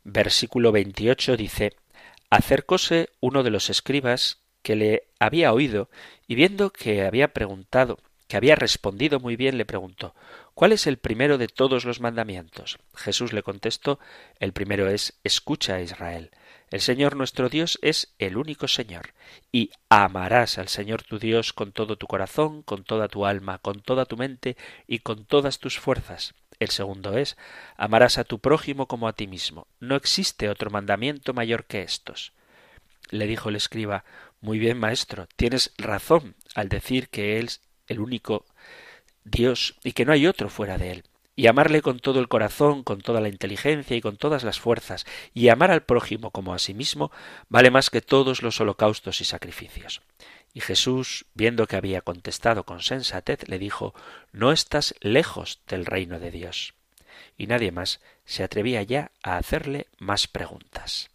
versículo 0.03 0.73
28, 0.73 1.37
dice, 1.37 1.77
Acercóse 2.29 3.07
uno 3.21 3.41
de 3.41 3.49
los 3.49 3.69
escribas 3.69 4.41
que 4.63 4.75
le 4.75 5.03
había 5.19 5.53
oído 5.53 5.89
y 6.27 6.35
viendo 6.35 6.71
que 6.71 7.05
había 7.05 7.29
preguntado, 7.29 7.99
que 8.27 8.35
había 8.35 8.57
respondido 8.57 9.21
muy 9.21 9.37
bien, 9.37 9.57
le 9.57 9.63
preguntó, 9.63 10.13
¿Cuál 10.55 10.73
es 10.73 10.87
el 10.87 10.97
primero 10.97 11.37
de 11.37 11.47
todos 11.47 11.85
los 11.85 12.01
mandamientos? 12.01 12.79
Jesús 12.93 13.31
le 13.31 13.43
contestó, 13.43 13.99
el 14.41 14.51
primero 14.51 14.89
es, 14.89 15.21
escucha 15.23 15.75
a 15.75 15.81
Israel. 15.81 16.31
El 16.73 16.81
Señor 16.81 17.15
nuestro 17.15 17.49
Dios 17.49 17.77
es 17.83 18.15
el 18.17 18.35
único 18.35 18.67
Señor, 18.67 19.13
y 19.51 19.69
amarás 19.89 20.57
al 20.57 20.69
Señor 20.69 21.03
tu 21.03 21.19
Dios 21.19 21.53
con 21.53 21.71
todo 21.71 21.97
tu 21.97 22.07
corazón, 22.07 22.63
con 22.63 22.83
toda 22.83 23.09
tu 23.09 23.27
alma, 23.27 23.59
con 23.59 23.79
toda 23.79 24.05
tu 24.05 24.17
mente 24.17 24.57
y 24.87 24.97
con 24.97 25.23
todas 25.25 25.59
tus 25.59 25.77
fuerzas. 25.77 26.33
El 26.57 26.69
segundo 26.69 27.15
es, 27.15 27.37
amarás 27.77 28.17
a 28.17 28.23
tu 28.23 28.39
prójimo 28.39 28.87
como 28.87 29.07
a 29.07 29.13
ti 29.13 29.27
mismo. 29.27 29.67
No 29.79 29.95
existe 29.95 30.49
otro 30.49 30.71
mandamiento 30.71 31.31
mayor 31.35 31.65
que 31.65 31.83
estos. 31.83 32.33
Le 33.11 33.27
dijo 33.27 33.49
el 33.49 33.55
escriba, 33.55 34.03
Muy 34.41 34.57
bien, 34.57 34.79
maestro, 34.79 35.27
tienes 35.35 35.73
razón 35.77 36.33
al 36.55 36.69
decir 36.69 37.09
que 37.09 37.37
Él 37.37 37.45
es 37.45 37.61
el 37.85 37.99
único 37.99 38.47
Dios 39.23 39.75
y 39.83 39.91
que 39.91 40.05
no 40.05 40.11
hay 40.11 40.25
otro 40.25 40.49
fuera 40.49 40.79
de 40.79 40.91
Él 40.93 41.03
y 41.35 41.47
amarle 41.47 41.81
con 41.81 41.99
todo 41.99 42.19
el 42.19 42.27
corazón, 42.27 42.83
con 42.83 43.01
toda 43.01 43.21
la 43.21 43.29
inteligencia 43.29 43.97
y 43.97 44.01
con 44.01 44.17
todas 44.17 44.43
las 44.43 44.59
fuerzas, 44.59 45.05
y 45.33 45.49
amar 45.49 45.71
al 45.71 45.83
prójimo 45.83 46.31
como 46.31 46.53
a 46.53 46.59
sí 46.59 46.73
mismo, 46.73 47.11
vale 47.49 47.71
más 47.71 47.89
que 47.89 48.01
todos 48.01 48.43
los 48.43 48.59
holocaustos 48.61 49.21
y 49.21 49.25
sacrificios. 49.25 50.01
Y 50.53 50.61
Jesús, 50.61 51.25
viendo 51.33 51.65
que 51.65 51.75
había 51.75 52.01
contestado 52.01 52.63
con 52.63 52.81
sensatez, 52.81 53.47
le 53.47 53.57
dijo 53.57 53.95
No 54.31 54.51
estás 54.51 54.93
lejos 55.01 55.59
del 55.67 55.85
reino 55.85 56.19
de 56.19 56.29
Dios. 56.29 56.75
Y 57.37 57.47
nadie 57.47 57.71
más 57.71 57.99
se 58.25 58.43
atrevía 58.43 58.83
ya 58.83 59.11
a 59.23 59.37
hacerle 59.37 59.87
más 59.97 60.27
preguntas. 60.27 61.09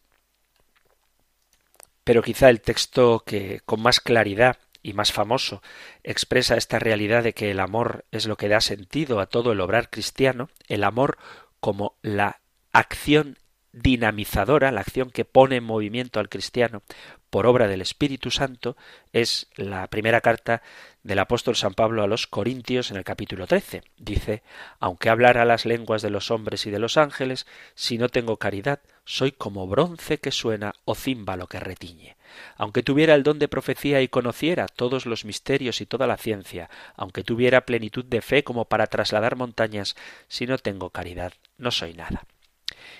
Pero 2.02 2.22
quizá 2.22 2.50
el 2.50 2.60
texto 2.60 3.22
que 3.24 3.60
con 3.64 3.80
más 3.80 4.00
claridad 4.00 4.58
y 4.82 4.92
más 4.92 5.12
famoso, 5.12 5.62
expresa 6.04 6.56
esta 6.56 6.78
realidad 6.78 7.22
de 7.22 7.34
que 7.34 7.50
el 7.50 7.60
amor 7.60 8.04
es 8.10 8.26
lo 8.26 8.36
que 8.36 8.48
da 8.48 8.60
sentido 8.60 9.20
a 9.20 9.26
todo 9.26 9.52
el 9.52 9.60
obrar 9.60 9.90
cristiano, 9.90 10.48
el 10.68 10.84
amor 10.84 11.18
como 11.60 11.96
la 12.02 12.40
acción 12.72 13.38
dinamizadora, 13.72 14.72
la 14.72 14.80
acción 14.80 15.10
que 15.10 15.24
pone 15.24 15.56
en 15.56 15.64
movimiento 15.64 16.20
al 16.20 16.28
cristiano 16.28 16.82
por 17.30 17.46
obra 17.46 17.68
del 17.68 17.82
Espíritu 17.82 18.30
Santo, 18.30 18.76
es 19.12 19.48
la 19.56 19.86
primera 19.88 20.20
carta 20.20 20.62
del 21.02 21.18
apóstol 21.18 21.56
San 21.56 21.74
Pablo 21.74 22.02
a 22.02 22.06
los 22.06 22.26
Corintios 22.26 22.90
en 22.90 22.96
el 22.96 23.04
capítulo 23.04 23.46
13. 23.46 23.82
Dice, 23.98 24.42
aunque 24.80 25.10
hablara 25.10 25.44
las 25.44 25.66
lenguas 25.66 26.00
de 26.00 26.10
los 26.10 26.30
hombres 26.30 26.66
y 26.66 26.70
de 26.70 26.78
los 26.78 26.96
ángeles, 26.96 27.46
si 27.74 27.98
no 27.98 28.08
tengo 28.08 28.38
caridad, 28.38 28.80
soy 29.08 29.32
como 29.32 29.66
bronce 29.66 30.18
que 30.18 30.30
suena 30.30 30.74
o 30.84 30.94
címbalo 30.94 31.46
que 31.46 31.60
retiñe. 31.60 32.18
Aunque 32.56 32.82
tuviera 32.82 33.14
el 33.14 33.22
don 33.22 33.38
de 33.38 33.48
profecía 33.48 34.02
y 34.02 34.08
conociera 34.08 34.68
todos 34.68 35.06
los 35.06 35.24
misterios 35.24 35.80
y 35.80 35.86
toda 35.86 36.06
la 36.06 36.18
ciencia, 36.18 36.68
aunque 36.94 37.24
tuviera 37.24 37.64
plenitud 37.64 38.04
de 38.04 38.20
fe 38.20 38.44
como 38.44 38.66
para 38.66 38.86
trasladar 38.86 39.34
montañas, 39.34 39.96
si 40.28 40.46
no 40.46 40.58
tengo 40.58 40.90
caridad, 40.90 41.32
no 41.56 41.70
soy 41.70 41.94
nada 41.94 42.26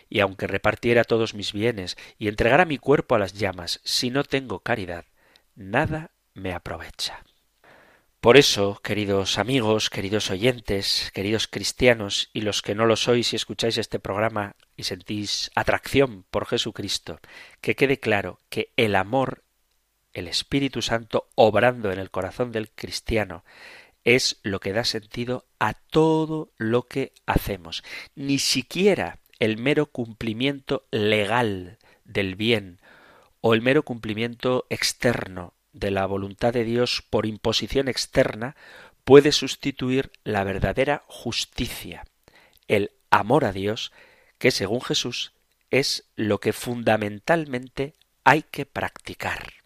y 0.09 0.21
aunque 0.21 0.47
repartiera 0.47 1.05
todos 1.05 1.35
mis 1.35 1.53
bienes 1.53 1.99
y 2.18 2.29
entregara 2.29 2.64
mi 2.64 2.79
cuerpo 2.79 3.14
a 3.14 3.18
las 3.18 3.35
llamas, 3.35 3.81
si 3.85 4.11
no 4.11 4.25
tengo 4.25 4.61
caridad, 4.61 5.05
nada 5.55 6.11
me 6.33 6.55
aprovecha. 6.55 7.23
Por 8.29 8.37
eso, 8.37 8.79
queridos 8.83 9.38
amigos, 9.38 9.88
queridos 9.88 10.31
oyentes, 10.31 11.11
queridos 11.14 11.49
cristianos 11.49 12.29
y 12.35 12.43
los 12.43 12.61
que 12.61 12.75
no 12.75 12.85
lo 12.85 12.95
sois 12.95 13.33
y 13.33 13.37
escucháis 13.37 13.79
este 13.79 14.01
programa 14.01 14.55
y 14.77 14.83
sentís 14.83 15.51
atracción 15.55 16.27
por 16.31 16.45
Jesucristo, 16.45 17.21
que 17.62 17.75
quede 17.75 18.01
claro 18.01 18.38
que 18.51 18.71
el 18.77 18.97
amor, 18.97 19.45
el 20.12 20.29
Espíritu 20.29 20.83
Santo 20.83 21.31
obrando 21.37 21.91
en 21.91 21.99
el 21.99 22.11
corazón 22.11 22.53
del 22.53 22.71
cristiano, 22.71 23.47
es 24.05 24.41
lo 24.43 24.61
que 24.61 24.75
da 24.75 24.85
sentido 24.85 25.47
a 25.59 25.73
todo 25.73 26.53
lo 26.59 26.83
que 26.83 27.14
hacemos. 27.25 27.83
Ni 28.14 28.38
siquiera 28.38 29.21
el 29.38 29.57
mero 29.57 29.87
cumplimiento 29.87 30.87
legal 30.91 31.79
del 32.05 32.37
bien 32.37 32.79
o 33.41 33.55
el 33.55 33.62
mero 33.62 33.85
cumplimiento 33.85 34.67
externo 34.69 35.55
de 35.73 35.91
la 35.91 36.07
voluntad 36.07 36.53
de 36.53 36.65
Dios 36.65 37.03
por 37.09 37.27
imposición 37.27 37.89
externa 37.89 38.57
puede 39.05 39.33
sustituir 39.33 40.11
la 40.25 40.45
verdadera 40.45 41.03
justicia, 41.07 42.05
el 42.67 42.93
amor 43.11 43.45
a 43.45 43.53
Dios, 43.53 43.93
que 44.39 44.51
según 44.51 44.81
Jesús 44.81 45.33
es 45.71 46.05
lo 46.17 46.41
que 46.41 46.53
fundamentalmente 46.53 47.95
hay 48.25 48.43
que 48.43 48.67
practicar. 48.67 49.58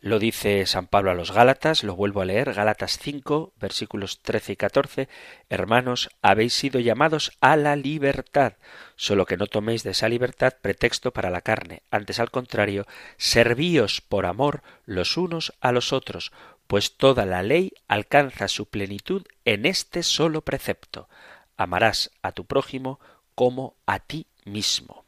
Lo 0.00 0.20
dice 0.20 0.64
San 0.66 0.86
Pablo 0.86 1.10
a 1.10 1.14
los 1.14 1.32
Gálatas, 1.32 1.82
lo 1.82 1.96
vuelvo 1.96 2.20
a 2.20 2.24
leer, 2.24 2.54
Gálatas 2.54 2.98
5, 2.98 3.54
versículos 3.56 4.20
13 4.22 4.52
y 4.52 4.56
14. 4.56 5.08
Hermanos, 5.48 6.08
habéis 6.22 6.54
sido 6.54 6.78
llamados 6.78 7.32
a 7.40 7.56
la 7.56 7.74
libertad, 7.74 8.52
solo 8.94 9.26
que 9.26 9.36
no 9.36 9.48
toméis 9.48 9.82
de 9.82 9.90
esa 9.90 10.08
libertad 10.08 10.54
pretexto 10.62 11.12
para 11.12 11.30
la 11.30 11.40
carne. 11.40 11.82
Antes, 11.90 12.20
al 12.20 12.30
contrario, 12.30 12.86
servíos 13.16 14.00
por 14.00 14.26
amor 14.26 14.62
los 14.84 15.16
unos 15.16 15.52
a 15.60 15.72
los 15.72 15.92
otros, 15.92 16.30
pues 16.68 16.96
toda 16.96 17.26
la 17.26 17.42
ley 17.42 17.72
alcanza 17.88 18.46
su 18.46 18.66
plenitud 18.66 19.26
en 19.44 19.66
este 19.66 20.04
solo 20.04 20.42
precepto. 20.42 21.08
Amarás 21.56 22.12
a 22.22 22.30
tu 22.30 22.44
prójimo 22.44 23.00
como 23.34 23.74
a 23.84 23.98
ti 23.98 24.28
mismo. 24.44 25.04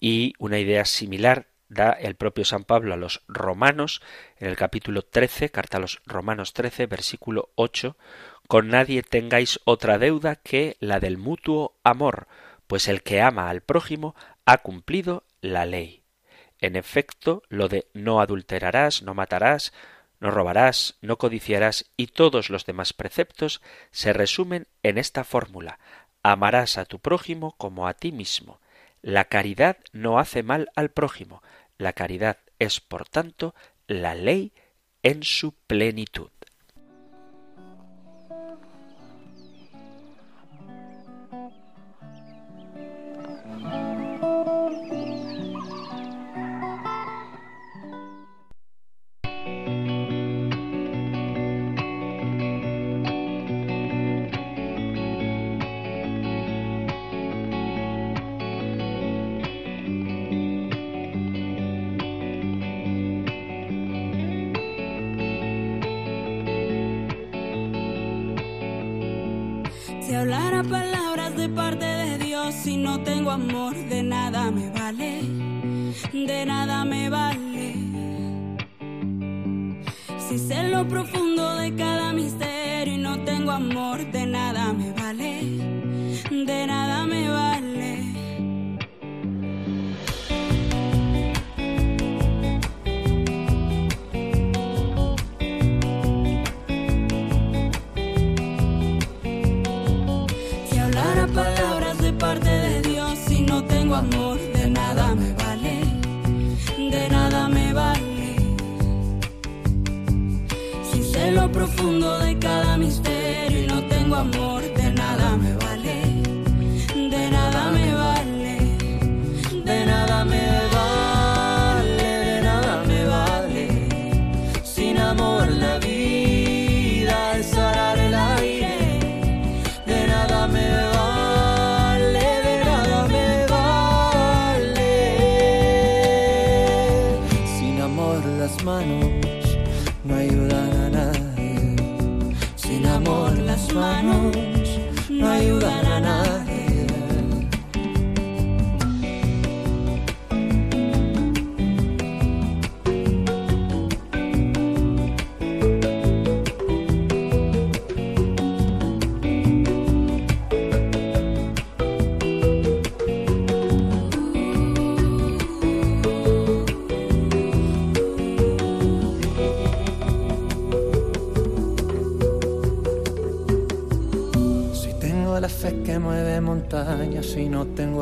Y 0.00 0.32
una 0.38 0.58
idea 0.58 0.86
similar 0.86 1.48
da 1.74 1.90
el 1.90 2.14
propio 2.14 2.44
San 2.44 2.64
Pablo 2.64 2.94
a 2.94 2.96
los 2.96 3.22
romanos 3.28 4.00
en 4.38 4.48
el 4.48 4.56
capítulo 4.56 5.02
13, 5.02 5.50
carta 5.50 5.76
a 5.76 5.80
los 5.80 6.00
romanos 6.06 6.52
13, 6.52 6.86
versículo 6.86 7.50
8, 7.56 7.96
con 8.48 8.68
nadie 8.68 9.02
tengáis 9.02 9.60
otra 9.64 9.98
deuda 9.98 10.36
que 10.36 10.76
la 10.80 11.00
del 11.00 11.18
mutuo 11.18 11.76
amor, 11.82 12.28
pues 12.66 12.88
el 12.88 13.02
que 13.02 13.20
ama 13.20 13.50
al 13.50 13.60
prójimo 13.60 14.14
ha 14.46 14.58
cumplido 14.58 15.24
la 15.40 15.66
ley. 15.66 16.02
En 16.60 16.76
efecto, 16.76 17.42
lo 17.48 17.68
de 17.68 17.88
no 17.92 18.20
adulterarás, 18.20 19.02
no 19.02 19.12
matarás, 19.12 19.72
no 20.20 20.30
robarás, 20.30 20.96
no 21.02 21.18
codiciarás 21.18 21.90
y 21.98 22.06
todos 22.06 22.48
los 22.48 22.64
demás 22.64 22.94
preceptos 22.94 23.60
se 23.90 24.14
resumen 24.14 24.66
en 24.82 24.96
esta 24.96 25.24
fórmula 25.24 25.78
amarás 26.24 26.78
a 26.78 26.86
tu 26.86 26.98
prójimo 26.98 27.54
como 27.58 27.86
a 27.86 27.94
ti 27.94 28.10
mismo. 28.10 28.60
La 29.02 29.26
caridad 29.26 29.76
no 29.92 30.18
hace 30.18 30.42
mal 30.42 30.70
al 30.74 30.88
prójimo. 30.90 31.42
La 31.78 31.92
caridad 31.92 32.38
es, 32.58 32.80
por 32.80 33.08
tanto, 33.08 33.54
la 33.86 34.14
ley 34.14 34.52
en 35.02 35.22
su 35.22 35.52
plenitud. 35.52 36.30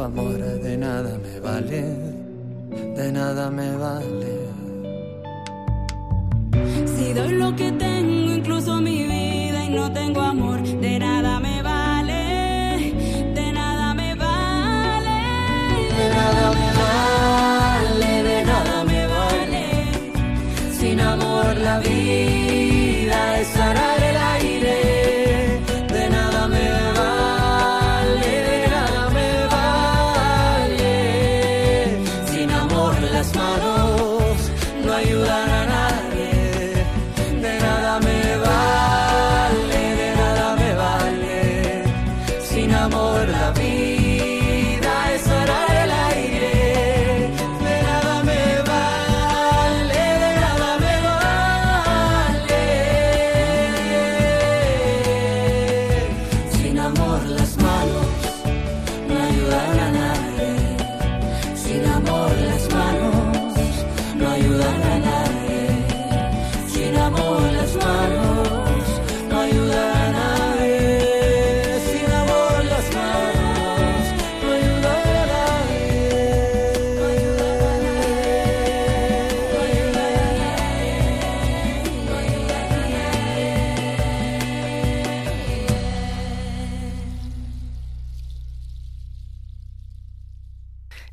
Amor, 0.04 0.38
de 0.38 0.76
nada 0.76 1.18
me 1.18 1.40
vale, 1.40 2.01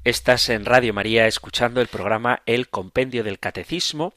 Estás 0.10 0.50
en 0.50 0.66
Radio 0.66 0.92
María 0.92 1.28
escuchando 1.28 1.82
el 1.82 1.88
programa 1.88 2.42
El 2.48 2.70
Compendio 2.70 3.24
del 3.24 3.38
Catecismo 3.38 4.16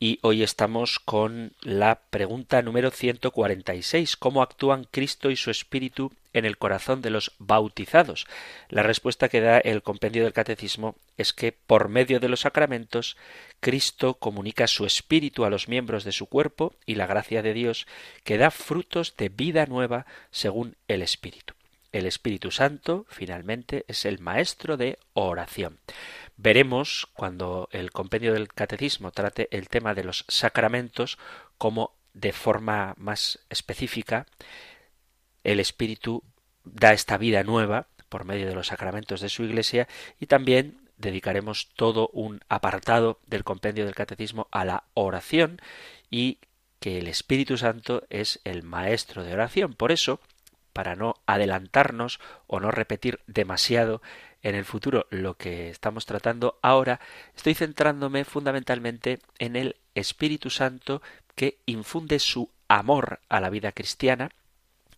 y 0.00 0.18
hoy 0.22 0.42
estamos 0.42 0.98
con 0.98 1.52
la 1.62 2.00
pregunta 2.10 2.60
número 2.60 2.90
146. 2.90 4.16
¿Cómo 4.16 4.42
actúan 4.42 4.88
Cristo 4.90 5.30
y 5.30 5.36
su 5.36 5.52
Espíritu 5.52 6.10
en 6.32 6.44
el 6.44 6.58
corazón 6.58 7.02
de 7.02 7.10
los 7.10 7.36
bautizados? 7.38 8.26
La 8.68 8.82
respuesta 8.82 9.28
que 9.28 9.40
da 9.40 9.58
el 9.58 9.82
Compendio 9.82 10.24
del 10.24 10.32
Catecismo 10.32 10.96
es 11.16 11.32
que 11.32 11.52
por 11.52 11.88
medio 11.88 12.18
de 12.18 12.28
los 12.28 12.40
sacramentos 12.40 13.16
Cristo 13.60 14.14
comunica 14.14 14.66
su 14.66 14.86
Espíritu 14.86 15.44
a 15.44 15.50
los 15.50 15.68
miembros 15.68 16.02
de 16.02 16.10
su 16.10 16.26
cuerpo 16.26 16.74
y 16.84 16.96
la 16.96 17.06
gracia 17.06 17.42
de 17.42 17.54
Dios 17.54 17.86
que 18.24 18.38
da 18.38 18.50
frutos 18.50 19.14
de 19.16 19.28
vida 19.28 19.66
nueva 19.66 20.04
según 20.32 20.74
el 20.88 21.00
Espíritu. 21.00 21.54
El 21.92 22.06
Espíritu 22.06 22.50
Santo, 22.50 23.06
finalmente, 23.08 23.84
es 23.88 24.04
el 24.04 24.18
maestro 24.18 24.76
de 24.76 24.98
oración. 25.14 25.78
Veremos, 26.36 27.08
cuando 27.14 27.68
el 27.72 27.90
compendio 27.90 28.32
del 28.32 28.48
Catecismo 28.48 29.10
trate 29.10 29.48
el 29.50 29.68
tema 29.68 29.94
de 29.94 30.04
los 30.04 30.24
sacramentos, 30.28 31.18
cómo 31.56 31.94
de 32.14 32.32
forma 32.32 32.94
más 32.96 33.38
específica 33.48 34.26
el 35.44 35.60
Espíritu 35.60 36.22
da 36.64 36.92
esta 36.92 37.16
vida 37.16 37.42
nueva 37.42 37.86
por 38.08 38.24
medio 38.24 38.46
de 38.46 38.54
los 38.54 38.68
sacramentos 38.68 39.20
de 39.20 39.28
su 39.28 39.44
Iglesia 39.44 39.88
y 40.18 40.26
también 40.26 40.88
dedicaremos 40.96 41.68
todo 41.76 42.08
un 42.12 42.40
apartado 42.48 43.20
del 43.26 43.44
compendio 43.44 43.84
del 43.84 43.94
Catecismo 43.94 44.48
a 44.50 44.64
la 44.64 44.84
oración 44.94 45.60
y 46.10 46.38
que 46.80 46.98
el 46.98 47.08
Espíritu 47.08 47.56
Santo 47.56 48.04
es 48.10 48.40
el 48.44 48.62
maestro 48.62 49.24
de 49.24 49.32
oración. 49.32 49.74
Por 49.74 49.92
eso, 49.92 50.20
para 50.78 50.94
no 50.94 51.16
adelantarnos 51.26 52.20
o 52.46 52.60
no 52.60 52.70
repetir 52.70 53.18
demasiado 53.26 54.00
en 54.42 54.54
el 54.54 54.64
futuro 54.64 55.08
lo 55.10 55.36
que 55.36 55.70
estamos 55.70 56.06
tratando 56.06 56.60
ahora, 56.62 57.00
estoy 57.34 57.54
centrándome 57.54 58.24
fundamentalmente 58.24 59.18
en 59.40 59.56
el 59.56 59.74
Espíritu 59.96 60.50
Santo 60.50 61.02
que 61.34 61.58
infunde 61.66 62.20
su 62.20 62.52
amor 62.68 63.18
a 63.28 63.40
la 63.40 63.50
vida 63.50 63.72
cristiana 63.72 64.30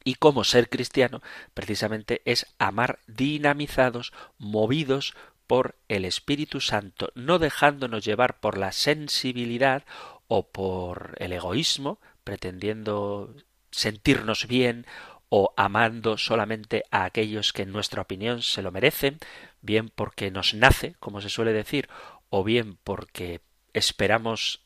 y 0.04 0.16
cómo 0.16 0.44
ser 0.44 0.68
cristiano 0.68 1.22
precisamente 1.54 2.20
es 2.26 2.44
amar 2.58 2.98
dinamizados, 3.06 4.12
movidos 4.36 5.14
por 5.46 5.76
el 5.88 6.04
Espíritu 6.04 6.60
Santo, 6.60 7.10
no 7.14 7.38
dejándonos 7.38 8.04
llevar 8.04 8.38
por 8.38 8.58
la 8.58 8.72
sensibilidad 8.72 9.86
o 10.28 10.46
por 10.46 11.14
el 11.20 11.32
egoísmo, 11.32 12.00
pretendiendo 12.22 13.34
sentirnos 13.70 14.46
bien 14.46 14.86
o 15.30 15.54
amando 15.56 16.18
solamente 16.18 16.84
a 16.90 17.04
aquellos 17.04 17.52
que 17.52 17.62
en 17.62 17.72
nuestra 17.72 18.02
opinión 18.02 18.42
se 18.42 18.62
lo 18.62 18.72
merecen, 18.72 19.18
bien 19.62 19.88
porque 19.88 20.30
nos 20.30 20.52
nace, 20.54 20.96
como 20.98 21.20
se 21.20 21.30
suele 21.30 21.52
decir, 21.52 21.88
o 22.28 22.44
bien 22.44 22.76
porque 22.84 23.40
esperamos 23.72 24.60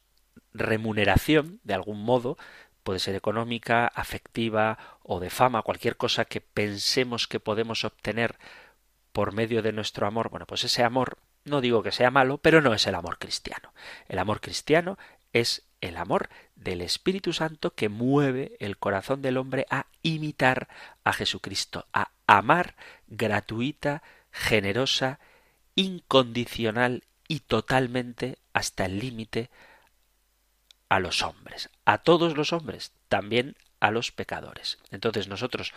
remuneración 0.52 1.60
de 1.64 1.74
algún 1.74 2.02
modo, 2.02 2.38
puede 2.82 2.98
ser 2.98 3.14
económica, 3.14 3.86
afectiva 3.86 4.78
o 5.02 5.20
de 5.20 5.30
fama, 5.30 5.62
cualquier 5.62 5.96
cosa 5.96 6.24
que 6.24 6.40
pensemos 6.40 7.28
que 7.28 7.40
podemos 7.40 7.84
obtener 7.84 8.36
por 9.12 9.32
medio 9.32 9.62
de 9.62 9.72
nuestro 9.72 10.06
amor, 10.06 10.30
bueno, 10.30 10.46
pues 10.46 10.64
ese 10.64 10.82
amor 10.82 11.18
no 11.44 11.60
digo 11.60 11.82
que 11.82 11.92
sea 11.92 12.10
malo, 12.10 12.38
pero 12.38 12.62
no 12.62 12.72
es 12.72 12.86
el 12.86 12.94
amor 12.94 13.18
cristiano. 13.18 13.74
El 14.08 14.18
amor 14.18 14.40
cristiano 14.40 14.98
es 15.32 15.66
el 15.84 15.96
amor 15.96 16.30
del 16.56 16.80
Espíritu 16.80 17.32
Santo 17.32 17.74
que 17.74 17.88
mueve 17.88 18.56
el 18.58 18.78
corazón 18.78 19.22
del 19.22 19.36
hombre 19.36 19.66
a 19.70 19.86
imitar 20.02 20.68
a 21.04 21.12
Jesucristo, 21.12 21.86
a 21.92 22.10
amar 22.26 22.74
gratuita, 23.06 24.02
generosa, 24.32 25.18
incondicional 25.74 27.04
y 27.28 27.40
totalmente 27.40 28.38
hasta 28.52 28.86
el 28.86 28.98
límite 28.98 29.50
a 30.88 31.00
los 31.00 31.22
hombres, 31.22 31.70
a 31.84 31.98
todos 31.98 32.36
los 32.36 32.52
hombres, 32.52 32.92
también 33.08 33.56
a 33.80 33.90
los 33.90 34.12
pecadores. 34.12 34.78
Entonces 34.90 35.28
nosotros, 35.28 35.72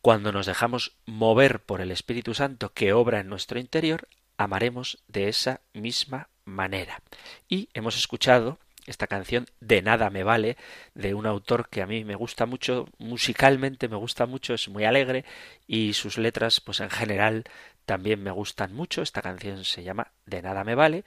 cuando 0.00 0.30
nos 0.30 0.46
dejamos 0.46 0.92
mover 1.06 1.60
por 1.60 1.80
el 1.80 1.90
Espíritu 1.90 2.34
Santo 2.34 2.72
que 2.72 2.92
obra 2.92 3.20
en 3.20 3.28
nuestro 3.28 3.58
interior, 3.58 4.08
amaremos 4.36 4.98
de 5.08 5.28
esa 5.28 5.60
misma 5.72 6.28
manera. 6.44 7.02
Y 7.48 7.68
hemos 7.74 7.96
escuchado 7.96 8.58
esta 8.86 9.06
canción 9.06 9.46
de 9.60 9.82
nada 9.82 10.10
me 10.10 10.24
vale 10.24 10.56
de 10.94 11.14
un 11.14 11.26
autor 11.26 11.68
que 11.68 11.82
a 11.82 11.86
mí 11.86 12.04
me 12.04 12.16
gusta 12.16 12.46
mucho 12.46 12.88
musicalmente 12.98 13.88
me 13.88 13.96
gusta 13.96 14.26
mucho 14.26 14.54
es 14.54 14.68
muy 14.68 14.84
alegre 14.84 15.24
y 15.66 15.92
sus 15.92 16.18
letras 16.18 16.60
pues 16.60 16.80
en 16.80 16.90
general 16.90 17.44
también 17.86 18.22
me 18.22 18.30
gustan 18.30 18.72
mucho. 18.74 19.02
Esta 19.02 19.22
canción 19.22 19.64
se 19.64 19.82
llama 19.82 20.12
de 20.26 20.42
nada 20.42 20.64
me 20.64 20.74
vale. 20.74 21.04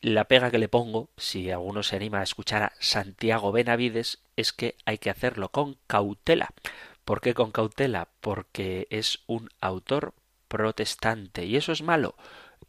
La 0.00 0.24
pega 0.24 0.50
que 0.50 0.58
le 0.58 0.68
pongo 0.68 1.10
si 1.16 1.50
alguno 1.50 1.82
se 1.82 1.96
anima 1.96 2.20
a 2.20 2.24
escuchar 2.24 2.62
a 2.62 2.72
Santiago 2.78 3.52
Benavides 3.52 4.18
es 4.36 4.52
que 4.52 4.76
hay 4.84 4.98
que 4.98 5.10
hacerlo 5.10 5.50
con 5.50 5.78
cautela. 5.86 6.50
¿por 7.04 7.20
qué 7.20 7.34
con 7.34 7.52
cautela? 7.52 8.08
porque 8.20 8.86
es 8.90 9.20
un 9.26 9.50
autor 9.60 10.14
protestante 10.48 11.44
y 11.46 11.56
eso 11.56 11.72
es 11.72 11.82
malo. 11.82 12.16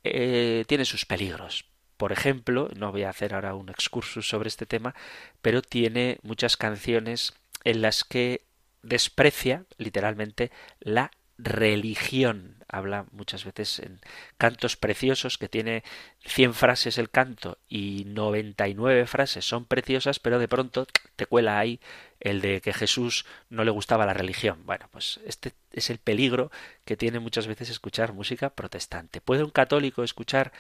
Eh, 0.03 0.66
tiene 0.68 0.86
sus 0.86 1.05
peligros 1.05 1.66
por 1.98 2.12
ejemplo, 2.12 2.70
no 2.76 2.91
voy 2.91 3.04
a 3.04 3.10
hacer 3.10 3.34
ahora 3.34 3.56
un 3.56 3.70
excursus 3.70 4.28
sobre 4.28 4.48
este 4.48 4.66
tema, 4.66 4.96
pero 5.41 5.62
tiene 5.62 6.20
muchas 6.24 6.58
canciones 6.58 7.34
en 7.64 7.82
las 7.82 8.04
que 8.04 8.46
desprecia 8.82 9.66
literalmente 9.78 10.52
la 10.80 11.12
religión. 11.38 12.64
Habla 12.68 13.06
muchas 13.12 13.46
veces 13.46 13.80
en 13.80 14.00
cantos 14.38 14.78
preciosos 14.78 15.38
que 15.38 15.50
tiene 15.50 15.84
100 16.26 16.54
frases 16.54 16.98
el 16.98 17.10
canto 17.10 17.58
y 17.68 18.04
99 18.08 19.06
frases 19.06 19.46
son 19.46 19.66
preciosas, 19.66 20.20
pero 20.20 20.39
de 20.39 20.48
pronto 20.48 20.88
te 21.16 21.26
cuela 21.26 21.60
ahí 21.60 21.80
el 22.20 22.41
de 22.41 22.62
que 22.62 22.74
Jesús 22.74 23.26
no 23.50 23.64
le 23.64 23.72
gustaba 23.72 24.06
la 24.06 24.14
religión. 24.14 24.66
Bueno, 24.66 24.88
pues 24.91 25.20
este 25.26 25.54
es 25.72 25.89
el 25.89 26.00
peligro 26.00 26.52
que 26.86 26.98
tiene 26.98 27.20
muchas 27.20 27.48
veces 27.48 27.70
escuchar 27.70 28.14
música 28.14 28.50
protestante. 28.50 29.22
¿Puede 29.22 29.43
un 29.43 29.52
católico 29.52 30.04
escuchar 30.04 30.52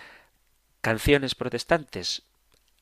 canciones 0.85 1.33
protestantes? 1.33 2.21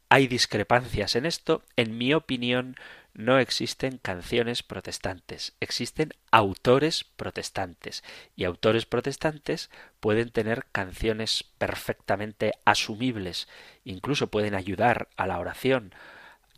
Hay 0.09 0.27
discrepancias 0.27 1.15
en 1.15 1.25
esto. 1.25 1.63
En 1.77 1.97
mi 1.97 2.13
opinión, 2.13 2.75
no 3.13 3.39
existen 3.39 3.97
canciones 3.97 4.61
protestantes, 4.61 5.53
existen 5.61 6.11
autores 6.29 7.05
protestantes. 7.05 8.03
Y 8.35 8.43
autores 8.43 8.85
protestantes 8.85 9.69
pueden 10.01 10.31
tener 10.31 10.65
canciones 10.73 11.45
perfectamente 11.57 12.51
asumibles, 12.65 13.47
incluso 13.85 14.27
pueden 14.27 14.53
ayudar 14.53 15.07
a 15.15 15.25
la 15.25 15.39
oración 15.39 15.95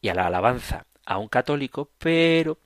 y 0.02 0.10
a 0.10 0.16
la 0.16 0.26
alabanza 0.26 0.88
a 1.06 1.20
un 1.20 1.28
católico, 1.28 1.91
pero 2.00 2.58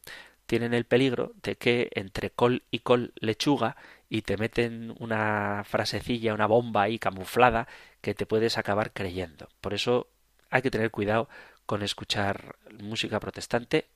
tienen 0.45 0.73
el 0.73 0.85
peligro 0.85 1.33
de 1.43 1.57
que 1.57 1.89
entre 1.95 2.29
col 2.29 2.63
y 2.71 2.79
col 2.79 3.11
lechuga 3.19 3.75
y 4.07 4.21
te 4.21 4.37
meten 4.37 4.95
una 4.99 5.65
frasecilla, 5.67 6.33
una 6.33 6.47
bomba 6.47 6.83
ahí 6.83 6.97
camuflada 6.97 7.67
que 8.01 8.13
te 8.13 8.25
puedes 8.25 8.57
acabar 8.57 8.93
creyendo. 8.93 9.49
Por 9.61 9.73
eso 9.73 10.07
hay 10.49 10.61
que 10.61 10.71
tener 10.71 10.91
cuidado 10.91 11.29
con 11.65 11.83
escuchar 11.83 12.55
música 12.79 13.19
protestante, 13.19 13.87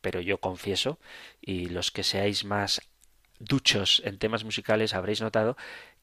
pero 0.00 0.20
yo 0.20 0.38
confieso, 0.38 0.98
y 1.40 1.66
los 1.66 1.90
que 1.90 2.04
seáis 2.04 2.44
más 2.44 2.80
duchos 3.38 4.02
en 4.04 4.18
temas 4.18 4.44
musicales 4.44 4.94
habréis 4.94 5.20
notado 5.20 5.56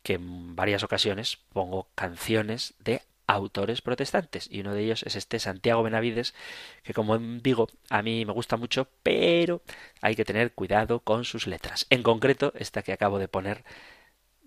que 0.03 0.13
en 0.13 0.55
varias 0.55 0.83
ocasiones 0.83 1.37
pongo 1.51 1.89
canciones 1.95 2.73
de 2.79 3.01
autores 3.27 3.81
protestantes 3.81 4.47
y 4.51 4.59
uno 4.59 4.73
de 4.73 4.83
ellos 4.83 5.03
es 5.03 5.15
este 5.15 5.39
Santiago 5.39 5.81
Benavides 5.81 6.35
que 6.83 6.93
como 6.93 7.17
digo 7.17 7.67
a 7.89 8.03
mí 8.03 8.23
me 8.23 8.33
gusta 8.33 8.55
mucho 8.55 8.87
pero 9.01 9.63
hay 10.01 10.15
que 10.15 10.25
tener 10.25 10.53
cuidado 10.53 10.99
con 10.99 11.25
sus 11.25 11.47
letras 11.47 11.87
en 11.89 12.03
concreto 12.03 12.53
esta 12.55 12.83
que 12.83 12.93
acabo 12.93 13.17
de 13.17 13.27
poner 13.27 13.63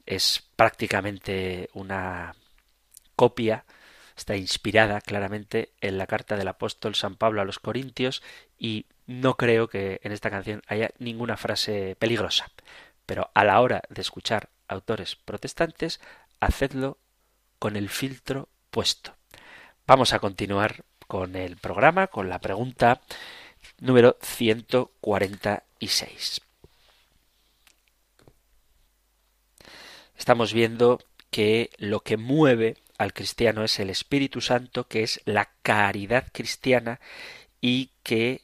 es 0.07 0.49
prácticamente 0.55 1.68
una 1.74 2.36
copia 3.19 3.64
está 4.16 4.37
inspirada 4.37 5.01
claramente 5.01 5.73
en 5.81 5.99
la 5.99 6.07
carta 6.07 6.37
del 6.37 6.47
apóstol 6.47 6.95
San 6.95 7.16
Pablo 7.16 7.41
a 7.41 7.45
los 7.45 7.59
Corintios 7.59 8.23
y 8.59 8.87
no 9.07 9.37
creo 9.37 9.69
que 9.69 10.01
en 10.05 10.12
esta 10.12 10.31
canción 10.31 10.62
haya 10.69 10.93
ninguna 11.01 11.37
frase 11.37 11.97
peligrosa 11.99 12.47
pero 13.09 13.33
a 13.35 13.43
la 13.43 13.61
hora 13.61 13.83
de 13.89 14.03
escuchar 14.03 14.51
autores 14.69 15.16
protestantes 15.16 15.99
hacedlo 16.41 16.99
con 17.59 17.75
el 17.75 17.89
filtro 17.89 18.49
puesto. 18.71 19.16
Vamos 19.87 20.12
a 20.12 20.21
continuar 20.21 20.85
con 21.07 21.35
el 21.35 21.57
programa, 21.57 22.09
con 22.09 22.29
la 22.29 22.39
pregunta 22.39 23.01
número 23.81 24.19
146. 24.21 26.43
Estamos 30.19 30.53
viendo 30.53 31.01
que 31.31 31.71
lo 31.79 32.01
que 32.01 32.19
mueve 32.19 32.77
al 32.99 33.12
cristiano 33.12 33.64
es 33.64 33.78
el 33.78 33.90
Espíritu 33.90 34.40
Santo, 34.40 34.88
que 34.88 35.03
es 35.05 35.20
la 35.24 35.51
caridad 35.62 36.26
cristiana 36.32 37.01
y 37.61 37.92
que 38.03 38.42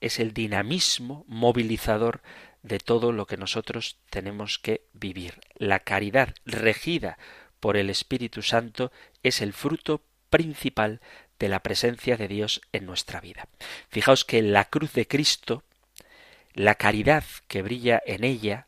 es 0.00 0.18
el 0.18 0.32
dinamismo 0.32 1.24
movilizador 1.28 2.22
de 2.62 2.78
todo 2.78 3.12
lo 3.12 3.26
que 3.26 3.36
nosotros 3.36 3.98
tenemos 4.08 4.58
que 4.58 4.86
vivir. 4.94 5.40
La 5.54 5.80
caridad 5.80 6.34
regida 6.46 7.18
por 7.60 7.76
el 7.76 7.90
Espíritu 7.90 8.42
Santo 8.42 8.90
es 9.22 9.42
el 9.42 9.52
fruto 9.52 10.02
principal 10.30 11.00
de 11.38 11.48
la 11.48 11.60
presencia 11.60 12.16
de 12.16 12.26
Dios 12.26 12.62
en 12.72 12.86
nuestra 12.86 13.20
vida. 13.20 13.48
Fijaos 13.88 14.24
que 14.24 14.38
en 14.38 14.52
la 14.52 14.64
cruz 14.64 14.94
de 14.94 15.06
Cristo, 15.06 15.62
la 16.54 16.76
caridad 16.76 17.24
que 17.48 17.62
brilla 17.62 18.02
en 18.06 18.24
ella 18.24 18.66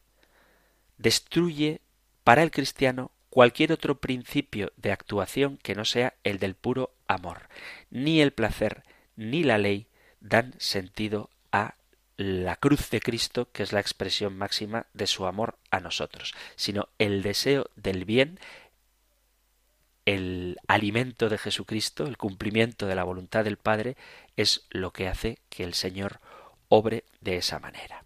destruye 0.98 1.80
para 2.22 2.42
el 2.42 2.50
cristiano 2.50 3.12
cualquier 3.36 3.70
otro 3.70 4.00
principio 4.00 4.72
de 4.78 4.92
actuación 4.92 5.58
que 5.58 5.74
no 5.74 5.84
sea 5.84 6.14
el 6.24 6.38
del 6.38 6.54
puro 6.54 6.94
amor. 7.06 7.50
Ni 7.90 8.22
el 8.22 8.32
placer 8.32 8.82
ni 9.14 9.42
la 9.42 9.58
ley 9.58 9.88
dan 10.20 10.54
sentido 10.56 11.28
a 11.52 11.74
la 12.16 12.56
cruz 12.56 12.88
de 12.88 13.02
Cristo, 13.02 13.52
que 13.52 13.62
es 13.62 13.74
la 13.74 13.80
expresión 13.80 14.38
máxima 14.38 14.86
de 14.94 15.06
su 15.06 15.26
amor 15.26 15.58
a 15.70 15.80
nosotros, 15.80 16.34
sino 16.54 16.88
el 16.96 17.20
deseo 17.20 17.68
del 17.76 18.06
bien, 18.06 18.40
el 20.06 20.56
alimento 20.66 21.28
de 21.28 21.36
Jesucristo, 21.36 22.06
el 22.06 22.16
cumplimiento 22.16 22.86
de 22.86 22.94
la 22.94 23.04
voluntad 23.04 23.44
del 23.44 23.58
Padre, 23.58 23.98
es 24.38 24.64
lo 24.70 24.94
que 24.94 25.08
hace 25.08 25.40
que 25.50 25.62
el 25.62 25.74
Señor 25.74 26.20
obre 26.70 27.04
de 27.20 27.36
esa 27.36 27.58
manera. 27.58 28.02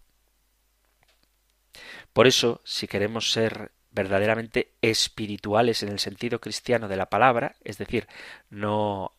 Por 2.11 2.27
eso, 2.27 2.59
si 2.65 2.89
queremos 2.89 3.31
ser 3.31 3.71
verdaderamente 3.91 4.71
espirituales 4.81 5.83
en 5.83 5.89
el 5.89 5.99
sentido 5.99 6.39
cristiano 6.39 6.87
de 6.87 6.97
la 6.97 7.07
palabra, 7.07 7.55
es 7.63 7.77
decir, 7.77 8.07
no 8.49 9.13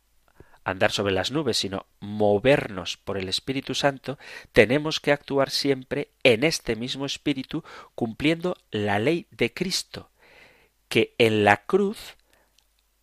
andar 0.64 0.92
sobre 0.92 1.12
las 1.12 1.30
nubes, 1.30 1.56
sino 1.58 1.86
movernos 2.00 2.96
por 2.96 3.18
el 3.18 3.28
Espíritu 3.28 3.74
Santo, 3.74 4.18
tenemos 4.52 5.00
que 5.00 5.12
actuar 5.12 5.50
siempre 5.50 6.10
en 6.22 6.44
este 6.44 6.76
mismo 6.76 7.04
espíritu, 7.04 7.64
cumpliendo 7.94 8.56
la 8.70 8.98
ley 8.98 9.26
de 9.30 9.52
Cristo, 9.52 10.10
que 10.88 11.14
en 11.18 11.44
la 11.44 11.58
cruz 11.58 12.16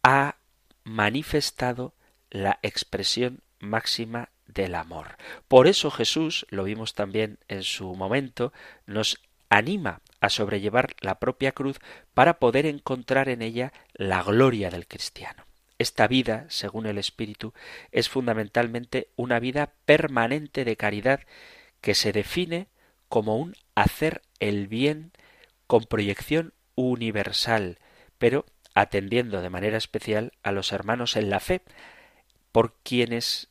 ha 0.03 0.37
manifestado 0.83 1.93
la 2.29 2.59
expresión 2.61 3.41
máxima 3.59 4.29
del 4.47 4.75
amor. 4.75 5.17
Por 5.47 5.67
eso 5.67 5.91
Jesús, 5.91 6.45
lo 6.49 6.63
vimos 6.63 6.93
también 6.93 7.39
en 7.47 7.63
su 7.63 7.93
momento, 7.95 8.53
nos 8.85 9.19
anima 9.49 10.01
a 10.21 10.29
sobrellevar 10.29 10.95
la 11.01 11.19
propia 11.19 11.51
cruz 11.51 11.79
para 12.13 12.39
poder 12.39 12.65
encontrar 12.65 13.29
en 13.29 13.41
ella 13.41 13.73
la 13.93 14.23
gloria 14.23 14.69
del 14.69 14.87
cristiano. 14.87 15.45
Esta 15.77 16.07
vida, 16.07 16.45
según 16.49 16.85
el 16.85 16.97
Espíritu, 16.97 17.53
es 17.91 18.09
fundamentalmente 18.09 19.07
una 19.15 19.39
vida 19.39 19.73
permanente 19.85 20.65
de 20.65 20.75
caridad 20.75 21.21
que 21.79 21.95
se 21.95 22.11
define 22.11 22.67
como 23.07 23.37
un 23.37 23.55
hacer 23.75 24.21
el 24.39 24.67
bien 24.67 25.11
con 25.67 25.85
proyección 25.85 26.53
universal, 26.75 27.79
pero 28.17 28.45
atendiendo 28.73 29.41
de 29.41 29.49
manera 29.49 29.77
especial 29.77 30.33
a 30.43 30.51
los 30.51 30.71
hermanos 30.71 31.15
en 31.15 31.29
la 31.29 31.39
fe, 31.39 31.61
por 32.51 32.73
quienes 32.83 33.47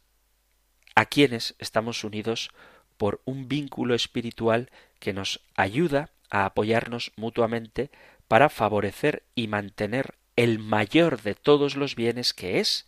a 0.95 1.07
quienes 1.07 1.55
estamos 1.59 2.03
unidos 2.03 2.51
por 2.97 3.21
un 3.25 3.47
vínculo 3.47 3.95
espiritual 3.95 4.69
que 4.99 5.13
nos 5.13 5.41
ayuda 5.55 6.11
a 6.31 6.45
apoyarnos 6.45 7.13
mutuamente 7.17 7.91
para 8.29 8.49
favorecer 8.49 9.23
y 9.35 9.49
mantener 9.49 10.15
el 10.37 10.59
mayor 10.59 11.23
de 11.23 11.35
todos 11.35 11.77
los 11.77 11.95
bienes 11.95 12.35
que 12.35 12.61
es 12.61 12.87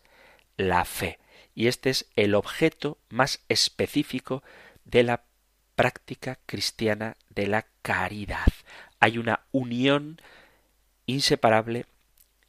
la 0.56 0.84
fe. 0.84 1.18
Y 1.54 1.66
este 1.66 1.90
es 1.90 2.06
el 2.14 2.34
objeto 2.34 2.98
más 3.08 3.40
específico 3.48 4.42
de 4.84 5.02
la 5.02 5.24
práctica 5.74 6.38
cristiana 6.46 7.16
de 7.30 7.46
la 7.46 7.66
caridad. 7.82 8.46
Hay 9.00 9.18
una 9.18 9.40
unión 9.50 10.20
inseparable 11.06 11.86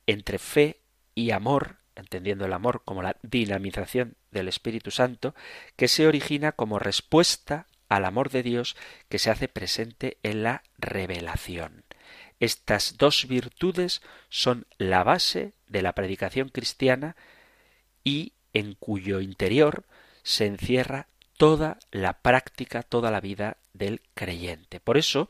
entre 0.05 0.37
fe 0.37 0.81
y 1.15 1.31
amor, 1.31 1.77
entendiendo 1.95 2.45
el 2.45 2.53
amor 2.53 2.81
como 2.83 3.01
la 3.01 3.15
dinamización 3.23 4.15
del 4.31 4.47
Espíritu 4.49 4.91
Santo, 4.91 5.33
que 5.75 5.87
se 5.87 6.07
origina 6.07 6.51
como 6.51 6.77
respuesta 6.77 7.67
al 7.91 8.05
amor 8.05 8.29
de 8.29 8.41
Dios 8.41 8.77
que 9.09 9.19
se 9.19 9.29
hace 9.29 9.49
presente 9.49 10.17
en 10.23 10.43
la 10.43 10.63
revelación. 10.77 11.83
Estas 12.39 12.97
dos 12.97 13.27
virtudes 13.27 14.01
son 14.29 14.65
la 14.77 15.03
base 15.03 15.51
de 15.67 15.81
la 15.81 15.93
predicación 15.93 16.47
cristiana 16.47 17.17
y 18.05 18.31
en 18.53 18.75
cuyo 18.75 19.19
interior 19.19 19.83
se 20.23 20.45
encierra 20.45 21.07
toda 21.35 21.79
la 21.91 22.13
práctica, 22.13 22.81
toda 22.81 23.11
la 23.11 23.19
vida 23.19 23.57
del 23.73 24.01
creyente. 24.13 24.79
Por 24.79 24.97
eso, 24.97 25.27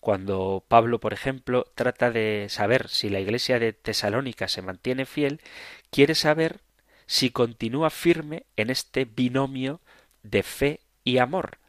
cuando 0.00 0.64
Pablo, 0.68 1.00
por 1.00 1.12
ejemplo, 1.12 1.66
trata 1.74 2.10
de 2.10 2.46
saber 2.48 2.88
si 2.88 3.10
la 3.10 3.20
iglesia 3.20 3.58
de 3.58 3.74
Tesalónica 3.74 4.48
se 4.48 4.62
mantiene 4.62 5.04
fiel, 5.04 5.42
quiere 5.90 6.14
saber 6.14 6.60
si 7.04 7.28
continúa 7.28 7.90
firme 7.90 8.46
en 8.56 8.70
este 8.70 9.04
binomio 9.04 9.82
de 10.22 10.42
fe 10.42 10.80
y 11.04 11.18
amor, 11.18 11.59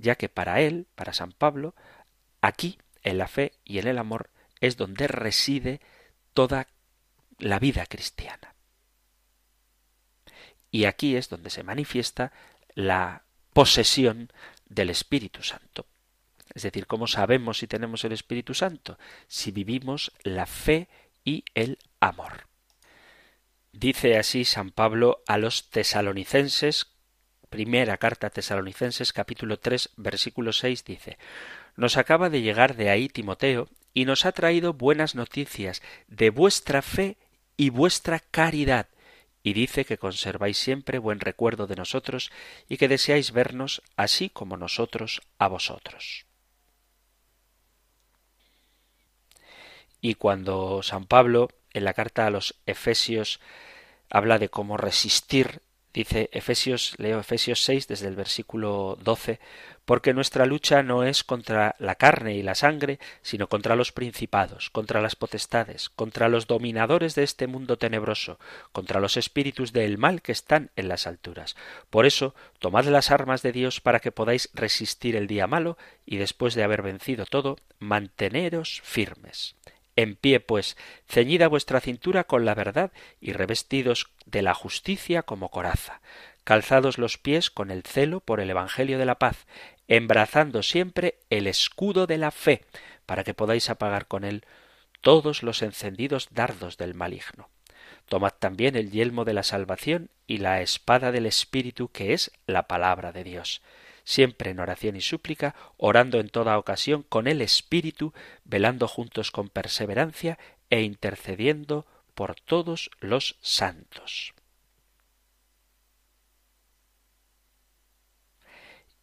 ya 0.00 0.16
que 0.16 0.28
para 0.28 0.60
él, 0.60 0.86
para 0.94 1.12
San 1.12 1.32
Pablo, 1.32 1.74
aquí, 2.40 2.78
en 3.02 3.18
la 3.18 3.28
fe 3.28 3.52
y 3.64 3.78
en 3.78 3.86
el 3.86 3.98
amor, 3.98 4.30
es 4.60 4.76
donde 4.76 5.06
reside 5.06 5.80
toda 6.34 6.68
la 7.38 7.58
vida 7.58 7.86
cristiana. 7.86 8.54
Y 10.70 10.84
aquí 10.84 11.16
es 11.16 11.28
donde 11.28 11.50
se 11.50 11.62
manifiesta 11.62 12.32
la 12.74 13.24
posesión 13.52 14.32
del 14.66 14.90
Espíritu 14.90 15.42
Santo. 15.42 15.86
Es 16.54 16.62
decir, 16.62 16.86
¿cómo 16.86 17.06
sabemos 17.06 17.58
si 17.58 17.66
tenemos 17.66 18.04
el 18.04 18.12
Espíritu 18.12 18.54
Santo? 18.54 18.98
Si 19.28 19.50
vivimos 19.50 20.12
la 20.22 20.46
fe 20.46 20.88
y 21.24 21.44
el 21.54 21.78
amor. 22.00 22.46
Dice 23.72 24.18
así 24.18 24.44
San 24.44 24.70
Pablo 24.70 25.22
a 25.26 25.38
los 25.38 25.70
tesalonicenses, 25.70 26.88
primera 27.50 27.98
carta 27.98 28.28
a 28.28 28.30
tesalonicenses 28.30 29.12
capítulo 29.12 29.58
3 29.58 29.90
versículo 29.96 30.52
6 30.52 30.84
dice, 30.84 31.18
Nos 31.76 31.96
acaba 31.96 32.30
de 32.30 32.42
llegar 32.42 32.76
de 32.76 32.88
ahí 32.88 33.08
Timoteo 33.08 33.68
y 33.92 34.04
nos 34.04 34.24
ha 34.24 34.32
traído 34.32 34.72
buenas 34.72 35.14
noticias 35.14 35.82
de 36.06 36.30
vuestra 36.30 36.80
fe 36.80 37.18
y 37.56 37.68
vuestra 37.70 38.20
caridad, 38.20 38.88
y 39.42 39.52
dice 39.52 39.84
que 39.84 39.98
conserváis 39.98 40.56
siempre 40.56 40.98
buen 40.98 41.20
recuerdo 41.20 41.66
de 41.66 41.76
nosotros 41.76 42.30
y 42.68 42.76
que 42.76 42.88
deseáis 42.88 43.32
vernos 43.32 43.82
así 43.96 44.30
como 44.30 44.56
nosotros 44.56 45.20
a 45.38 45.48
vosotros. 45.48 46.26
Y 50.00 50.14
cuando 50.14 50.82
San 50.82 51.04
Pablo, 51.04 51.48
en 51.72 51.84
la 51.84 51.94
carta 51.94 52.26
a 52.26 52.30
los 52.30 52.54
Efesios, 52.64 53.40
habla 54.08 54.38
de 54.38 54.48
cómo 54.48 54.76
resistir 54.76 55.62
Dice 55.92 56.30
Efesios, 56.32 56.94
leo 56.98 57.18
Efesios 57.18 57.64
6 57.64 57.88
desde 57.88 58.06
el 58.06 58.14
versículo 58.14 58.96
12, 59.02 59.40
porque 59.84 60.14
nuestra 60.14 60.46
lucha 60.46 60.84
no 60.84 61.02
es 61.02 61.24
contra 61.24 61.74
la 61.80 61.96
carne 61.96 62.36
y 62.36 62.44
la 62.44 62.54
sangre, 62.54 63.00
sino 63.22 63.48
contra 63.48 63.74
los 63.74 63.90
principados, 63.90 64.70
contra 64.70 65.00
las 65.00 65.16
potestades, 65.16 65.88
contra 65.88 66.28
los 66.28 66.46
dominadores 66.46 67.16
de 67.16 67.24
este 67.24 67.48
mundo 67.48 67.76
tenebroso, 67.76 68.38
contra 68.70 69.00
los 69.00 69.16
espíritus 69.16 69.72
del 69.72 69.98
mal 69.98 70.22
que 70.22 70.30
están 70.30 70.70
en 70.76 70.86
las 70.86 71.08
alturas. 71.08 71.56
Por 71.90 72.06
eso, 72.06 72.36
tomad 72.60 72.84
las 72.84 73.10
armas 73.10 73.42
de 73.42 73.50
Dios 73.50 73.80
para 73.80 73.98
que 73.98 74.12
podáis 74.12 74.48
resistir 74.54 75.16
el 75.16 75.26
día 75.26 75.48
malo 75.48 75.76
y 76.06 76.18
después 76.18 76.54
de 76.54 76.62
haber 76.62 76.82
vencido 76.82 77.26
todo, 77.26 77.56
manteneros 77.80 78.80
firmes. 78.84 79.56
En 80.00 80.16
pie, 80.16 80.40
pues, 80.40 80.78
ceñida 81.06 81.46
vuestra 81.46 81.78
cintura 81.78 82.24
con 82.24 82.46
la 82.46 82.54
verdad 82.54 82.90
y 83.20 83.34
revestidos 83.34 84.06
de 84.24 84.40
la 84.40 84.54
justicia 84.54 85.24
como 85.24 85.50
coraza, 85.50 86.00
calzados 86.42 86.96
los 86.96 87.18
pies 87.18 87.50
con 87.50 87.70
el 87.70 87.82
celo 87.82 88.20
por 88.20 88.40
el 88.40 88.48
Evangelio 88.48 88.96
de 88.98 89.04
la 89.04 89.18
paz, 89.18 89.46
embrazando 89.88 90.62
siempre 90.62 91.18
el 91.28 91.46
escudo 91.46 92.06
de 92.06 92.16
la 92.16 92.30
fe, 92.30 92.64
para 93.04 93.24
que 93.24 93.34
podáis 93.34 93.68
apagar 93.68 94.06
con 94.06 94.24
él 94.24 94.46
todos 95.02 95.42
los 95.42 95.60
encendidos 95.60 96.28
dardos 96.30 96.78
del 96.78 96.94
maligno. 96.94 97.50
Tomad 98.08 98.32
también 98.38 98.76
el 98.76 98.90
yelmo 98.90 99.26
de 99.26 99.34
la 99.34 99.42
salvación 99.42 100.08
y 100.26 100.38
la 100.38 100.62
espada 100.62 101.12
del 101.12 101.26
Espíritu, 101.26 101.88
que 101.88 102.14
es 102.14 102.32
la 102.46 102.68
palabra 102.68 103.12
de 103.12 103.22
Dios 103.22 103.60
siempre 104.10 104.50
en 104.50 104.58
oración 104.58 104.96
y 104.96 105.00
súplica, 105.00 105.54
orando 105.76 106.18
en 106.18 106.30
toda 106.30 106.58
ocasión 106.58 107.04
con 107.08 107.28
el 107.28 107.40
Espíritu, 107.40 108.12
velando 108.44 108.88
juntos 108.88 109.30
con 109.30 109.48
perseverancia 109.48 110.36
e 110.68 110.82
intercediendo 110.82 111.86
por 112.16 112.34
todos 112.34 112.90
los 112.98 113.36
santos. 113.40 114.34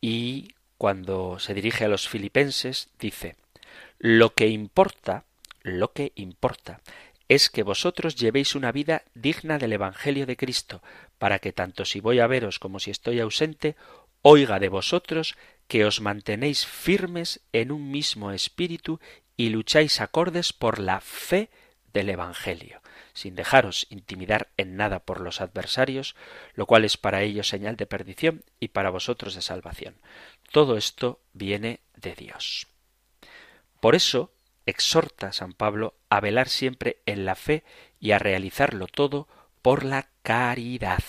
Y 0.02 0.56
cuando 0.78 1.40
se 1.40 1.54
dirige 1.54 1.86
a 1.86 1.88
los 1.88 2.10
filipenses, 2.10 2.90
dice, 3.00 3.38
lo 4.00 4.34
que 4.34 4.48
importa, 4.48 5.24
lo 5.64 5.94
que 5.94 6.12
importa, 6.16 6.82
es 7.30 7.50
que 7.50 7.64
vosotros 7.64 8.16
llevéis 8.16 8.56
una 8.56 8.74
vida 8.74 9.04
digna 9.14 9.58
del 9.58 9.72
Evangelio 9.72 10.26
de 10.26 10.36
Cristo, 10.36 10.82
para 11.18 11.40
que 11.40 11.54
tanto 11.54 11.86
si 11.86 12.02
voy 12.02 12.20
a 12.20 12.28
veros 12.28 12.60
como 12.60 12.80
si 12.80 12.92
estoy 12.92 13.20
ausente, 13.22 13.76
oiga 14.22 14.60
de 14.60 14.70
vosotros 14.70 15.36
que 15.68 15.86
os 15.86 16.02
mantenéis 16.02 16.66
firmes 16.66 17.42
en 17.52 17.72
un 17.72 17.92
mismo 17.92 18.32
espíritu 18.32 19.00
y 19.36 19.50
lucháis 19.50 20.02
acordes 20.02 20.54
por 20.54 20.80
la 20.80 21.02
fe 21.02 21.50
del 21.94 22.10
Evangelio, 22.10 22.82
sin 23.14 23.36
dejaros 23.36 23.88
intimidar 23.90 24.50
en 24.58 24.76
nada 24.76 25.00
por 25.00 25.22
los 25.22 25.42
adversarios, 25.42 26.16
lo 26.54 26.66
cual 26.66 26.86
es 26.86 26.98
para 26.98 27.22
ellos 27.22 27.48
señal 27.48 27.76
de 27.76 27.86
perdición 27.86 28.44
y 28.60 28.70
para 28.70 28.90
vosotros 28.90 29.36
de 29.36 29.42
salvación. 29.42 29.96
Todo 30.52 30.78
esto 30.78 31.20
viene 31.34 31.80
de 31.96 32.16
Dios. 32.16 32.68
Por 33.80 33.96
eso 33.96 34.32
exhorta 34.66 35.34
San 35.34 35.54
Pablo 35.54 35.96
a 36.10 36.20
velar 36.20 36.50
siempre 36.50 36.98
en 37.06 37.26
la 37.26 37.36
fe 37.36 37.64
y 38.00 38.12
a 38.12 38.20
realizarlo 38.20 38.88
todo 38.88 39.28
por 39.62 39.84
la 39.84 40.10
caridad. 40.22 41.04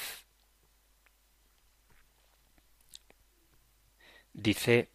Dice 4.39 4.89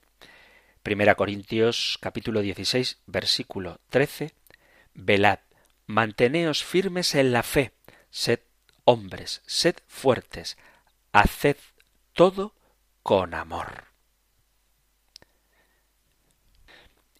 Primera 0.84 1.16
Corintios 1.16 1.98
capítulo 2.00 2.40
16 2.40 3.00
versículo 3.08 3.82
13, 3.90 4.32
Velad, 4.94 5.40
manteneos 5.86 6.64
firmes 6.64 7.14
en 7.14 7.34
la 7.34 7.44
fe, 7.44 7.74
sed 8.10 8.40
hombres, 8.86 9.42
sed 9.46 9.76
fuertes, 9.86 10.58
haced 11.12 11.58
todo 12.14 12.56
con 13.04 13.34
amor. 13.34 13.84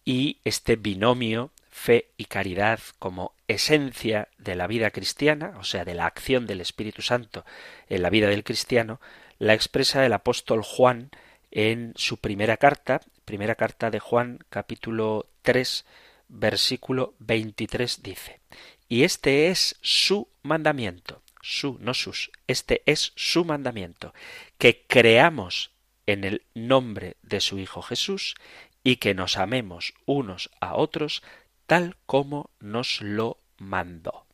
Y 0.02 0.40
este 0.44 0.76
binomio 0.76 1.52
fe 1.68 2.10
y 2.16 2.24
caridad 2.24 2.80
como 2.98 3.34
esencia 3.48 4.28
de 4.38 4.54
la 4.54 4.66
vida 4.66 4.92
cristiana, 4.92 5.52
o 5.58 5.64
sea, 5.64 5.84
de 5.84 5.94
la 5.94 6.06
acción 6.06 6.46
del 6.46 6.62
Espíritu 6.62 7.02
Santo 7.02 7.44
en 7.90 8.00
la 8.00 8.08
vida 8.08 8.28
del 8.28 8.44
cristiano, 8.44 8.98
la 9.38 9.52
expresa 9.52 10.06
el 10.06 10.14
apóstol 10.14 10.62
Juan 10.62 11.10
en 11.54 11.94
su 11.96 12.18
primera 12.18 12.58
carta, 12.58 13.00
primera 13.24 13.54
carta 13.54 13.90
de 13.90 14.00
Juan 14.00 14.40
capítulo 14.50 15.30
3 15.42 15.86
versículo 16.28 17.14
23 17.20 18.02
dice, 18.02 18.40
y 18.88 19.04
este 19.04 19.48
es 19.48 19.76
su 19.80 20.28
mandamiento, 20.42 21.22
su, 21.40 21.78
no 21.80 21.94
sus, 21.94 22.32
este 22.48 22.82
es 22.86 23.12
su 23.14 23.44
mandamiento, 23.44 24.12
que 24.58 24.84
creamos 24.86 25.70
en 26.06 26.24
el 26.24 26.42
nombre 26.54 27.16
de 27.22 27.40
su 27.40 27.58
Hijo 27.58 27.82
Jesús 27.82 28.34
y 28.82 28.96
que 28.96 29.14
nos 29.14 29.36
amemos 29.36 29.94
unos 30.06 30.50
a 30.60 30.74
otros 30.74 31.22
tal 31.66 31.96
como 32.04 32.50
nos 32.58 33.00
lo 33.00 33.38
mandó. 33.58 34.26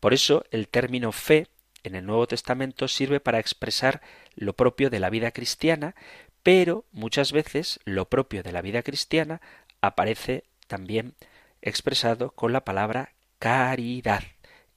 Por 0.00 0.12
eso 0.12 0.44
el 0.50 0.68
término 0.68 1.12
fe 1.12 1.48
en 1.82 1.94
el 1.94 2.04
Nuevo 2.04 2.26
Testamento 2.26 2.88
sirve 2.88 3.20
para 3.20 3.38
expresar 3.38 4.02
lo 4.34 4.54
propio 4.54 4.90
de 4.90 5.00
la 5.00 5.10
vida 5.10 5.30
cristiana, 5.30 5.94
pero 6.42 6.84
muchas 6.92 7.32
veces 7.32 7.80
lo 7.84 8.08
propio 8.08 8.42
de 8.42 8.52
la 8.52 8.62
vida 8.62 8.82
cristiana 8.82 9.40
aparece 9.80 10.44
también 10.66 11.14
expresado 11.62 12.30
con 12.30 12.52
la 12.52 12.64
palabra 12.64 13.12
caridad. 13.38 14.22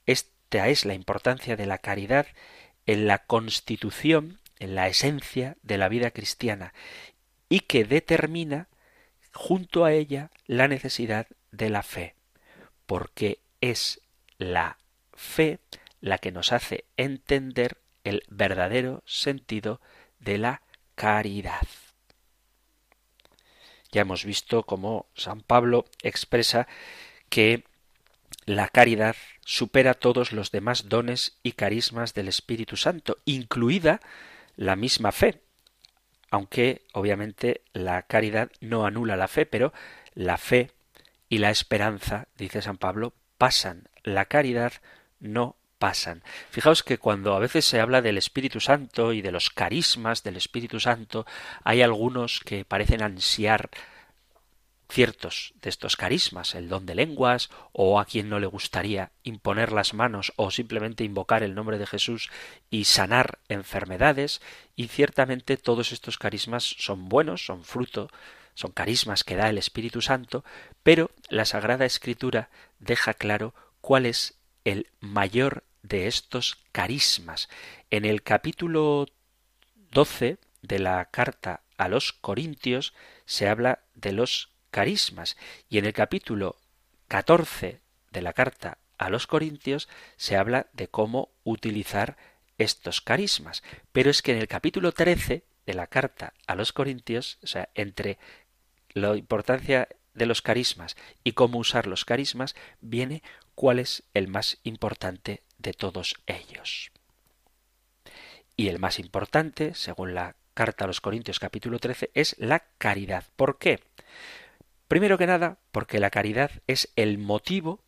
Esta 0.06 0.68
es 0.68 0.84
la 0.84 0.94
importancia 0.94 1.56
de 1.56 1.66
la 1.66 1.78
caridad 1.78 2.26
en 2.86 3.06
la 3.06 3.18
constitución, 3.18 4.40
en 4.58 4.74
la 4.74 4.88
esencia 4.88 5.56
de 5.62 5.78
la 5.78 5.88
vida 5.88 6.10
cristiana, 6.10 6.74
y 7.48 7.60
que 7.60 7.84
determina 7.84 8.68
junto 9.32 9.84
a 9.84 9.92
ella 9.92 10.30
la 10.46 10.68
necesidad 10.68 11.26
de 11.50 11.70
la 11.70 11.82
fe, 11.82 12.14
porque 12.86 13.38
es 13.60 14.00
la 14.38 14.78
fe 15.12 15.58
la 16.00 16.18
que 16.18 16.32
nos 16.32 16.52
hace 16.52 16.84
entender 16.96 17.78
el 18.04 18.22
verdadero 18.28 19.02
sentido 19.06 19.80
de 20.20 20.38
la 20.38 20.62
caridad. 20.94 21.66
Ya 23.92 24.02
hemos 24.02 24.24
visto 24.24 24.64
cómo 24.64 25.06
San 25.14 25.40
Pablo 25.40 25.84
expresa 26.02 26.66
que 27.28 27.64
la 28.46 28.68
caridad 28.68 29.16
supera 29.44 29.94
todos 29.94 30.32
los 30.32 30.50
demás 30.50 30.88
dones 30.88 31.38
y 31.42 31.52
carismas 31.52 32.14
del 32.14 32.28
Espíritu 32.28 32.76
Santo, 32.76 33.16
incluida 33.24 34.00
la 34.56 34.76
misma 34.76 35.12
fe, 35.12 35.42
aunque 36.30 36.82
obviamente 36.92 37.62
la 37.72 38.02
caridad 38.02 38.50
no 38.60 38.84
anula 38.84 39.16
la 39.16 39.28
fe, 39.28 39.46
pero 39.46 39.72
la 40.14 40.36
fe 40.36 40.72
y 41.28 41.38
la 41.38 41.50
esperanza, 41.50 42.28
dice 42.36 42.62
San 42.62 42.76
Pablo, 42.76 43.14
pasan. 43.38 43.88
La 44.02 44.26
caridad 44.26 44.72
no 45.20 45.56
pasan. 45.84 46.22
Fijaos 46.48 46.82
que 46.82 46.96
cuando 46.96 47.34
a 47.34 47.38
veces 47.38 47.66
se 47.66 47.78
habla 47.78 48.00
del 48.00 48.16
Espíritu 48.16 48.58
Santo 48.58 49.12
y 49.12 49.20
de 49.20 49.30
los 49.30 49.50
carismas 49.50 50.22
del 50.22 50.38
Espíritu 50.38 50.80
Santo, 50.80 51.26
hay 51.62 51.82
algunos 51.82 52.40
que 52.40 52.64
parecen 52.64 53.02
ansiar 53.02 53.68
ciertos 54.88 55.52
de 55.60 55.68
estos 55.68 55.98
carismas, 55.98 56.54
el 56.54 56.70
don 56.70 56.86
de 56.86 56.94
lenguas, 56.94 57.50
o 57.72 58.00
a 58.00 58.06
quien 58.06 58.30
no 58.30 58.40
le 58.40 58.46
gustaría 58.46 59.12
imponer 59.24 59.72
las 59.72 59.92
manos 59.92 60.32
o 60.36 60.50
simplemente 60.50 61.04
invocar 61.04 61.42
el 61.42 61.54
nombre 61.54 61.76
de 61.76 61.86
Jesús 61.86 62.30
y 62.70 62.84
sanar 62.84 63.38
enfermedades, 63.50 64.40
y 64.76 64.88
ciertamente 64.88 65.58
todos 65.58 65.92
estos 65.92 66.16
carismas 66.16 66.64
son 66.64 67.10
buenos, 67.10 67.44
son 67.44 67.62
fruto, 67.62 68.08
son 68.54 68.72
carismas 68.72 69.22
que 69.22 69.36
da 69.36 69.50
el 69.50 69.58
Espíritu 69.58 70.00
Santo, 70.00 70.46
pero 70.82 71.10
la 71.28 71.44
Sagrada 71.44 71.84
Escritura 71.84 72.48
deja 72.78 73.12
claro 73.12 73.52
cuál 73.82 74.06
es 74.06 74.38
el 74.64 74.88
mayor 75.00 75.62
de 75.84 76.08
estos 76.08 76.64
carismas. 76.72 77.48
En 77.90 78.04
el 78.04 78.22
capítulo 78.22 79.06
12 79.92 80.38
de 80.62 80.78
la 80.80 81.04
carta 81.10 81.60
a 81.76 81.88
los 81.88 82.12
Corintios 82.12 82.94
se 83.26 83.48
habla 83.48 83.84
de 83.94 84.12
los 84.12 84.50
carismas 84.70 85.36
y 85.68 85.78
en 85.78 85.84
el 85.84 85.92
capítulo 85.92 86.56
14 87.08 87.80
de 88.10 88.22
la 88.22 88.32
carta 88.32 88.78
a 88.98 89.10
los 89.10 89.26
Corintios 89.26 89.88
se 90.16 90.36
habla 90.36 90.66
de 90.72 90.88
cómo 90.88 91.30
utilizar 91.44 92.16
estos 92.56 93.00
carismas. 93.00 93.62
Pero 93.92 94.10
es 94.10 94.22
que 94.22 94.32
en 94.32 94.38
el 94.38 94.48
capítulo 94.48 94.92
13 94.92 95.44
de 95.66 95.74
la 95.74 95.86
carta 95.86 96.32
a 96.46 96.54
los 96.54 96.72
Corintios, 96.72 97.38
o 97.42 97.46
sea, 97.46 97.68
entre 97.74 98.18
la 98.94 99.16
importancia 99.16 99.88
de 100.14 100.26
los 100.26 100.40
carismas 100.40 100.96
y 101.24 101.32
cómo 101.32 101.58
usar 101.58 101.86
los 101.86 102.04
carismas, 102.04 102.54
viene 102.80 103.22
cuál 103.54 103.80
es 103.80 104.04
el 104.14 104.28
más 104.28 104.58
importante 104.62 105.43
de 105.58 105.72
todos 105.72 106.14
ellos. 106.26 106.90
Y 108.56 108.68
el 108.68 108.78
más 108.78 108.98
importante, 108.98 109.74
según 109.74 110.14
la 110.14 110.36
carta 110.54 110.84
a 110.84 110.86
los 110.86 111.00
Corintios 111.00 111.40
capítulo 111.40 111.78
13, 111.78 112.10
es 112.14 112.36
la 112.38 112.60
caridad. 112.78 113.24
¿Por 113.36 113.58
qué? 113.58 113.80
Primero 114.88 115.18
que 115.18 115.26
nada, 115.26 115.58
porque 115.72 115.98
la 115.98 116.10
caridad 116.10 116.50
es 116.66 116.92
el 116.94 117.18
motivo 117.18 117.82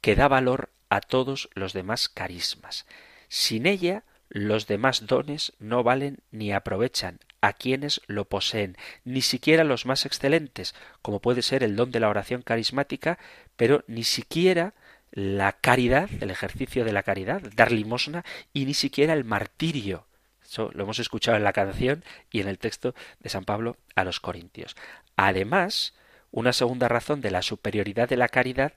que 0.00 0.14
da 0.14 0.28
valor 0.28 0.70
a 0.88 1.00
todos 1.00 1.48
los 1.54 1.72
demás 1.72 2.08
carismas. 2.08 2.86
Sin 3.28 3.66
ella, 3.66 4.04
los 4.28 4.66
demás 4.66 5.06
dones 5.06 5.52
no 5.58 5.82
valen 5.82 6.18
ni 6.30 6.52
aprovechan 6.52 7.18
a 7.40 7.52
quienes 7.52 8.00
lo 8.06 8.26
poseen, 8.26 8.76
ni 9.04 9.20
siquiera 9.20 9.64
los 9.64 9.86
más 9.86 10.06
excelentes, 10.06 10.74
como 11.02 11.20
puede 11.20 11.42
ser 11.42 11.62
el 11.62 11.76
don 11.76 11.90
de 11.90 12.00
la 12.00 12.08
oración 12.08 12.42
carismática, 12.42 13.18
pero 13.56 13.84
ni 13.86 14.04
siquiera 14.04 14.74
la 15.14 15.52
caridad, 15.52 16.10
el 16.20 16.30
ejercicio 16.30 16.84
de 16.84 16.92
la 16.92 17.04
caridad, 17.04 17.40
dar 17.54 17.70
limosna, 17.70 18.24
y 18.52 18.66
ni 18.66 18.74
siquiera 18.74 19.12
el 19.12 19.24
martirio. 19.24 20.06
Eso 20.44 20.70
lo 20.74 20.82
hemos 20.82 20.98
escuchado 20.98 21.36
en 21.36 21.44
la 21.44 21.52
canción 21.52 22.04
y 22.32 22.40
en 22.40 22.48
el 22.48 22.58
texto 22.58 22.94
de 23.20 23.30
San 23.30 23.44
Pablo 23.44 23.76
a 23.94 24.02
los 24.02 24.18
Corintios. 24.18 24.76
Además, 25.16 25.94
una 26.32 26.52
segunda 26.52 26.88
razón 26.88 27.20
de 27.20 27.30
la 27.30 27.42
superioridad 27.42 28.08
de 28.08 28.16
la 28.16 28.28
caridad 28.28 28.72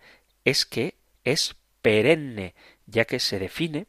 es 0.46 0.66
que 0.68 0.94
es 1.24 1.56
perenne, 1.82 2.54
ya 2.86 3.06
que 3.06 3.20
se 3.20 3.40
define 3.40 3.88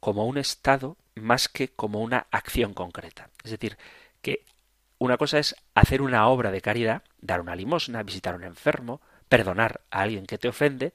como 0.00 0.26
un 0.26 0.38
estado 0.38 0.96
más 1.14 1.48
que 1.48 1.68
como 1.68 2.00
una 2.00 2.26
acción 2.30 2.72
concreta. 2.72 3.28
Es 3.44 3.50
decir, 3.50 3.76
que 4.22 4.44
una 4.98 5.18
cosa 5.18 5.38
es 5.38 5.54
hacer 5.74 6.00
una 6.00 6.26
obra 6.28 6.50
de 6.50 6.62
caridad, 6.62 7.02
dar 7.20 7.42
una 7.42 7.56
limosna, 7.56 8.02
visitar 8.02 8.32
a 8.32 8.38
un 8.38 8.44
enfermo, 8.44 9.02
perdonar 9.28 9.82
a 9.90 10.00
alguien 10.00 10.24
que 10.24 10.38
te 10.38 10.48
ofende 10.48 10.94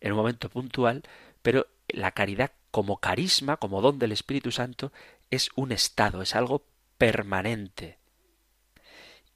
en 0.00 0.12
un 0.12 0.18
momento 0.18 0.48
puntual, 0.48 1.02
pero 1.42 1.66
la 1.88 2.12
caridad 2.12 2.52
como 2.70 2.98
carisma, 2.98 3.56
como 3.56 3.80
don 3.80 3.98
del 3.98 4.12
Espíritu 4.12 4.52
Santo, 4.52 4.92
es 5.30 5.50
un 5.54 5.72
estado, 5.72 6.22
es 6.22 6.34
algo 6.34 6.64
permanente. 6.98 7.98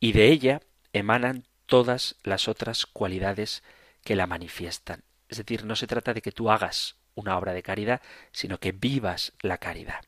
Y 0.00 0.12
de 0.12 0.28
ella 0.28 0.60
emanan 0.92 1.44
todas 1.66 2.16
las 2.22 2.48
otras 2.48 2.86
cualidades 2.86 3.62
que 4.04 4.16
la 4.16 4.26
manifiestan. 4.26 5.02
Es 5.28 5.38
decir, 5.38 5.64
no 5.64 5.76
se 5.76 5.86
trata 5.86 6.14
de 6.14 6.22
que 6.22 6.32
tú 6.32 6.50
hagas 6.50 6.96
una 7.14 7.38
obra 7.38 7.52
de 7.52 7.62
caridad, 7.62 8.02
sino 8.32 8.58
que 8.58 8.72
vivas 8.72 9.32
la 9.40 9.58
caridad. 9.58 10.04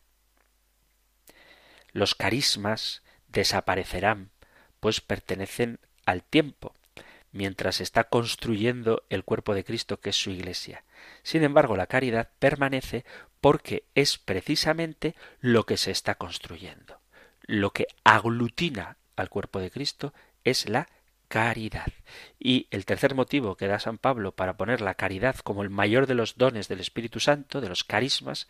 Los 1.93 2.15
carismas 2.15 3.03
desaparecerán, 3.29 4.31
pues 4.81 5.01
pertenecen 5.01 5.81
al 6.05 6.23
tiempo, 6.23 6.75
mientras 7.37 7.81
está 7.81 8.05
construyendo 8.05 9.05
el 9.11 9.25
cuerpo 9.25 9.55
de 9.55 9.65
Cristo 9.65 10.01
que 10.01 10.11
es 10.11 10.17
su 10.17 10.31
Iglesia. 10.31 10.85
Sin 11.23 11.43
embargo, 11.43 11.77
la 11.77 11.87
caridad 11.87 12.31
permanece 12.39 13.05
porque 13.41 13.85
es 13.95 14.19
precisamente 14.19 15.15
lo 15.41 15.65
que 15.65 15.77
se 15.77 15.91
está 15.91 16.17
construyendo. 16.17 17.01
Lo 17.43 17.71
que 17.71 17.87
aglutina 18.03 18.97
al 19.15 19.29
cuerpo 19.29 19.61
de 19.61 19.71
Cristo 19.71 20.13
es 20.45 20.69
la 20.69 20.89
caridad. 21.29 21.87
Y 22.39 22.69
el 22.71 22.85
tercer 22.85 23.15
motivo 23.15 23.57
que 23.57 23.67
da 23.67 23.79
San 23.79 23.99
Pablo 23.99 24.33
para 24.33 24.57
poner 24.57 24.81
la 24.81 24.95
caridad 24.95 25.37
como 25.37 25.63
el 25.63 25.71
mayor 25.71 26.07
de 26.07 26.15
los 26.15 26.37
dones 26.37 26.69
del 26.69 26.81
Espíritu 26.81 27.21
Santo, 27.21 27.61
de 27.61 27.69
los 27.69 27.85
carismas, 27.85 28.49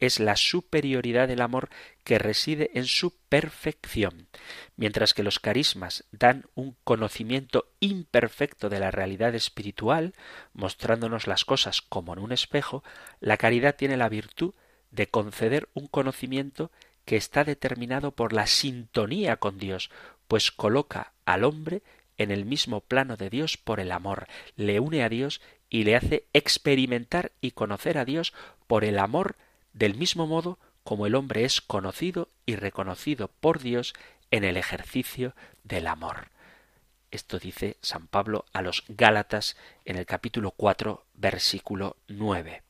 es 0.00 0.20
la 0.20 0.36
superioridad 0.36 1.28
del 1.28 1.40
amor 1.40 1.68
que 2.04 2.18
reside 2.18 2.70
en 2.74 2.86
su 2.86 3.16
perfección. 3.28 4.28
Mientras 4.76 5.14
que 5.14 5.22
los 5.22 5.40
carismas 5.40 6.04
dan 6.12 6.46
un 6.54 6.76
conocimiento 6.84 7.70
imperfecto 7.80 8.68
de 8.68 8.80
la 8.80 8.90
realidad 8.90 9.34
espiritual, 9.34 10.14
mostrándonos 10.52 11.26
las 11.26 11.44
cosas 11.44 11.82
como 11.82 12.12
en 12.12 12.20
un 12.20 12.32
espejo, 12.32 12.84
la 13.20 13.36
caridad 13.36 13.76
tiene 13.76 13.96
la 13.96 14.08
virtud 14.08 14.54
de 14.90 15.08
conceder 15.08 15.68
un 15.74 15.86
conocimiento 15.86 16.70
que 17.04 17.16
está 17.16 17.44
determinado 17.44 18.12
por 18.12 18.32
la 18.32 18.46
sintonía 18.46 19.36
con 19.36 19.58
Dios, 19.58 19.90
pues 20.28 20.50
coloca 20.50 21.12
al 21.24 21.44
hombre 21.44 21.82
en 22.18 22.30
el 22.30 22.44
mismo 22.44 22.80
plano 22.80 23.16
de 23.16 23.30
Dios 23.30 23.56
por 23.56 23.80
el 23.80 23.92
amor, 23.92 24.26
le 24.56 24.80
une 24.80 25.02
a 25.02 25.08
Dios 25.08 25.40
y 25.70 25.84
le 25.84 25.96
hace 25.96 26.26
experimentar 26.32 27.32
y 27.40 27.52
conocer 27.52 27.98
a 27.98 28.04
Dios 28.04 28.34
por 28.66 28.84
el 28.84 28.98
amor 28.98 29.36
del 29.78 29.94
mismo 29.94 30.26
modo 30.26 30.58
como 30.82 31.06
el 31.06 31.14
hombre 31.14 31.44
es 31.44 31.60
conocido 31.60 32.30
y 32.46 32.56
reconocido 32.56 33.28
por 33.28 33.60
Dios 33.60 33.94
en 34.32 34.42
el 34.42 34.56
ejercicio 34.56 35.34
del 35.62 35.86
amor. 35.86 36.30
Esto 37.12 37.38
dice 37.38 37.76
San 37.80 38.08
Pablo 38.08 38.44
a 38.52 38.60
los 38.60 38.84
Gálatas 38.88 39.56
en 39.84 39.96
el 39.96 40.04
capítulo 40.04 40.50
4, 40.50 41.06
versículo 41.14 41.96
9. 42.08 42.62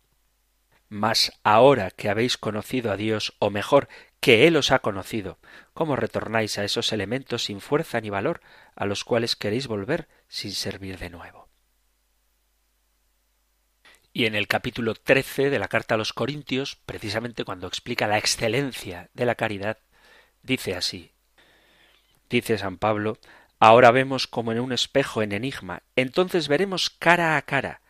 Mas 0.91 1.33
ahora 1.45 1.91
que 1.91 2.11
habéis 2.11 2.37
conocido 2.37 2.93
a 2.93 2.97
Dios, 2.97 3.35
o 3.39 3.51
mejor, 3.51 3.89
que 4.21 4.47
Él 4.47 4.57
os 4.57 4.71
ha 4.71 4.81
conocido, 4.81 5.39
¿cómo 5.73 5.97
retornáis 5.97 6.59
a 6.59 6.65
esos 6.65 6.93
elementos 6.93 7.45
sin 7.45 7.61
fuerza 7.61 8.01
ni 8.01 8.11
valor 8.11 8.43
a 8.77 8.85
los 8.85 9.05
cuales 9.05 9.35
queréis 9.35 9.67
volver 9.67 10.09
sin 10.29 10.53
servir 10.53 10.99
de 10.99 11.11
nuevo? 11.11 11.48
Y 14.19 14.27
en 14.27 14.35
el 14.35 14.49
capítulo 14.49 14.97
13 14.97 15.49
de 15.49 15.61
la 15.61 15.69
carta 15.69 15.95
a 15.95 15.97
los 15.97 16.13
Corintios, 16.13 16.77
precisamente 16.87 17.45
cuando 17.45 17.69
explica 17.69 18.09
la 18.09 18.19
excelencia 18.19 19.11
de 19.15 19.25
la 19.25 19.37
caridad, 19.37 19.79
dice 20.43 20.75
así. 20.75 21.13
Dice 22.29 22.59
San 22.59 22.79
Pablo, 22.79 23.19
ahora 23.61 23.93
vemos 23.93 24.27
como 24.27 24.51
en 24.51 24.59
un 24.59 24.73
espejo 24.73 25.23
en 25.23 25.31
enigma, 25.31 25.85
entonces 25.95 26.49
veremos 26.49 26.91
cara 26.91 27.37
a 27.37 27.43
cara. 27.43 27.81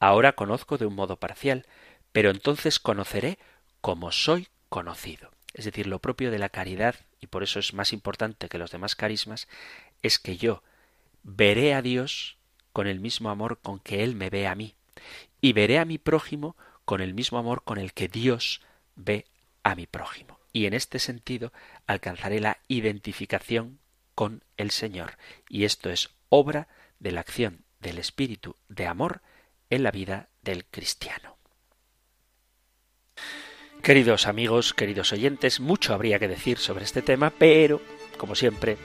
Ahora 0.00 0.32
conozco 0.32 0.78
de 0.78 0.86
un 0.86 0.94
modo 0.94 1.16
parcial, 1.16 1.66
pero 2.12 2.30
entonces 2.30 2.80
conoceré 2.80 3.38
como 3.82 4.10
soy 4.10 4.48
conocido. 4.70 5.32
Es 5.52 5.66
decir, 5.66 5.86
lo 5.86 5.98
propio 5.98 6.30
de 6.30 6.38
la 6.38 6.48
caridad, 6.48 6.94
y 7.20 7.26
por 7.26 7.42
eso 7.42 7.58
es 7.58 7.74
más 7.74 7.92
importante 7.92 8.48
que 8.48 8.56
los 8.56 8.70
demás 8.70 8.96
carismas, 8.96 9.48
es 10.00 10.18
que 10.18 10.38
yo 10.38 10.62
veré 11.22 11.74
a 11.74 11.82
Dios 11.82 12.38
con 12.72 12.86
el 12.86 13.00
mismo 13.00 13.28
amor 13.28 13.58
con 13.60 13.80
que 13.80 14.02
Él 14.02 14.14
me 14.14 14.30
ve 14.30 14.46
a 14.46 14.54
mí 14.54 14.76
y 15.44 15.52
veré 15.52 15.78
a 15.78 15.84
mi 15.84 15.98
prójimo 15.98 16.56
con 16.86 17.02
el 17.02 17.12
mismo 17.12 17.36
amor 17.36 17.64
con 17.64 17.76
el 17.76 17.92
que 17.92 18.08
Dios 18.08 18.62
ve 18.96 19.26
a 19.62 19.74
mi 19.74 19.86
prójimo. 19.86 20.40
Y 20.54 20.64
en 20.64 20.72
este 20.72 20.98
sentido 20.98 21.52
alcanzaré 21.86 22.40
la 22.40 22.60
identificación 22.66 23.78
con 24.14 24.42
el 24.56 24.70
Señor. 24.70 25.18
Y 25.50 25.64
esto 25.64 25.90
es 25.90 26.08
obra 26.30 26.68
de 26.98 27.12
la 27.12 27.20
acción 27.20 27.66
del 27.80 27.98
Espíritu 27.98 28.56
de 28.70 28.86
amor 28.86 29.20
en 29.68 29.82
la 29.82 29.90
vida 29.90 30.30
del 30.40 30.64
cristiano. 30.64 31.36
Queridos 33.82 34.26
amigos, 34.26 34.72
queridos 34.72 35.12
oyentes, 35.12 35.60
mucho 35.60 35.92
habría 35.92 36.18
que 36.18 36.28
decir 36.28 36.56
sobre 36.56 36.84
este 36.84 37.02
tema, 37.02 37.28
pero, 37.28 37.82
como 38.16 38.34
siempre, 38.34 38.78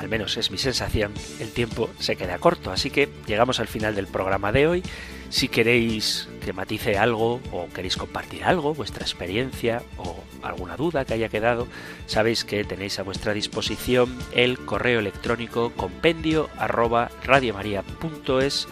al 0.00 0.08
menos 0.08 0.38
es 0.38 0.50
mi 0.50 0.56
sensación, 0.56 1.12
el 1.40 1.52
tiempo 1.52 1.90
se 1.98 2.16
queda 2.16 2.38
corto. 2.38 2.72
Así 2.72 2.88
que 2.90 3.10
llegamos 3.26 3.60
al 3.60 3.68
final 3.68 3.94
del 3.94 4.06
programa 4.06 4.50
de 4.50 4.66
hoy. 4.66 4.82
Si 5.28 5.48
queréis 5.48 6.26
que 6.42 6.54
matice 6.54 6.96
algo 6.96 7.38
o 7.52 7.68
queréis 7.68 7.98
compartir 7.98 8.44
algo, 8.44 8.72
vuestra 8.72 9.04
experiencia 9.04 9.82
o 9.98 10.16
alguna 10.42 10.78
duda 10.78 11.04
que 11.04 11.12
haya 11.12 11.28
quedado, 11.28 11.68
sabéis 12.06 12.46
que 12.46 12.64
tenéis 12.64 12.98
a 12.98 13.02
vuestra 13.02 13.34
disposición 13.34 14.18
el 14.32 14.58
correo 14.64 15.00
electrónico 15.00 15.70
compendio 15.76 16.48
arroba 16.56 17.10
radiomaria.es 17.22 18.68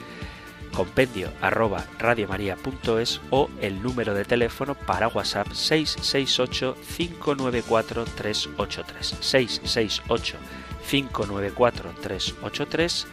compendio 0.72 1.30
arroba 1.42 1.84
radiomaria.es 1.98 3.20
o 3.30 3.50
el 3.60 3.82
número 3.82 4.14
de 4.14 4.24
teléfono 4.24 4.74
para 4.74 5.08
WhatsApp 5.08 5.48
668 5.52 6.74
594 6.96 8.04
383 8.16 9.16
668 9.20 10.38
594 10.88 11.92
383 12.02 13.06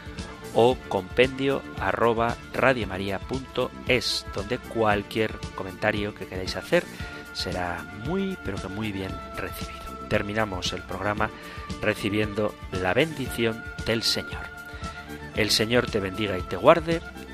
o 0.53 0.77
compendio 0.87 1.61
arroba 1.79 2.37
radiomaria.es 2.53 4.25
donde 4.33 4.57
cualquier 4.57 5.33
comentario 5.55 6.15
que 6.15 6.25
queráis 6.25 6.55
hacer 6.55 6.85
será 7.33 7.85
muy 8.05 8.37
pero 8.43 8.57
que 8.57 8.69
muy 8.69 8.91
bien 8.91 9.11
recibido. 9.35 10.07
Terminamos 10.09 10.71
el 10.71 10.83
programa 10.83 11.29
recibiendo 11.81 12.55
la 12.71 12.93
bendición 12.93 13.61
del 13.85 14.03
Señor. 14.03 14.55
El 15.35 15.51
Señor 15.51 15.87
te 15.87 15.99
bendiga 15.99 16.37
y 16.37 16.43
te 16.43 16.55
guarde, 16.55 17.01